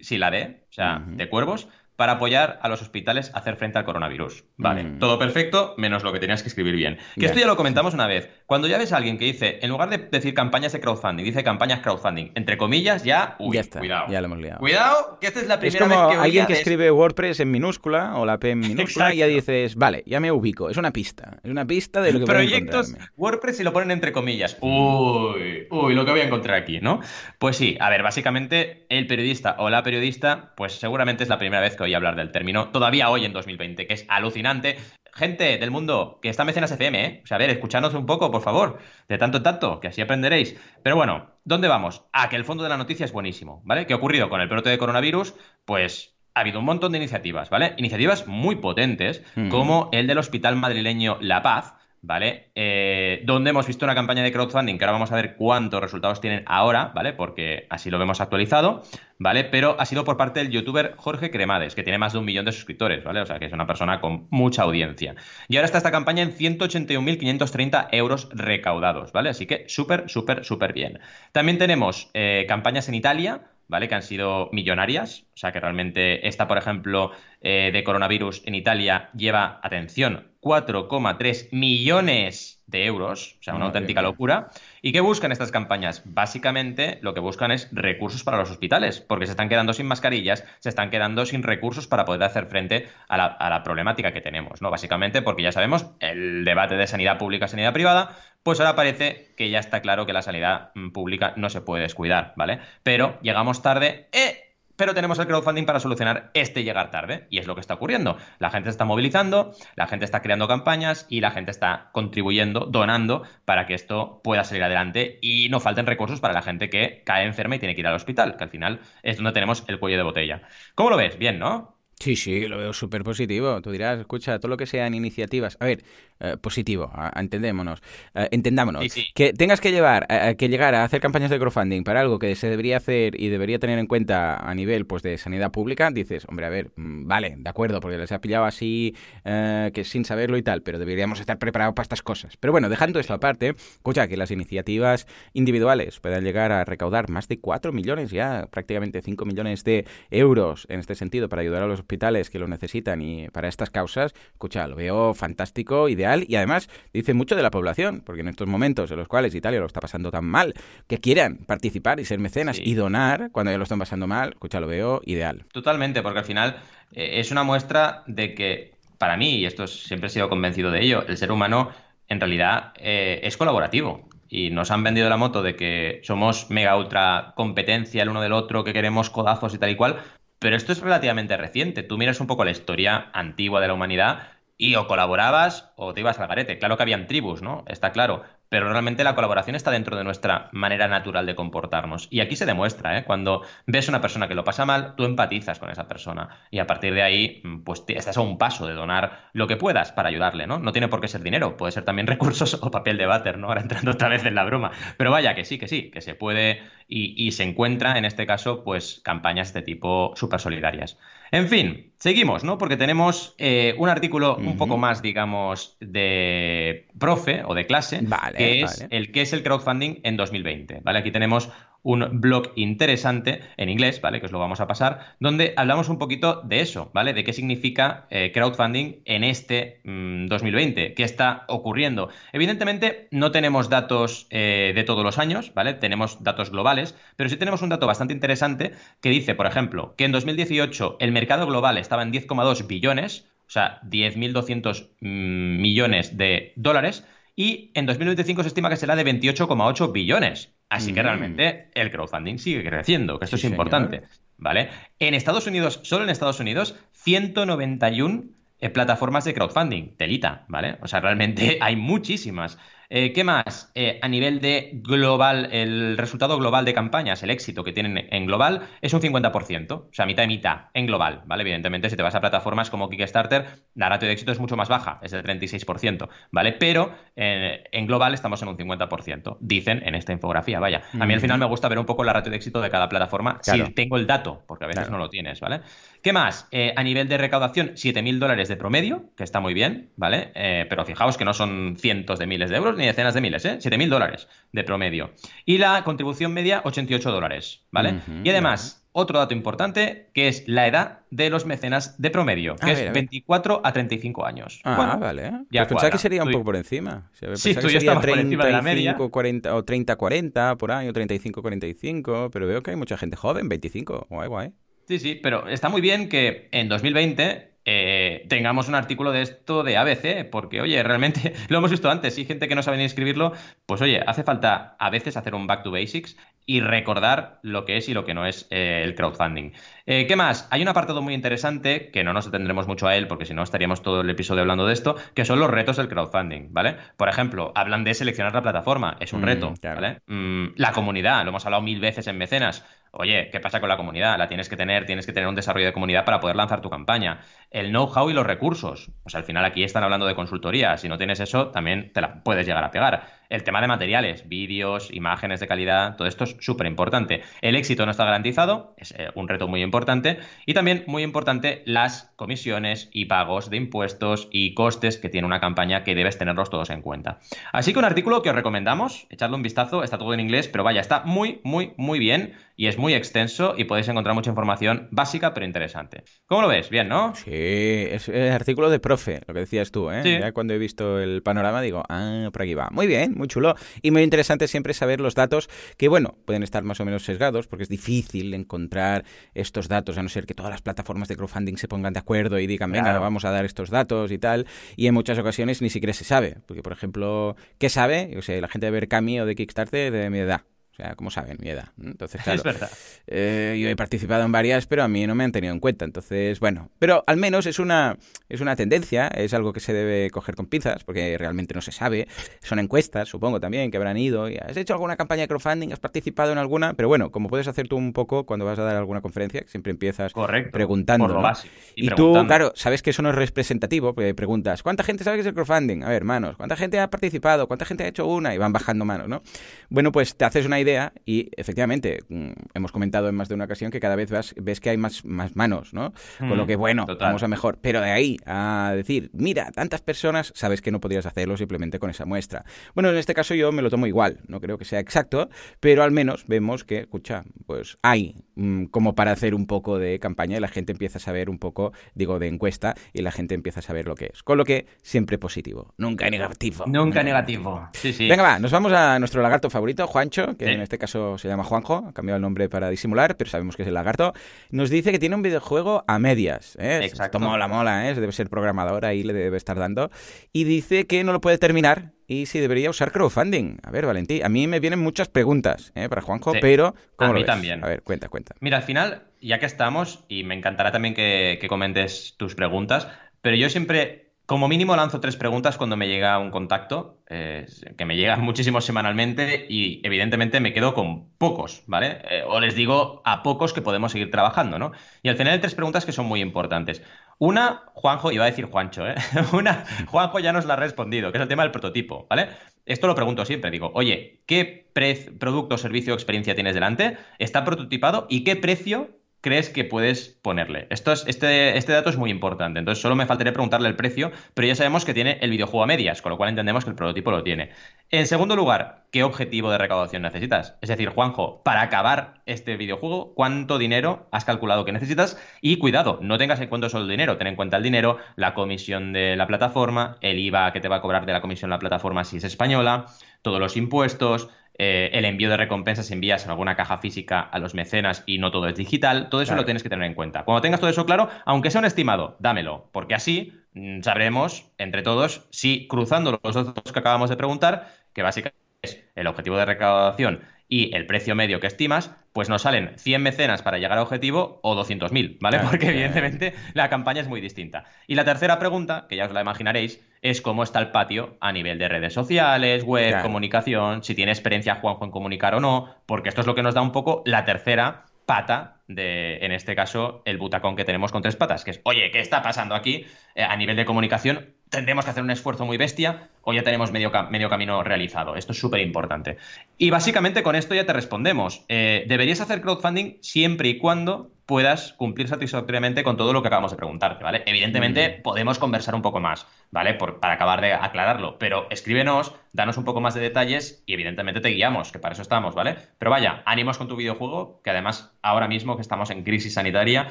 sí 0.00 0.18
la 0.18 0.30
D, 0.30 0.66
o 0.68 0.72
sea, 0.72 1.04
de 1.06 1.28
cuervos, 1.28 1.68
para 1.96 2.12
apoyar 2.12 2.58
a 2.62 2.68
los 2.68 2.82
hospitales 2.82 3.30
a 3.34 3.38
hacer 3.38 3.56
frente 3.56 3.78
al 3.78 3.84
coronavirus. 3.84 4.44
Vale, 4.56 4.84
Mm. 4.84 4.98
todo 4.98 5.18
perfecto, 5.18 5.74
menos 5.78 6.02
lo 6.02 6.12
que 6.12 6.18
tenías 6.18 6.42
que 6.42 6.48
escribir 6.48 6.74
bien. 6.74 6.98
Que 7.18 7.26
esto 7.26 7.38
ya 7.38 7.46
lo 7.46 7.56
comentamos 7.56 7.94
una 7.94 8.06
vez. 8.06 8.28
Cuando 8.46 8.66
ya 8.68 8.78
ves 8.78 8.92
a 8.92 8.96
alguien 8.96 9.16
que 9.18 9.24
dice, 9.26 9.58
en 9.62 9.70
lugar 9.70 9.90
de 9.90 9.98
decir 9.98 10.34
campañas 10.34 10.72
de 10.72 10.80
crowdfunding, 10.80 11.24
dice 11.24 11.44
campañas 11.44 11.80
crowdfunding, 11.80 12.32
entre 12.34 12.56
comillas, 12.56 13.04
ya, 13.04 13.36
uy, 13.38 13.54
ya 13.54 13.60
está, 13.60 13.78
cuidado. 13.78 14.06
ya 14.10 14.20
lo 14.20 14.26
hemos 14.26 14.38
liado. 14.40 14.58
Cuidado, 14.58 15.18
que 15.20 15.28
esta 15.28 15.40
es 15.40 15.46
la 15.46 15.54
Es 15.54 15.60
primera 15.60 15.86
como 15.86 16.08
vez 16.08 16.16
que 16.18 16.22
alguien 16.24 16.46
que 16.46 16.52
escribe 16.54 16.90
WordPress 16.90 17.40
en 17.40 17.50
minúscula 17.50 18.16
o 18.16 18.26
la 18.26 18.38
P 18.38 18.50
en 18.50 18.58
minúscula 18.60 19.14
y 19.14 19.18
ya 19.18 19.26
dices, 19.26 19.76
vale, 19.76 20.02
ya 20.06 20.20
me 20.20 20.32
ubico. 20.32 20.70
Es 20.70 20.76
una 20.76 20.92
pista. 20.92 21.38
Es 21.42 21.50
una 21.50 21.64
pista 21.66 22.00
de 22.02 22.12
lo 22.12 22.18
que 22.20 22.24
voy 22.24 22.34
a 22.34 22.38
Proyectos. 22.38 22.94
WordPress 23.16 23.60
y 23.60 23.64
lo 23.64 23.72
ponen 23.72 23.90
entre 23.92 24.12
comillas. 24.12 24.56
Uy, 24.60 25.66
uy, 25.70 25.94
lo 25.94 26.04
que 26.04 26.10
voy 26.10 26.20
a 26.20 26.24
encontrar 26.24 26.56
aquí, 26.56 26.80
¿no? 26.80 27.00
Pues 27.38 27.56
sí, 27.56 27.76
a 27.80 27.88
ver, 27.90 28.02
básicamente 28.02 28.86
el 28.88 29.06
periodista 29.06 29.56
o 29.58 29.70
la 29.70 29.82
periodista, 29.82 30.52
pues 30.56 30.72
seguramente 30.74 31.22
es 31.22 31.28
la 31.28 31.38
primera 31.38 31.60
vez 31.62 31.76
que 31.76 31.83
oí 31.84 31.94
hablar 31.94 32.16
del 32.16 32.32
término, 32.32 32.68
todavía 32.68 33.10
hoy 33.10 33.24
en 33.24 33.32
2020, 33.32 33.86
que 33.86 33.94
es 33.94 34.04
alucinante. 34.08 34.76
Gente 35.12 35.58
del 35.58 35.70
mundo 35.70 36.18
que 36.20 36.28
está 36.28 36.42
en 36.42 36.48
Mecenas 36.48 36.72
FM, 36.72 37.04
¿eh? 37.04 37.20
O 37.22 37.26
sea, 37.26 37.36
a 37.36 37.38
ver, 37.38 37.50
escuchadnos 37.50 37.94
un 37.94 38.04
poco, 38.04 38.32
por 38.32 38.42
favor, 38.42 38.78
de 39.08 39.16
tanto 39.16 39.38
en 39.38 39.44
tanto, 39.44 39.78
que 39.78 39.88
así 39.88 40.00
aprenderéis. 40.00 40.56
Pero 40.82 40.96
bueno, 40.96 41.30
¿dónde 41.44 41.68
vamos? 41.68 42.04
A 42.12 42.28
que 42.28 42.36
el 42.36 42.44
fondo 42.44 42.64
de 42.64 42.70
la 42.70 42.76
noticia 42.76 43.04
es 43.04 43.12
buenísimo, 43.12 43.62
¿vale? 43.64 43.86
¿Qué 43.86 43.92
ha 43.92 43.96
ocurrido 43.96 44.28
con 44.28 44.40
el 44.40 44.48
brote 44.48 44.70
de 44.70 44.78
coronavirus? 44.78 45.34
Pues 45.64 46.16
ha 46.34 46.40
habido 46.40 46.58
un 46.58 46.64
montón 46.64 46.90
de 46.90 46.98
iniciativas, 46.98 47.48
¿vale? 47.48 47.74
Iniciativas 47.76 48.26
muy 48.26 48.56
potentes, 48.56 49.22
como 49.50 49.88
el 49.92 50.08
del 50.08 50.18
Hospital 50.18 50.56
Madrileño 50.56 51.18
La 51.20 51.42
Paz, 51.42 51.74
¿vale? 52.04 52.50
Eh, 52.54 53.22
donde 53.24 53.50
hemos 53.50 53.66
visto 53.66 53.86
una 53.86 53.94
campaña 53.94 54.22
de 54.22 54.30
crowdfunding, 54.30 54.76
que 54.76 54.84
ahora 54.84 54.92
vamos 54.92 55.10
a 55.10 55.16
ver 55.16 55.36
cuántos 55.36 55.80
resultados 55.80 56.20
tienen 56.20 56.42
ahora, 56.46 56.92
¿vale? 56.94 57.14
Porque 57.14 57.66
así 57.70 57.90
lo 57.90 57.98
vemos 57.98 58.20
actualizado, 58.20 58.82
¿vale? 59.18 59.44
Pero 59.44 59.76
ha 59.78 59.86
sido 59.86 60.04
por 60.04 60.18
parte 60.18 60.40
del 60.40 60.50
youtuber 60.50 60.94
Jorge 60.96 61.30
Cremades, 61.30 61.74
que 61.74 61.82
tiene 61.82 61.98
más 61.98 62.12
de 62.12 62.18
un 62.18 62.26
millón 62.26 62.44
de 62.44 62.52
suscriptores, 62.52 63.02
¿vale? 63.04 63.22
O 63.22 63.26
sea, 63.26 63.38
que 63.38 63.46
es 63.46 63.52
una 63.52 63.66
persona 63.66 64.00
con 64.00 64.26
mucha 64.30 64.62
audiencia. 64.62 65.14
Y 65.48 65.56
ahora 65.56 65.64
está 65.64 65.78
esta 65.78 65.90
campaña 65.90 66.22
en 66.22 66.32
181.530 66.32 67.88
euros 67.92 68.28
recaudados, 68.32 69.12
¿vale? 69.12 69.30
Así 69.30 69.46
que 69.46 69.64
súper, 69.68 70.08
súper, 70.10 70.44
súper 70.44 70.74
bien. 70.74 71.00
También 71.32 71.56
tenemos 71.56 72.10
eh, 72.12 72.44
campañas 72.46 72.88
en 72.88 72.96
Italia, 72.96 73.40
¿vale? 73.68 73.88
Que 73.88 73.94
han 73.94 74.02
sido 74.02 74.48
millonarias. 74.52 75.26
O 75.34 75.36
sea, 75.36 75.52
que 75.52 75.60
realmente 75.60 76.26
esta, 76.28 76.48
por 76.48 76.58
ejemplo, 76.58 77.12
eh, 77.40 77.70
de 77.72 77.84
coronavirus 77.84 78.42
en 78.46 78.54
Italia 78.54 79.10
lleva, 79.16 79.60
atención, 79.62 80.32
4,3 80.40 81.48
millones 81.52 82.53
de 82.66 82.86
euros, 82.86 83.36
o 83.40 83.42
sea, 83.42 83.54
una 83.54 83.66
auténtica 83.66 84.02
locura. 84.02 84.48
¿Y 84.80 84.92
qué 84.92 85.00
buscan 85.00 85.32
estas 85.32 85.50
campañas? 85.50 86.02
Básicamente 86.04 86.98
lo 87.02 87.14
que 87.14 87.20
buscan 87.20 87.50
es 87.50 87.68
recursos 87.72 88.24
para 88.24 88.38
los 88.38 88.50
hospitales, 88.50 89.00
porque 89.00 89.26
se 89.26 89.32
están 89.32 89.48
quedando 89.48 89.72
sin 89.72 89.86
mascarillas, 89.86 90.44
se 90.60 90.68
están 90.68 90.90
quedando 90.90 91.26
sin 91.26 91.42
recursos 91.42 91.86
para 91.86 92.04
poder 92.04 92.22
hacer 92.22 92.46
frente 92.46 92.88
a 93.08 93.16
la, 93.16 93.62
problemática 93.64 94.12
que 94.12 94.20
tenemos, 94.20 94.60
¿no? 94.60 94.70
Básicamente 94.70 95.22
porque 95.22 95.42
ya 95.42 95.52
sabemos 95.52 95.86
el 96.00 96.44
debate 96.44 96.76
de 96.76 96.86
sanidad 96.86 97.18
pública, 97.18 97.48
sanidad 97.48 97.72
privada, 97.72 98.16
pues 98.42 98.60
ahora 98.60 98.76
parece 98.76 99.32
que 99.36 99.50
ya 99.50 99.58
está 99.58 99.80
claro 99.80 100.06
que 100.06 100.12
la 100.12 100.22
sanidad 100.22 100.70
mm, 100.74 100.90
pública 100.90 101.32
no 101.36 101.48
se 101.48 101.60
puede 101.60 101.82
descuidar, 101.82 102.34
¿vale? 102.36 102.60
Pero 102.82 103.18
llegamos 103.22 103.62
tarde. 103.62 104.08
¡Eh! 104.12 104.43
Pero 104.76 104.94
tenemos 104.94 105.18
el 105.18 105.26
crowdfunding 105.26 105.64
para 105.64 105.80
solucionar 105.80 106.30
este 106.34 106.64
llegar 106.64 106.90
tarde. 106.90 107.26
Y 107.30 107.38
es 107.38 107.46
lo 107.46 107.54
que 107.54 107.60
está 107.60 107.74
ocurriendo. 107.74 108.16
La 108.38 108.50
gente 108.50 108.68
se 108.68 108.72
está 108.72 108.84
movilizando, 108.84 109.52
la 109.76 109.86
gente 109.86 110.04
está 110.04 110.22
creando 110.22 110.48
campañas 110.48 111.06
y 111.08 111.20
la 111.20 111.30
gente 111.30 111.50
está 111.50 111.90
contribuyendo, 111.92 112.66
donando 112.66 113.22
para 113.44 113.66
que 113.66 113.74
esto 113.74 114.20
pueda 114.22 114.44
salir 114.44 114.64
adelante 114.64 115.18
y 115.22 115.48
no 115.48 115.60
falten 115.60 115.86
recursos 115.86 116.20
para 116.20 116.34
la 116.34 116.42
gente 116.42 116.70
que 116.70 117.02
cae 117.04 117.26
enferma 117.26 117.56
y 117.56 117.58
tiene 117.58 117.74
que 117.74 117.80
ir 117.80 117.86
al 117.86 117.94
hospital, 117.94 118.36
que 118.36 118.44
al 118.44 118.50
final 118.50 118.80
es 119.02 119.16
donde 119.16 119.32
tenemos 119.32 119.64
el 119.68 119.78
cuello 119.78 119.96
de 119.96 120.02
botella. 120.02 120.42
¿Cómo 120.74 120.90
lo 120.90 120.96
ves? 120.96 121.18
Bien, 121.18 121.38
¿no? 121.38 121.74
Sí, 122.00 122.16
sí, 122.16 122.46
lo 122.48 122.58
veo 122.58 122.72
súper 122.72 123.02
positivo. 123.04 123.62
Tú 123.62 123.70
dirás, 123.70 123.98
escucha, 123.98 124.38
todo 124.38 124.48
lo 124.48 124.56
que 124.56 124.66
sean 124.66 124.94
iniciativas. 124.94 125.56
A 125.60 125.66
ver, 125.66 125.84
eh, 126.20 126.36
positivo, 126.40 126.92
entendémonos, 127.16 127.82
eh, 128.14 128.28
entendámonos. 128.30 128.84
Que 129.14 129.32
tengas 129.32 129.60
que 129.60 129.72
llevar, 129.72 130.06
que 130.36 130.48
llegar 130.48 130.74
a 130.74 130.84
hacer 130.84 131.00
campañas 131.00 131.30
de 131.30 131.38
crowdfunding 131.38 131.82
para 131.82 132.00
algo 132.00 132.18
que 132.18 132.34
se 132.34 132.48
debería 132.48 132.76
hacer 132.76 133.20
y 133.20 133.28
debería 133.28 133.58
tener 133.58 133.78
en 133.78 133.86
cuenta 133.86 134.36
a 134.36 134.54
nivel 134.54 134.86
pues 134.86 135.02
de 135.02 135.18
sanidad 135.18 135.50
pública, 135.50 135.90
dices, 135.90 136.24
hombre, 136.28 136.46
a 136.46 136.50
ver, 136.50 136.70
mm, 136.76 137.06
vale, 137.06 137.34
de 137.36 137.50
acuerdo, 137.50 137.80
porque 137.80 137.98
les 137.98 138.12
ha 138.12 138.20
pillado 138.20 138.44
así 138.44 138.94
eh, 139.24 139.70
que 139.74 139.84
sin 139.84 140.04
saberlo 140.04 140.36
y 140.36 140.42
tal, 140.42 140.62
pero 140.62 140.78
deberíamos 140.78 141.20
estar 141.20 141.38
preparados 141.38 141.74
para 141.74 141.84
estas 141.84 142.02
cosas. 142.02 142.36
Pero 142.36 142.52
bueno, 142.52 142.68
dejando 142.68 143.00
esto 143.00 143.14
aparte, 143.14 143.54
escucha, 143.56 144.08
que 144.08 144.16
las 144.16 144.30
iniciativas 144.30 145.06
individuales 145.32 146.00
puedan 146.00 146.24
llegar 146.24 146.52
a 146.52 146.64
recaudar 146.64 147.10
más 147.10 147.28
de 147.28 147.38
4 147.40 147.72
millones 147.72 148.10
ya, 148.10 148.46
prácticamente 148.50 149.02
5 149.02 149.24
millones 149.24 149.64
de 149.64 149.86
euros 150.10 150.66
en 150.68 150.80
este 150.80 150.94
sentido 150.94 151.28
para 151.28 151.42
ayudar 151.42 151.62
a 151.62 151.66
los 151.66 151.80
hospitales 151.80 152.30
que 152.30 152.38
lo 152.38 152.48
necesitan 152.48 153.02
y 153.02 153.28
para 153.30 153.48
estas 153.48 153.70
causas, 153.70 154.14
escucha, 154.32 154.66
lo 154.68 154.76
veo 154.76 155.14
fantástico, 155.14 155.88
ideal 155.88 156.03
y 156.26 156.36
además 156.36 156.68
dice 156.92 157.14
mucho 157.14 157.36
de 157.36 157.42
la 157.42 157.50
población, 157.50 158.02
porque 158.04 158.22
en 158.22 158.28
estos 158.28 158.46
momentos 158.46 158.90
en 158.90 158.98
los 158.98 159.08
cuales 159.08 159.34
Italia 159.34 159.60
lo 159.60 159.66
está 159.66 159.80
pasando 159.80 160.10
tan 160.10 160.24
mal, 160.24 160.54
que 160.86 160.98
quieran 160.98 161.38
participar 161.46 162.00
y 162.00 162.04
ser 162.04 162.18
mecenas 162.18 162.58
y 162.58 162.74
donar 162.74 163.30
cuando 163.32 163.52
ya 163.52 163.58
lo 163.58 163.64
están 163.64 163.78
pasando 163.78 164.06
mal, 164.06 164.30
escucha, 164.30 164.60
lo 164.60 164.66
veo 164.66 165.00
ideal. 165.04 165.44
Totalmente, 165.52 166.02
porque 166.02 166.20
al 166.20 166.24
final 166.24 166.56
eh, 166.92 167.20
es 167.20 167.30
una 167.30 167.42
muestra 167.42 168.02
de 168.06 168.34
que, 168.34 168.74
para 168.98 169.16
mí, 169.16 169.36
y 169.36 169.46
esto 169.46 169.66
siempre 169.66 170.08
he 170.08 170.10
sido 170.10 170.28
convencido 170.28 170.70
de 170.70 170.82
ello, 170.82 171.04
el 171.06 171.16
ser 171.16 171.32
humano 171.32 171.70
en 172.08 172.20
realidad 172.20 172.72
eh, 172.76 173.20
es 173.22 173.36
colaborativo 173.36 174.08
y 174.28 174.50
nos 174.50 174.70
han 174.70 174.82
vendido 174.82 175.08
la 175.08 175.16
moto 175.16 175.42
de 175.42 175.56
que 175.56 176.00
somos 176.02 176.50
mega 176.50 176.76
ultra 176.76 177.32
competencia 177.36 178.02
el 178.02 178.08
uno 178.08 178.20
del 178.20 178.32
otro, 178.32 178.64
que 178.64 178.72
queremos 178.72 179.10
codazos 179.10 179.54
y 179.54 179.58
tal 179.58 179.70
y 179.70 179.76
cual, 179.76 180.02
pero 180.38 180.56
esto 180.56 180.72
es 180.72 180.80
relativamente 180.80 181.36
reciente. 181.36 181.82
Tú 181.82 181.96
miras 181.96 182.20
un 182.20 182.26
poco 182.26 182.44
la 182.44 182.50
historia 182.50 183.10
antigua 183.12 183.60
de 183.60 183.68
la 183.68 183.74
humanidad 183.74 184.28
y 184.56 184.76
o 184.76 184.86
colaborabas 184.86 185.72
o 185.76 185.94
te 185.94 186.00
ibas 186.00 186.18
al 186.20 186.28
garete. 186.28 186.58
Claro 186.58 186.76
que 186.76 186.82
habían 186.82 187.06
tribus, 187.06 187.42
¿no? 187.42 187.64
Está 187.66 187.92
claro. 187.92 188.22
Pero 188.50 188.70
realmente 188.70 189.02
la 189.02 189.16
colaboración 189.16 189.56
está 189.56 189.72
dentro 189.72 189.96
de 189.96 190.04
nuestra 190.04 190.48
manera 190.52 190.86
natural 190.86 191.26
de 191.26 191.34
comportarnos. 191.34 192.06
Y 192.10 192.20
aquí 192.20 192.36
se 192.36 192.46
demuestra, 192.46 192.96
¿eh? 192.98 193.04
Cuando 193.04 193.42
ves 193.66 193.88
a 193.88 193.90
una 193.90 194.00
persona 194.00 194.28
que 194.28 194.36
lo 194.36 194.44
pasa 194.44 194.64
mal, 194.64 194.94
tú 194.96 195.04
empatizas 195.04 195.58
con 195.58 195.70
esa 195.70 195.88
persona. 195.88 196.28
Y 196.52 196.60
a 196.60 196.66
partir 196.66 196.94
de 196.94 197.02
ahí, 197.02 197.42
pues 197.64 197.82
estás 197.88 198.16
a 198.16 198.20
un 198.20 198.38
paso 198.38 198.66
de 198.68 198.74
donar 198.74 199.30
lo 199.32 199.48
que 199.48 199.56
puedas 199.56 199.90
para 199.90 200.10
ayudarle, 200.10 200.46
¿no? 200.46 200.60
No 200.60 200.70
tiene 200.70 200.86
por 200.86 201.00
qué 201.00 201.08
ser 201.08 201.22
dinero, 201.22 201.56
puede 201.56 201.72
ser 201.72 201.84
también 201.84 202.06
recursos 202.06 202.54
o 202.62 202.70
papel 202.70 202.96
de 202.96 203.06
váter, 203.06 203.38
¿no? 203.38 203.48
Ahora 203.48 203.62
entrando 203.62 203.90
otra 203.90 204.08
vez 204.08 204.24
en 204.24 204.36
la 204.36 204.44
broma. 204.44 204.70
Pero 204.98 205.10
vaya, 205.10 205.34
que 205.34 205.44
sí, 205.44 205.58
que 205.58 205.66
sí, 205.66 205.90
que 205.90 206.00
se 206.00 206.14
puede 206.14 206.62
y, 206.86 207.14
y 207.16 207.32
se 207.32 207.42
encuentra, 207.42 207.98
en 207.98 208.04
este 208.04 208.24
caso, 208.24 208.62
pues 208.62 209.00
campañas 209.02 209.52
de 209.52 209.62
tipo 209.62 210.12
súper 210.14 210.38
solidarias. 210.38 210.96
En 211.34 211.48
fin, 211.48 211.92
seguimos, 211.98 212.44
¿no? 212.44 212.58
Porque 212.58 212.76
tenemos 212.76 213.34
eh, 213.38 213.74
un 213.76 213.88
artículo 213.88 214.36
un 214.36 214.56
poco 214.56 214.78
más, 214.78 215.02
digamos, 215.02 215.76
de 215.80 216.86
profe 216.96 217.42
o 217.44 217.54
de 217.54 217.66
clase, 217.66 218.00
que 218.36 218.62
es 218.62 218.86
el 218.90 219.10
que 219.10 219.22
es 219.22 219.32
el 219.32 219.42
crowdfunding 219.42 219.96
en 220.04 220.16
2020, 220.16 220.82
¿vale? 220.84 221.00
Aquí 221.00 221.10
tenemos 221.10 221.50
un 221.84 222.20
blog 222.20 222.50
interesante 222.56 223.42
en 223.56 223.68
inglés, 223.68 224.00
¿vale? 224.00 224.18
Que 224.18 224.26
os 224.26 224.32
lo 224.32 224.38
vamos 224.38 224.60
a 224.60 224.66
pasar, 224.66 225.14
donde 225.20 225.52
hablamos 225.56 225.88
un 225.88 225.98
poquito 225.98 226.40
de 226.42 226.60
eso, 226.60 226.90
¿vale? 226.94 227.12
De 227.12 227.24
qué 227.24 227.32
significa 227.32 228.06
eh, 228.10 228.32
crowdfunding 228.32 229.02
en 229.04 229.22
este 229.22 229.80
2020, 229.84 230.90
mm, 230.90 230.94
qué 230.94 231.02
está 231.04 231.44
ocurriendo. 231.46 232.08
Evidentemente 232.32 233.06
no 233.10 233.30
tenemos 233.30 233.68
datos 233.68 234.26
eh, 234.30 234.72
de 234.74 234.84
todos 234.84 235.04
los 235.04 235.18
años, 235.18 235.52
¿vale? 235.54 235.74
Tenemos 235.74 236.22
datos 236.24 236.50
globales, 236.50 236.96
pero 237.16 237.28
sí 237.28 237.36
tenemos 237.36 237.60
un 237.60 237.68
dato 237.68 237.86
bastante 237.86 238.14
interesante 238.14 238.72
que 239.02 239.10
dice, 239.10 239.34
por 239.34 239.46
ejemplo, 239.46 239.94
que 239.96 240.06
en 240.06 240.12
2018 240.12 240.96
el 241.00 241.12
mercado 241.12 241.46
global 241.46 241.76
estaba 241.76 242.02
en 242.02 242.12
10,2 242.12 242.66
billones, 242.66 243.28
o 243.46 243.50
sea, 243.50 243.80
10.200 243.82 244.88
mm, 245.00 245.60
millones 245.60 246.16
de 246.16 246.54
dólares, 246.56 247.06
y 247.36 247.72
en 247.74 247.84
2025 247.84 248.42
se 248.42 248.48
estima 248.48 248.70
que 248.70 248.76
será 248.76 248.96
de 248.96 249.04
28,8 249.04 249.92
billones. 249.92 250.53
Así 250.74 250.92
que 250.92 251.02
mm. 251.02 251.04
realmente 251.04 251.68
el 251.74 251.92
crowdfunding 251.92 252.38
sigue 252.38 252.64
creciendo, 252.64 253.20
que 253.20 253.26
esto 253.26 253.36
es 253.36 253.44
importante, 253.44 254.02
¿vale? 254.38 254.70
En 254.98 255.14
Estados 255.14 255.46
Unidos, 255.46 255.78
solo 255.84 256.02
en 256.02 256.10
Estados 256.10 256.40
Unidos, 256.40 256.74
191 256.92 258.24
eh, 258.58 258.70
plataformas 258.70 259.24
de 259.24 259.34
crowdfunding, 259.34 259.96
telita, 259.96 260.44
¿vale? 260.48 260.78
O 260.82 260.88
sea, 260.88 260.98
realmente 260.98 261.58
hay 261.60 261.76
muchísimas. 261.76 262.58
Eh, 262.90 263.12
¿Qué 263.12 263.24
más? 263.24 263.70
Eh, 263.74 263.98
a 264.02 264.08
nivel 264.08 264.40
de 264.40 264.70
global, 264.74 265.48
el 265.52 265.96
resultado 265.96 266.38
global 266.38 266.64
de 266.64 266.74
campañas, 266.74 267.22
el 267.22 267.30
éxito 267.30 267.64
que 267.64 267.72
tienen 267.72 268.08
en 268.10 268.26
global, 268.26 268.68
es 268.80 268.92
un 268.92 269.00
50%, 269.00 269.72
o 269.72 269.88
sea, 269.92 270.06
mitad 270.06 270.24
y 270.24 270.28
mitad 270.28 270.66
en 270.74 270.86
global, 270.86 271.22
¿vale? 271.26 271.42
Evidentemente, 271.42 271.90
si 271.90 271.96
te 271.96 272.02
vas 272.02 272.14
a 272.14 272.20
plataformas 272.20 272.70
como 272.70 272.88
Kickstarter, 272.88 273.46
la 273.74 273.88
ratio 273.88 274.06
de 274.06 274.12
éxito 274.14 274.32
es 274.32 274.38
mucho 274.38 274.56
más 274.56 274.68
baja, 274.68 275.00
es 275.02 275.12
del 275.12 275.22
36%, 275.22 276.08
¿vale? 276.30 276.52
Pero 276.52 276.94
eh, 277.16 277.64
en 277.72 277.86
global 277.86 278.14
estamos 278.14 278.40
en 278.42 278.48
un 278.48 278.56
50%, 278.56 279.38
dicen 279.40 279.82
en 279.84 279.94
esta 279.94 280.12
infografía, 280.12 280.60
vaya. 280.60 280.82
A 280.98 281.06
mí 281.06 281.14
al 281.14 281.20
final 281.20 281.38
me 281.38 281.46
gusta 281.46 281.68
ver 281.68 281.78
un 281.78 281.86
poco 281.86 282.04
la 282.04 282.12
ratio 282.12 282.30
de 282.30 282.36
éxito 282.36 282.60
de 282.60 282.70
cada 282.70 282.88
plataforma, 282.88 283.38
si 283.42 283.62
tengo 283.74 283.96
el 283.96 284.06
dato, 284.06 284.42
porque 284.46 284.64
a 284.64 284.68
veces 284.68 284.90
no 284.90 284.98
lo 284.98 285.08
tienes, 285.08 285.40
¿vale? 285.40 285.60
¿Qué 286.02 286.12
más? 286.12 286.48
a 286.76 286.82
nivel 286.82 287.08
de 287.08 287.18
recaudación, 287.18 287.72
7.000 287.74 288.18
dólares 288.18 288.48
de 288.48 288.56
promedio, 288.56 289.10
que 289.16 289.24
está 289.24 289.40
muy 289.40 289.54
bien, 289.54 289.90
¿vale? 289.96 290.30
pero 290.68 290.84
fijaos 290.84 291.16
que 291.16 291.24
no 291.24 291.34
son 291.34 291.76
cientos 291.78 292.18
de 292.18 292.26
miles 292.26 292.50
de 292.50 292.56
euros, 292.56 292.73
ni 292.76 292.86
decenas 292.86 293.14
de 293.14 293.20
miles, 293.20 293.44
¿eh? 293.44 293.58
7.000 293.58 293.88
dólares 293.88 294.28
de 294.52 294.64
promedio. 294.64 295.12
Y 295.44 295.58
la 295.58 295.82
contribución 295.84 296.32
media, 296.32 296.62
88 296.64 297.10
dólares, 297.10 297.64
¿vale? 297.70 298.00
y 298.22 298.30
además, 298.30 298.84
otro 298.96 299.18
dato 299.18 299.34
importante, 299.34 300.10
que 300.14 300.28
es 300.28 300.44
la 300.46 300.68
edad 300.68 301.00
de 301.10 301.28
los 301.28 301.46
mecenas 301.46 302.00
de 302.00 302.10
promedio, 302.10 302.54
que 302.54 302.70
es 302.70 302.92
24 302.92 303.60
a 303.64 303.72
35 303.72 304.24
años. 304.24 304.60
Ah, 304.62 304.96
vale. 305.00 305.32
Ya 305.50 305.62
pues 305.62 305.68
pensaba 305.68 305.90
que 305.90 305.98
sería 305.98 306.22
un 306.22 306.30
poco 306.30 306.44
por 306.44 306.56
encima. 306.56 307.10
sí, 307.34 307.56
tú 307.56 307.68
ya 307.68 307.78
estabas 307.78 308.06
por 308.06 308.18
encima 308.18 308.46
de 308.46 308.52
la 308.52 308.62
media. 308.62 308.96
40, 308.96 309.54
o 309.56 309.64
30-40 309.64 310.56
por 310.56 310.70
año, 310.70 310.92
35-45, 310.92 312.30
pero 312.32 312.46
veo 312.46 312.62
que 312.62 312.70
hay 312.70 312.76
mucha 312.76 312.96
gente 312.96 313.16
joven, 313.16 313.48
25, 313.48 314.06
guay, 314.10 314.28
guay. 314.28 314.52
Sí, 314.86 314.98
sí, 315.00 315.18
pero 315.20 315.48
está 315.48 315.68
muy 315.68 315.80
bien 315.80 316.08
que 316.08 316.48
en 316.52 316.68
2020 316.68 317.53
eh, 317.64 318.26
tengamos 318.28 318.68
un 318.68 318.74
artículo 318.74 319.12
de 319.12 319.22
esto 319.22 319.62
de 319.62 319.76
ABC, 319.76 320.28
porque, 320.30 320.60
oye, 320.60 320.82
realmente 320.82 321.32
lo 321.48 321.58
hemos 321.58 321.70
visto 321.70 321.90
antes, 321.90 322.14
si 322.14 322.22
hay 322.22 322.26
gente 322.26 322.48
que 322.48 322.54
no 322.54 322.62
sabe 322.62 322.76
ni 322.76 322.84
escribirlo, 322.84 323.32
pues, 323.66 323.80
oye, 323.80 324.02
hace 324.06 324.22
falta 324.22 324.76
a 324.78 324.90
veces 324.90 325.16
hacer 325.16 325.34
un 325.34 325.46
back 325.46 325.62
to 325.62 325.70
basics 325.70 326.16
y 326.46 326.60
recordar 326.60 327.38
lo 327.42 327.64
que 327.64 327.78
es 327.78 327.88
y 327.88 327.94
lo 327.94 328.04
que 328.04 328.12
no 328.12 328.26
es 328.26 328.46
eh, 328.50 328.82
el 328.84 328.94
crowdfunding. 328.94 329.52
Eh, 329.86 330.06
¿Qué 330.06 330.14
más? 330.14 330.46
Hay 330.50 330.60
un 330.60 330.68
apartado 330.68 331.00
muy 331.00 331.14
interesante 331.14 331.90
que 331.90 332.04
no 332.04 332.12
nos 332.12 332.26
atendremos 332.26 332.66
mucho 332.66 332.86
a 332.86 332.96
él 332.96 333.06
porque 333.08 333.24
si 333.24 333.32
no 333.32 333.42
estaríamos 333.42 333.80
todo 333.82 334.02
el 334.02 334.10
episodio 334.10 334.42
hablando 334.42 334.66
de 334.66 334.74
esto, 334.74 334.96
que 335.14 335.24
son 335.24 335.38
los 335.40 335.48
retos 335.50 335.78
del 335.78 335.88
crowdfunding, 335.88 336.52
¿vale? 336.52 336.76
Por 336.98 337.08
ejemplo, 337.08 337.50
hablan 337.54 337.82
de 337.84 337.94
seleccionar 337.94 338.34
la 338.34 338.42
plataforma, 338.42 338.96
es 339.00 339.14
un 339.14 339.22
Mm, 339.22 339.24
reto, 339.24 339.54
claro. 339.58 339.80
¿vale? 339.80 340.00
Mm, 340.06 340.48
la 340.56 340.72
comunidad, 340.72 341.22
lo 341.24 341.30
hemos 341.30 341.46
hablado 341.46 341.62
mil 341.62 341.80
veces 341.80 342.06
en 342.08 342.18
mecenas. 342.18 342.62
Oye, 342.96 343.28
¿qué 343.30 343.40
pasa 343.40 343.58
con 343.60 343.68
la 343.68 343.76
comunidad? 343.76 344.16
La 344.18 344.28
tienes 344.28 344.48
que 344.48 344.56
tener, 344.56 344.86
tienes 344.86 345.04
que 345.04 345.12
tener 345.12 345.28
un 345.28 345.34
desarrollo 345.34 345.66
de 345.66 345.72
comunidad 345.72 346.04
para 346.04 346.20
poder 346.20 346.36
lanzar 346.36 346.60
tu 346.60 346.70
campaña. 346.70 347.20
El 347.50 347.70
know-how 347.70 348.08
y 348.08 348.12
los 348.12 348.24
recursos. 348.24 348.92
Sea, 349.06 349.18
al 349.18 349.24
final 349.24 349.44
aquí 349.44 349.64
están 349.64 349.82
hablando 349.82 350.06
de 350.06 350.14
consultoría. 350.14 350.76
Si 350.78 350.88
no 350.88 350.96
tienes 350.96 351.18
eso, 351.18 351.50
también 351.50 351.92
te 351.92 352.00
la 352.00 352.22
puedes 352.22 352.46
llegar 352.46 352.62
a 352.62 352.70
pegar. 352.70 353.06
El 353.28 353.42
tema 353.42 353.60
de 353.60 353.68
materiales, 353.68 354.28
vídeos, 354.28 354.90
imágenes 354.92 355.40
de 355.40 355.46
calidad, 355.46 355.96
todo 355.96 356.08
esto 356.08 356.24
es 356.24 356.36
súper 356.40 356.66
importante. 356.66 357.22
El 357.40 357.56
éxito 357.56 357.84
no 357.84 357.90
está 357.90 358.04
garantizado, 358.04 358.74
es 358.76 358.92
eh, 358.96 359.08
un 359.14 359.28
reto 359.28 359.48
muy 359.48 359.62
importante. 359.62 360.18
Y 360.46 360.54
también 360.54 360.84
muy 360.86 361.02
importante 361.02 361.62
las 361.66 362.12
comisiones 362.16 362.88
y 362.92 363.06
pagos 363.06 363.50
de 363.50 363.56
impuestos 363.56 364.28
y 364.30 364.54
costes 364.54 364.98
que 364.98 365.08
tiene 365.08 365.26
una 365.26 365.40
campaña 365.40 365.84
que 365.84 365.94
debes 365.94 366.18
tenerlos 366.18 366.50
todos 366.50 366.70
en 366.70 366.82
cuenta. 366.82 367.20
Así 367.52 367.72
que 367.72 367.78
un 367.78 367.84
artículo 367.84 368.22
que 368.22 368.30
os 368.30 368.36
recomendamos, 368.36 369.06
echarle 369.10 369.36
un 369.36 369.42
vistazo, 369.42 369.82
está 369.82 369.98
todo 369.98 370.14
en 370.14 370.20
inglés, 370.20 370.48
pero 370.48 370.64
vaya, 370.64 370.80
está 370.80 371.02
muy, 371.04 371.40
muy, 371.44 371.72
muy 371.76 371.98
bien 371.98 372.34
y 372.56 372.66
es 372.66 372.78
muy 372.78 372.94
extenso 372.94 373.54
y 373.56 373.64
podéis 373.64 373.88
encontrar 373.88 374.14
mucha 374.14 374.30
información 374.30 374.88
básica 374.90 375.34
pero 375.34 375.46
interesante. 375.46 376.04
¿Cómo 376.26 376.42
lo 376.42 376.48
ves? 376.48 376.70
Bien, 376.70 376.88
¿no? 376.88 377.14
Sí, 377.14 377.30
es 377.32 378.08
artículo 378.08 378.70
de 378.70 378.78
profe, 378.78 379.20
lo 379.26 379.34
que 379.34 379.40
decías 379.40 379.70
tú, 379.72 379.90
¿eh? 379.90 380.02
Sí. 380.02 380.18
Ya 380.20 380.32
cuando 380.32 380.54
he 380.54 380.58
visto 380.58 381.00
el 381.00 381.22
panorama 381.22 381.60
digo, 381.60 381.82
ah, 381.88 382.28
por 382.32 382.42
aquí 382.42 382.54
va. 382.54 382.68
Muy 382.70 382.86
bien, 382.86 383.13
muy 383.14 383.28
chulo. 383.28 383.54
Y 383.82 383.90
muy 383.90 384.02
interesante 384.02 384.48
siempre 384.48 384.74
saber 384.74 385.00
los 385.00 385.14
datos 385.14 385.48
que, 385.76 385.88
bueno, 385.88 386.16
pueden 386.24 386.42
estar 386.42 386.62
más 386.64 386.80
o 386.80 386.84
menos 386.84 387.04
sesgados 387.04 387.46
porque 387.46 387.62
es 387.64 387.68
difícil 387.68 388.32
encontrar 388.34 389.04
estos 389.34 389.68
datos, 389.68 389.98
a 389.98 390.02
no 390.02 390.08
ser 390.08 390.26
que 390.26 390.34
todas 390.34 390.50
las 390.50 390.62
plataformas 390.62 391.08
de 391.08 391.16
crowdfunding 391.16 391.56
se 391.56 391.68
pongan 391.68 391.92
de 391.92 392.00
acuerdo 392.00 392.38
y 392.38 392.46
digan, 392.46 392.70
venga, 392.72 392.84
Claro. 392.84 393.00
vamos 393.00 393.24
a 393.24 393.30
dar 393.30 393.44
estos 393.44 393.70
datos 393.70 394.10
y 394.12 394.18
tal. 394.18 394.46
Y 394.76 394.86
en 394.86 394.94
muchas 394.94 395.18
ocasiones 395.18 395.62
ni 395.62 395.70
siquiera 395.70 395.92
se 395.92 396.04
sabe. 396.04 396.36
Porque, 396.46 396.62
por 396.62 396.72
ejemplo, 396.72 397.36
¿qué 397.58 397.68
sabe? 397.68 398.10
Yo 398.12 398.22
sé, 398.22 398.40
la 398.40 398.48
gente 398.48 398.66
de 398.66 398.70
Berkami 398.72 399.20
o 399.20 399.26
de 399.26 399.34
Kickstarter 399.34 399.92
de 399.92 400.10
mi 400.10 400.18
edad. 400.18 400.42
O 400.74 400.76
sea, 400.76 400.96
¿cómo 400.96 401.08
saben 401.08 401.36
mi 401.40 401.50
edad? 401.50 401.68
Entonces, 401.80 402.20
claro, 402.24 402.38
Es 402.38 402.42
verdad. 402.42 402.70
eh, 403.06 403.56
yo 403.62 403.68
he 403.68 403.76
participado 403.76 404.24
en 404.24 404.32
varias, 404.32 404.66
pero 404.66 404.82
a 404.82 404.88
mí 404.88 405.06
no 405.06 405.14
me 405.14 405.22
han 405.22 405.30
tenido 405.30 405.54
en 405.54 405.60
cuenta. 405.60 405.84
Entonces, 405.84 406.40
bueno, 406.40 406.68
pero 406.80 407.04
al 407.06 407.16
menos 407.16 407.46
es 407.46 407.60
una, 407.60 407.96
es 408.28 408.40
una 408.40 408.56
tendencia, 408.56 409.06
es 409.06 409.32
algo 409.34 409.52
que 409.52 409.60
se 409.60 409.72
debe 409.72 410.10
coger 410.10 410.34
con 410.34 410.46
pinzas, 410.46 410.82
porque 410.82 411.16
realmente 411.16 411.54
no 411.54 411.60
se 411.60 411.70
sabe. 411.70 412.08
Son 412.42 412.58
encuestas, 412.58 413.08
supongo 413.08 413.38
también, 413.38 413.70
que 413.70 413.76
habrán 413.76 413.96
ido. 413.98 414.28
y 414.28 414.36
¿Has 414.36 414.56
hecho 414.56 414.72
alguna 414.74 414.96
campaña 414.96 415.22
de 415.22 415.28
crowdfunding? 415.28 415.72
¿Has 415.72 415.78
participado 415.78 416.32
en 416.32 416.38
alguna? 416.38 416.74
Pero 416.74 416.88
bueno, 416.88 417.12
como 417.12 417.28
puedes 417.28 417.46
hacer 417.46 417.68
tú 417.68 417.76
un 417.76 417.92
poco 417.92 418.26
cuando 418.26 418.44
vas 418.44 418.58
a 418.58 418.64
dar 418.64 418.74
alguna 418.74 419.00
conferencia, 419.00 419.42
que 419.42 419.48
siempre 419.48 419.70
empiezas 419.70 420.12
Correcto. 420.12 420.50
preguntando. 420.50 421.04
Por 421.06 421.14
lo 421.14 421.20
¿no? 421.20 421.22
básico. 421.22 421.54
Y, 421.76 421.88
tú, 421.90 421.94
preguntando. 421.94 422.26
claro, 422.26 422.52
sabes 422.56 422.82
que 422.82 422.90
eso 422.90 423.00
no 423.00 423.10
es 423.10 423.14
representativo, 423.14 423.94
porque 423.94 424.12
preguntas, 424.14 424.64
¿cuánta 424.64 424.82
gente 424.82 425.04
sabe 425.04 425.18
que 425.18 425.20
es 425.20 425.26
el 425.28 425.34
crowdfunding? 425.34 425.84
A 425.84 425.88
ver, 425.88 426.02
manos, 426.02 426.36
¿cuánta 426.36 426.56
gente 426.56 426.80
ha 426.80 426.90
participado? 426.90 427.46
¿Cuánta 427.46 427.64
gente 427.64 427.84
ha 427.84 427.86
hecho 427.86 428.06
una? 428.08 428.34
Y 428.34 428.38
van 428.38 428.52
bajando 428.52 428.84
manos, 428.84 429.06
¿no? 429.06 429.22
Bueno, 429.68 429.92
pues 429.92 430.16
te 430.16 430.24
haces 430.24 430.46
una 430.46 430.58
idea 430.58 430.63
y 431.04 431.30
efectivamente, 431.36 432.00
mm, 432.08 432.30
hemos 432.54 432.72
comentado 432.72 433.08
en 433.08 433.14
más 433.14 433.28
de 433.28 433.34
una 433.34 433.44
ocasión 433.44 433.70
que 433.70 433.80
cada 433.80 433.96
vez 433.96 434.10
vas- 434.10 434.34
ves 434.36 434.60
que 434.60 434.70
hay 434.70 434.76
más, 434.76 435.04
más 435.04 435.36
manos, 435.36 435.72
¿no? 435.74 435.92
Con 436.18 436.36
lo 436.36 436.44
Mm, 436.44 436.46
que, 436.46 436.56
bueno, 436.56 436.86
total. 436.86 437.08
vamos 437.08 437.22
a 437.22 437.28
mejor. 437.28 437.58
Pero 437.60 437.80
de 437.80 437.90
ahí 437.90 438.16
a 438.26 438.72
decir, 438.74 439.10
mira, 439.12 439.50
tantas 439.52 439.80
personas, 439.82 440.32
sabes 440.34 440.60
que 440.62 440.70
no 440.70 440.80
podrías 440.80 441.06
hacerlo 441.06 441.36
simplemente 441.36 441.78
con 441.78 441.90
esa 441.90 442.04
muestra. 442.04 442.44
Bueno, 442.74 442.90
en 442.90 442.96
este 442.96 443.14
caso 443.14 443.34
yo 443.34 443.52
me 443.52 443.62
lo 443.62 443.70
tomo 443.70 443.86
igual, 443.86 444.20
no 444.28 444.40
creo 444.40 444.58
que 444.58 444.64
sea 444.64 444.80
exacto, 444.80 445.28
pero 445.60 445.82
al 445.82 445.90
menos 445.90 446.24
vemos 446.26 446.64
que, 446.64 446.78
escucha, 446.80 447.24
pues 447.46 447.78
hay 447.82 448.24
mm, 448.36 448.64
como 448.66 448.94
para 448.94 449.12
hacer 449.12 449.34
un 449.34 449.46
poco 449.46 449.78
de 449.78 449.98
campaña 449.98 450.36
y 450.36 450.40
la 450.40 450.48
gente 450.48 450.72
empieza 450.72 450.98
a 450.98 451.00
saber 451.00 451.30
un 451.30 451.38
poco, 451.38 451.72
digo, 451.94 452.18
de 452.18 452.26
encuesta 452.28 452.74
y 452.92 453.02
la 453.02 453.12
gente 453.12 453.34
empieza 453.34 453.60
a 453.60 453.62
saber 453.62 453.86
lo 453.86 453.94
que 453.94 454.10
es. 454.12 454.22
Con 454.22 454.38
lo 454.38 454.44
que 454.44 454.66
siempre 454.82 455.18
positivo, 455.18 455.72
nunca 455.78 456.08
negativo. 456.10 456.64
Nunca 456.66 457.02
negativo. 457.02 457.68
Sí, 457.74 457.92
sí. 457.92 458.08
Venga, 458.08 458.22
va, 458.22 458.38
nos 458.38 458.50
vamos 458.50 458.72
a 458.72 458.98
nuestro 458.98 459.22
lagarto 459.22 459.50
favorito, 459.50 459.86
Juancho, 459.86 460.36
que. 460.36 460.53
En 460.54 460.62
este 460.62 460.78
caso 460.78 461.18
se 461.18 461.28
llama 461.28 461.44
Juanjo, 461.44 461.84
ha 461.88 461.92
cambiado 461.92 462.16
el 462.16 462.22
nombre 462.22 462.48
para 462.48 462.68
disimular, 462.70 463.16
pero 463.16 463.30
sabemos 463.30 463.56
que 463.56 463.62
es 463.62 463.68
el 463.68 463.74
lagarto. 463.74 464.12
Nos 464.50 464.70
dice 464.70 464.90
que 464.92 464.98
tiene 464.98 465.14
un 465.16 465.22
videojuego 465.22 465.84
a 465.86 465.98
medias. 465.98 466.56
¿eh? 466.60 466.80
Exacto. 466.82 467.18
Esto 467.18 467.20
mola, 467.20 467.48
mola, 467.48 467.88
¿eh? 467.90 467.94
debe 467.94 468.12
ser 468.12 468.28
programador, 468.28 468.84
ahí 468.84 469.02
le 469.02 469.12
debe 469.12 469.36
estar 469.36 469.58
dando. 469.58 469.90
Y 470.32 470.44
dice 470.44 470.86
que 470.86 471.04
no 471.04 471.12
lo 471.12 471.20
puede 471.20 471.38
terminar 471.38 471.92
y 472.06 472.26
si 472.26 472.38
debería 472.40 472.70
usar 472.70 472.92
crowdfunding. 472.92 473.58
A 473.62 473.70
ver, 473.70 473.86
Valentí, 473.86 474.22
a 474.22 474.28
mí 474.28 474.46
me 474.46 474.60
vienen 474.60 474.78
muchas 474.80 475.08
preguntas 475.08 475.72
¿eh? 475.74 475.88
para 475.88 476.02
Juanjo, 476.02 476.32
Sí. 476.32 476.38
pero 476.40 476.74
¿cómo 476.96 477.10
A 477.10 477.12
lo 477.12 477.14
mí 477.14 477.20
ves? 477.20 477.26
también. 477.26 477.64
A 477.64 477.68
ver, 477.68 477.82
cuenta, 477.82 478.08
cuenta. 478.08 478.34
Mira, 478.40 478.58
al 478.58 478.62
final, 478.62 479.04
ya 479.20 479.38
que 479.38 479.46
estamos, 479.46 480.04
y 480.08 480.24
me 480.24 480.34
encantará 480.34 480.70
también 480.72 480.94
que, 480.94 481.38
que 481.40 481.48
comentes 481.48 482.14
tus 482.16 482.34
preguntas, 482.34 482.88
pero 483.22 483.36
yo 483.36 483.48
siempre, 483.48 484.03
como 484.26 484.48
mínimo, 484.48 484.74
lanzo 484.74 485.00
tres 485.00 485.16
preguntas 485.16 485.58
cuando 485.58 485.76
me 485.76 485.86
llega 485.86 486.18
un 486.18 486.30
contacto, 486.30 487.02
eh, 487.10 487.46
que 487.76 487.84
me 487.84 487.96
llegan 487.96 488.20
muchísimos 488.22 488.64
semanalmente 488.64 489.46
y 489.48 489.80
evidentemente 489.84 490.40
me 490.40 490.52
quedo 490.52 490.72
con 490.72 491.10
pocos, 491.18 491.62
¿vale? 491.66 492.00
Eh, 492.10 492.24
o 492.26 492.40
les 492.40 492.54
digo 492.54 493.02
a 493.04 493.22
pocos 493.22 493.52
que 493.52 493.60
podemos 493.60 493.92
seguir 493.92 494.10
trabajando, 494.10 494.58
¿no? 494.58 494.72
Y 495.02 495.10
al 495.10 495.16
final 495.16 495.34
hay 495.34 495.40
tres 495.40 495.54
preguntas 495.54 495.84
que 495.84 495.92
son 495.92 496.06
muy 496.06 496.20
importantes. 496.20 496.82
Una, 497.18 497.64
Juanjo, 497.74 498.12
iba 498.12 498.24
a 498.24 498.30
decir 498.30 498.46
Juancho, 498.46 498.86
¿eh? 498.86 498.94
Una, 499.32 499.64
Juanjo 499.88 500.18
ya 500.20 500.32
nos 500.32 500.46
la 500.46 500.54
ha 500.54 500.56
respondido, 500.58 501.12
que 501.12 501.18
es 501.18 501.22
el 501.22 501.28
tema 501.28 501.42
del 501.42 501.52
prototipo, 501.52 502.06
¿vale? 502.08 502.28
Esto 502.64 502.86
lo 502.86 502.94
pregunto 502.94 503.26
siempre, 503.26 503.50
digo, 503.50 503.72
oye, 503.74 504.22
¿qué 504.26 504.70
producto, 505.18 505.58
servicio 505.58 505.92
o 505.92 505.96
experiencia 505.96 506.34
tienes 506.34 506.54
delante? 506.54 506.96
¿Está 507.18 507.44
prototipado? 507.44 508.06
¿Y 508.08 508.24
qué 508.24 508.36
precio 508.36 509.03
crees 509.24 509.48
que 509.48 509.64
puedes 509.64 510.10
ponerle? 510.20 510.66
Esto 510.68 510.92
es, 510.92 511.02
este, 511.06 511.56
este 511.56 511.72
dato 511.72 511.88
es 511.88 511.96
muy 511.96 512.10
importante, 512.10 512.58
entonces 512.58 512.82
solo 512.82 512.94
me 512.94 513.06
faltaría 513.06 513.32
preguntarle 513.32 513.70
el 513.70 513.74
precio, 513.74 514.12
pero 514.34 514.46
ya 514.46 514.54
sabemos 514.54 514.84
que 514.84 514.92
tiene 514.92 515.16
el 515.22 515.30
videojuego 515.30 515.62
a 515.62 515.66
medias, 515.66 516.02
con 516.02 516.10
lo 516.10 516.18
cual 516.18 516.28
entendemos 516.28 516.62
que 516.64 516.70
el 516.70 516.76
prototipo 516.76 517.10
lo 517.10 517.22
tiene. 517.22 517.48
En 517.88 518.06
segundo 518.06 518.36
lugar, 518.36 518.84
¿qué 518.90 519.02
objetivo 519.02 519.50
de 519.50 519.56
recaudación 519.56 520.02
necesitas? 520.02 520.58
Es 520.60 520.68
decir, 520.68 520.90
Juanjo, 520.90 521.42
para 521.42 521.62
acabar 521.62 522.20
este 522.26 522.58
videojuego, 522.58 523.14
¿cuánto 523.14 523.56
dinero 523.56 524.08
has 524.10 524.26
calculado 524.26 524.66
que 524.66 524.72
necesitas? 524.72 525.18
Y 525.40 525.56
cuidado, 525.56 526.00
no 526.02 526.18
tengas 526.18 526.40
en 526.40 526.48
cuenta 526.48 526.68
solo 526.68 526.84
el 526.84 526.90
dinero, 526.90 527.16
ten 527.16 527.28
en 527.28 527.36
cuenta 527.36 527.56
el 527.56 527.62
dinero, 527.62 527.96
la 528.16 528.34
comisión 528.34 528.92
de 528.92 529.16
la 529.16 529.26
plataforma, 529.26 529.96
el 530.02 530.18
IVA 530.18 530.52
que 530.52 530.60
te 530.60 530.68
va 530.68 530.76
a 530.76 530.80
cobrar 530.82 531.06
de 531.06 531.14
la 531.14 531.22
comisión 531.22 531.48
la 531.48 531.58
plataforma 531.58 532.04
si 532.04 532.18
es 532.18 532.24
española, 532.24 532.84
todos 533.22 533.40
los 533.40 533.56
impuestos, 533.56 534.28
eh, 534.58 534.90
el 534.92 535.04
envío 535.04 535.30
de 535.30 535.36
recompensas 535.36 535.90
envías 535.90 536.24
en 536.24 536.30
alguna 536.30 536.56
caja 536.56 536.78
física 536.78 537.20
a 537.20 537.38
los 537.38 537.54
mecenas 537.54 538.02
y 538.06 538.18
no 538.18 538.30
todo 538.30 538.48
es 538.48 538.56
digital, 538.56 539.08
todo 539.10 539.22
eso 539.22 539.34
Claro. 539.34 539.42
lo 539.42 539.44
tienes 539.44 539.62
que 539.62 539.68
tener 539.68 539.84
en 539.86 539.94
cuenta. 539.94 540.24
Cuando 540.24 540.40
tengas 540.42 540.60
todo 540.60 540.70
eso 540.70 540.86
claro, 540.86 541.08
aunque 541.24 541.50
sea 541.50 541.60
un 541.60 541.64
estimado, 541.66 542.16
dámelo, 542.20 542.68
porque 542.72 542.94
así 542.94 543.32
mm, 543.54 543.82
sabremos 543.82 544.52
entre 544.58 544.82
todos 544.82 545.26
si 545.30 545.66
cruzando 545.68 546.20
los 546.22 546.34
dos 546.34 546.72
que 546.72 546.78
acabamos 546.78 547.10
de 547.10 547.16
preguntar, 547.16 547.68
que 547.92 548.02
básicamente 548.02 548.38
es 548.62 548.84
el 548.94 549.06
objetivo 549.06 549.36
de 549.36 549.44
recaudación 549.46 550.22
y 550.54 550.74
el 550.76 550.86
precio 550.86 551.14
medio 551.16 551.40
que 551.40 551.46
estimas, 551.48 551.90
pues 552.12 552.28
nos 552.28 552.42
salen 552.42 552.72
100 552.78 553.02
mecenas 553.02 553.42
para 553.42 553.58
llegar 553.58 553.72
al 553.78 553.84
objetivo 553.84 554.38
o 554.42 554.54
200.000, 554.54 555.18
¿vale? 555.20 555.38
Claro, 555.38 555.50
Porque 555.50 555.66
claro. 555.66 555.74
evidentemente 555.78 556.34
la 556.52 556.68
campaña 556.68 557.00
es 557.00 557.08
muy 557.08 557.20
distinta. 557.20 557.64
Y 557.88 557.96
la 557.96 558.04
tercera 558.04 558.38
pregunta, 558.38 558.86
que 558.88 558.94
ya 558.96 559.06
os 559.06 559.12
la 559.12 559.20
imaginaréis, 559.20 559.80
es 560.00 560.20
cómo 560.20 560.42
está 560.44 560.60
el 560.60 560.68
patio 560.70 561.16
a 561.20 561.32
nivel 561.32 561.58
de 561.58 561.68
redes 561.68 561.92
sociales, 561.92 562.62
web, 562.62 562.88
Claro. 562.90 563.02
comunicación, 563.02 563.82
si 563.82 563.94
tiene 563.96 564.12
experiencia 564.12 564.56
Juanjo 564.56 564.84
en 564.84 564.90
comunicar 564.92 565.34
o 565.34 565.40
no, 565.40 565.74
porque 565.86 566.08
esto 566.08 566.20
es 566.20 566.26
lo 566.28 566.34
que 566.36 566.42
nos 566.42 566.54
da 566.54 566.60
un 566.62 566.72
poco 566.72 567.02
la 567.04 567.24
tercera 567.24 567.86
pata 568.06 568.58
de, 568.68 569.16
en 569.24 569.32
este 569.32 569.54
caso, 569.56 570.02
el 570.04 570.18
butacón 570.18 570.56
que 570.56 570.64
tenemos 570.64 570.92
con 570.92 571.02
tres 571.02 571.16
patas, 571.16 571.42
que 571.44 571.50
es, 571.52 571.60
oye, 571.64 571.90
¿qué 571.90 572.00
está 572.00 572.22
pasando 572.22 572.54
aquí 572.54 572.84
Eh, 573.16 573.22
a 573.22 573.36
nivel 573.36 573.54
de 573.56 573.64
comunicación? 573.64 574.34
Tendremos 574.54 574.84
que 574.84 574.90
hacer 574.92 575.02
un 575.02 575.10
esfuerzo 575.10 575.44
muy 575.44 575.56
bestia 575.56 576.08
o 576.22 576.32
ya 576.32 576.42
tenemos 576.42 576.70
medio, 576.70 576.90
ca- 576.92 577.04
medio 577.10 577.28
camino 577.28 577.62
realizado. 577.62 578.16
Esto 578.16 578.32
es 578.32 578.38
súper 578.38 578.60
importante. 578.60 579.16
Y 579.58 579.70
básicamente 579.70 580.22
con 580.22 580.36
esto 580.36 580.54
ya 580.54 580.64
te 580.64 580.72
respondemos. 580.72 581.44
Eh, 581.48 581.84
deberías 581.88 582.20
hacer 582.20 582.40
crowdfunding 582.40 582.98
siempre 583.02 583.48
y 583.48 583.58
cuando 583.58 584.10
puedas 584.26 584.72
cumplir 584.74 585.08
satisfactoriamente 585.08 585.84
con 585.84 585.96
todo 585.96 586.12
lo 586.12 586.22
que 586.22 586.28
acabamos 586.28 586.50
de 586.50 586.56
preguntarte, 586.56 587.04
¿vale? 587.04 587.22
Evidentemente 587.26 587.96
Mm. 587.98 588.02
podemos 588.02 588.38
conversar 588.38 588.74
un 588.74 588.82
poco 588.82 589.00
más, 589.00 589.26
¿vale? 589.50 589.74
Por- 589.74 590.00
para 590.00 590.14
acabar 590.14 590.40
de 590.40 590.52
aclararlo, 590.52 591.18
pero 591.18 591.46
escríbenos, 591.50 592.14
danos 592.32 592.56
un 592.56 592.64
poco 592.64 592.80
más 592.80 592.94
de 592.94 593.00
detalles 593.00 593.62
y 593.66 593.74
evidentemente 593.74 594.20
te 594.20 594.30
guiamos, 594.30 594.72
que 594.72 594.78
para 594.78 594.94
eso 594.94 595.02
estamos, 595.02 595.34
¿vale? 595.34 595.56
Pero 595.78 595.90
vaya, 595.90 596.22
ánimos 596.24 596.58
con 596.58 596.68
tu 596.68 596.76
videojuego, 596.76 597.40
que 597.44 597.50
además 597.50 597.92
ahora 598.02 598.28
mismo 598.28 598.56
que 598.56 598.62
estamos 598.62 598.90
en 598.90 599.04
crisis 599.04 599.34
sanitaria, 599.34 599.88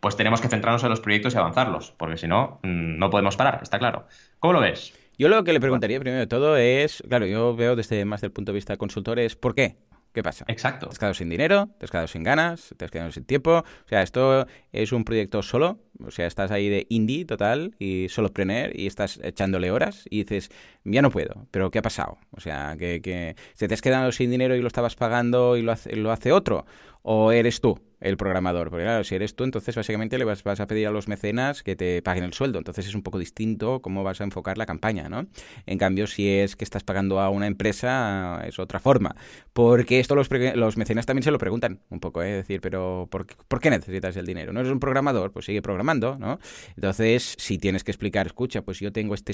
pues 0.00 0.16
tenemos 0.16 0.40
que 0.40 0.48
centrarnos 0.48 0.84
en 0.84 0.90
los 0.90 1.00
proyectos 1.00 1.34
y 1.34 1.38
avanzarlos, 1.38 1.90
porque 1.96 2.16
si 2.16 2.28
no, 2.28 2.60
mm, 2.62 2.98
no 2.98 3.10
podemos 3.10 3.36
parar, 3.36 3.60
está 3.62 3.78
claro. 3.78 4.06
¿Cómo 4.38 4.52
lo 4.54 4.60
ves? 4.60 4.92
Yo 5.18 5.28
lo 5.30 5.42
que 5.44 5.54
le 5.54 5.60
preguntaría 5.60 5.98
primero 5.98 6.20
de 6.20 6.26
todo 6.26 6.58
es, 6.58 7.02
claro, 7.08 7.24
yo 7.24 7.56
veo 7.56 7.74
desde 7.74 8.04
más 8.04 8.20
del 8.20 8.32
punto 8.32 8.52
de 8.52 8.56
vista 8.56 8.74
de 8.74 8.76
consultor, 8.76 9.18
es 9.18 9.34
¿por 9.34 9.54
qué? 9.54 9.76
¿Qué 10.16 10.22
pasa? 10.22 10.46
Exacto. 10.48 10.86
¿Te 10.86 10.92
has 10.92 10.98
quedado 10.98 11.12
sin 11.12 11.28
dinero? 11.28 11.68
¿Te 11.78 11.84
has 11.84 11.90
quedado 11.90 12.06
sin 12.06 12.22
ganas? 12.22 12.74
¿Te 12.78 12.86
has 12.86 12.90
quedado 12.90 13.12
sin 13.12 13.26
tiempo? 13.26 13.58
O 13.58 13.86
sea, 13.86 14.00
¿esto 14.00 14.46
es 14.72 14.92
un 14.92 15.04
proyecto 15.04 15.42
solo 15.42 15.78
o 16.04 16.10
sea, 16.10 16.26
estás 16.26 16.50
ahí 16.50 16.68
de 16.68 16.86
indie 16.88 17.24
total 17.24 17.74
y 17.78 18.08
solo 18.08 18.32
prener 18.32 18.78
y 18.78 18.86
estás 18.86 19.20
echándole 19.22 19.70
horas 19.70 20.04
y 20.10 20.24
dices, 20.24 20.50
ya 20.84 21.02
no 21.02 21.10
puedo, 21.10 21.46
pero 21.50 21.70
¿qué 21.70 21.78
ha 21.78 21.82
pasado? 21.82 22.18
O 22.30 22.40
sea, 22.40 22.76
que, 22.78 23.00
que 23.00 23.36
se 23.54 23.68
te 23.68 23.74
has 23.74 23.82
quedado 23.82 24.12
sin 24.12 24.30
dinero 24.30 24.56
y 24.56 24.60
lo 24.60 24.68
estabas 24.68 24.96
pagando 24.96 25.56
y 25.56 25.62
lo 25.62 25.72
hace, 25.72 25.96
lo 25.96 26.10
hace 26.10 26.32
otro, 26.32 26.66
o 27.02 27.32
eres 27.32 27.60
tú 27.60 27.80
el 28.00 28.16
programador. 28.16 28.70
Porque 28.70 28.84
claro, 28.84 29.04
si 29.04 29.14
eres 29.14 29.34
tú, 29.34 29.44
entonces 29.44 29.74
básicamente 29.74 30.18
le 30.18 30.24
vas, 30.24 30.42
vas, 30.42 30.60
a 30.60 30.66
pedir 30.66 30.86
a 30.86 30.90
los 30.90 31.08
mecenas 31.08 31.62
que 31.62 31.76
te 31.76 32.02
paguen 32.02 32.24
el 32.24 32.32
sueldo. 32.32 32.58
Entonces 32.58 32.86
es 32.86 32.94
un 32.94 33.02
poco 33.02 33.18
distinto 33.18 33.80
cómo 33.80 34.02
vas 34.04 34.20
a 34.20 34.24
enfocar 34.24 34.58
la 34.58 34.66
campaña, 34.66 35.08
¿no? 35.08 35.26
En 35.66 35.78
cambio, 35.78 36.06
si 36.06 36.28
es 36.28 36.56
que 36.56 36.64
estás 36.64 36.84
pagando 36.84 37.20
a 37.20 37.30
una 37.30 37.46
empresa, 37.46 38.42
es 38.46 38.58
otra 38.58 38.80
forma. 38.80 39.16
Porque 39.52 40.00
esto 40.00 40.14
los, 40.14 40.28
los 40.30 40.76
mecenas 40.76 41.06
también 41.06 41.22
se 41.22 41.30
lo 41.30 41.38
preguntan 41.38 41.80
un 41.90 42.00
poco, 42.00 42.22
¿eh? 42.22 42.32
Es 42.32 42.36
decir, 42.38 42.60
pero 42.60 43.08
¿por, 43.10 43.26
¿por 43.26 43.60
qué 43.60 43.70
necesitas 43.70 44.16
el 44.16 44.26
dinero? 44.26 44.52
¿No 44.52 44.60
eres 44.60 44.72
un 44.72 44.80
programador? 44.80 45.32
Pues 45.32 45.46
sigue 45.46 45.62
programando, 45.62 45.85
¿no? 45.86 46.38
Entonces, 46.74 47.34
si 47.38 47.58
tienes 47.58 47.84
que 47.84 47.90
explicar, 47.90 48.26
escucha, 48.26 48.62
pues 48.62 48.80
yo 48.80 48.92
tengo 48.92 49.14
este, 49.14 49.32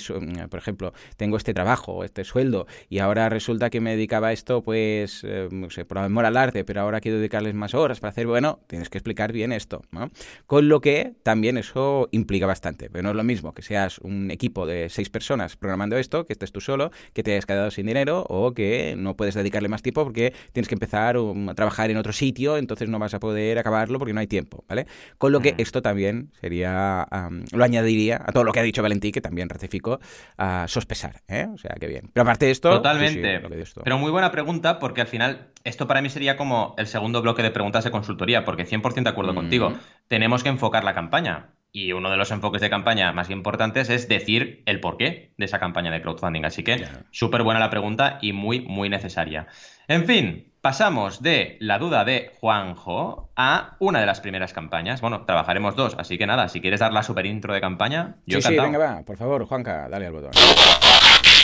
por 0.48 0.58
ejemplo, 0.58 0.92
tengo 1.16 1.36
este 1.36 1.54
trabajo, 1.54 2.04
este 2.04 2.24
sueldo, 2.24 2.66
y 2.88 2.98
ahora 2.98 3.28
resulta 3.28 3.70
que 3.70 3.80
me 3.80 3.92
dedicaba 3.92 4.28
a 4.28 4.32
esto, 4.32 4.62
pues, 4.62 5.22
eh, 5.24 5.48
no 5.50 5.70
sé, 5.70 5.84
por 5.84 5.98
amor 5.98 6.26
al 6.26 6.36
arte, 6.36 6.64
pero 6.64 6.80
ahora 6.80 7.00
quiero 7.00 7.18
dedicarles 7.18 7.54
más 7.54 7.74
horas 7.74 8.00
para 8.00 8.10
hacer, 8.10 8.26
bueno, 8.26 8.60
tienes 8.66 8.88
que 8.90 8.98
explicar 8.98 9.32
bien 9.32 9.52
esto, 9.52 9.82
¿no? 9.90 10.10
Con 10.46 10.68
lo 10.68 10.80
que 10.80 11.14
también 11.22 11.56
eso 11.56 12.08
implica 12.12 12.46
bastante, 12.46 12.90
pero 12.90 13.02
no 13.02 13.10
es 13.10 13.16
lo 13.16 13.24
mismo 13.24 13.54
que 13.54 13.62
seas 13.62 13.98
un 13.98 14.30
equipo 14.30 14.66
de 14.66 14.88
seis 14.88 15.10
personas 15.10 15.56
programando 15.56 15.96
esto, 15.96 16.26
que 16.26 16.32
estés 16.32 16.52
tú 16.52 16.60
solo, 16.60 16.90
que 17.12 17.22
te 17.22 17.32
hayas 17.32 17.46
quedado 17.46 17.70
sin 17.70 17.86
dinero 17.86 18.24
o 18.28 18.52
que 18.52 18.94
no 18.96 19.16
puedes 19.16 19.34
dedicarle 19.34 19.68
más 19.68 19.82
tiempo 19.82 20.04
porque 20.04 20.32
tienes 20.52 20.68
que 20.68 20.74
empezar 20.74 21.16
a 21.16 21.54
trabajar 21.54 21.90
en 21.90 21.96
otro 21.96 22.12
sitio, 22.12 22.56
entonces 22.56 22.88
no 22.88 22.98
vas 22.98 23.14
a 23.14 23.20
poder 23.20 23.58
acabarlo 23.58 23.98
porque 23.98 24.12
no 24.12 24.20
hay 24.20 24.26
tiempo, 24.26 24.64
¿vale? 24.68 24.86
Con 25.18 25.32
lo 25.32 25.40
que 25.40 25.54
esto 25.58 25.82
también 25.82 26.30
sería, 26.42 27.06
lo 27.52 27.64
añadiría 27.64 28.20
a 28.22 28.32
todo 28.32 28.42
lo 28.42 28.52
que 28.52 28.58
ha 28.58 28.64
dicho 28.64 28.82
Valentí, 28.82 29.12
que 29.12 29.20
también 29.20 29.48
ratificó, 29.48 30.00
a 30.36 30.66
sospesar, 30.66 31.22
¿eh? 31.28 31.46
O 31.54 31.56
sea, 31.56 31.76
que 31.78 31.86
bien. 31.86 32.10
Pero 32.12 32.22
aparte 32.22 32.46
de 32.46 32.50
esto... 32.50 32.70
Totalmente. 32.70 33.40
Pero 33.84 33.98
muy 33.98 34.10
buena 34.10 34.32
pregunta 34.32 34.80
porque 34.80 35.00
al 35.00 35.06
final 35.06 35.52
esto 35.62 35.86
para 35.86 36.02
mí 36.02 36.10
sería 36.10 36.36
como 36.36 36.74
el 36.78 36.88
segundo 36.88 37.22
bloque 37.22 37.42
de 37.42 37.52
preguntas 37.52 37.84
de 37.84 37.92
consultoría, 37.92 38.44
porque 38.44 38.66
100% 38.66 39.04
de 39.04 39.08
acuerdo 39.08 39.34
contigo. 39.34 39.72
Tenemos 40.08 40.42
que 40.42 40.48
enfocar 40.48 40.82
la 40.82 40.94
campaña. 40.94 41.54
Y 41.74 41.92
uno 41.92 42.10
de 42.10 42.18
los 42.18 42.30
enfoques 42.30 42.60
de 42.60 42.68
campaña 42.68 43.12
más 43.12 43.30
importantes 43.30 43.88
es 43.88 44.06
decir 44.06 44.62
el 44.66 44.80
porqué 44.80 45.32
de 45.38 45.44
esa 45.46 45.58
campaña 45.58 45.90
de 45.90 46.02
crowdfunding. 46.02 46.44
Así 46.44 46.64
que 46.64 46.84
súper 47.12 47.44
buena 47.44 47.60
la 47.60 47.70
pregunta 47.70 48.18
y 48.20 48.34
muy, 48.34 48.60
muy 48.60 48.90
necesaria. 48.90 49.46
En 49.88 50.04
fin, 50.04 50.51
pasamos 50.62 51.20
de 51.20 51.56
la 51.58 51.78
duda 51.78 52.04
de 52.04 52.30
Juanjo 52.40 53.30
a 53.34 53.76
una 53.80 53.98
de 53.98 54.06
las 54.06 54.20
primeras 54.20 54.52
campañas. 54.52 55.00
Bueno, 55.00 55.24
trabajaremos 55.26 55.74
dos, 55.74 55.96
así 55.98 56.16
que 56.16 56.26
nada, 56.26 56.48
si 56.48 56.60
quieres 56.60 56.80
dar 56.80 56.92
la 56.92 57.02
super 57.02 57.26
intro 57.26 57.52
de 57.52 57.60
campaña, 57.60 58.16
yo 58.26 58.40
sí, 58.40 58.48
sí, 58.48 58.56
venga, 58.56 58.78
va, 58.78 59.02
por 59.02 59.16
favor, 59.16 59.44
Juanca, 59.44 59.88
dale 59.88 60.06
al 60.06 60.12
botón. 60.12 60.30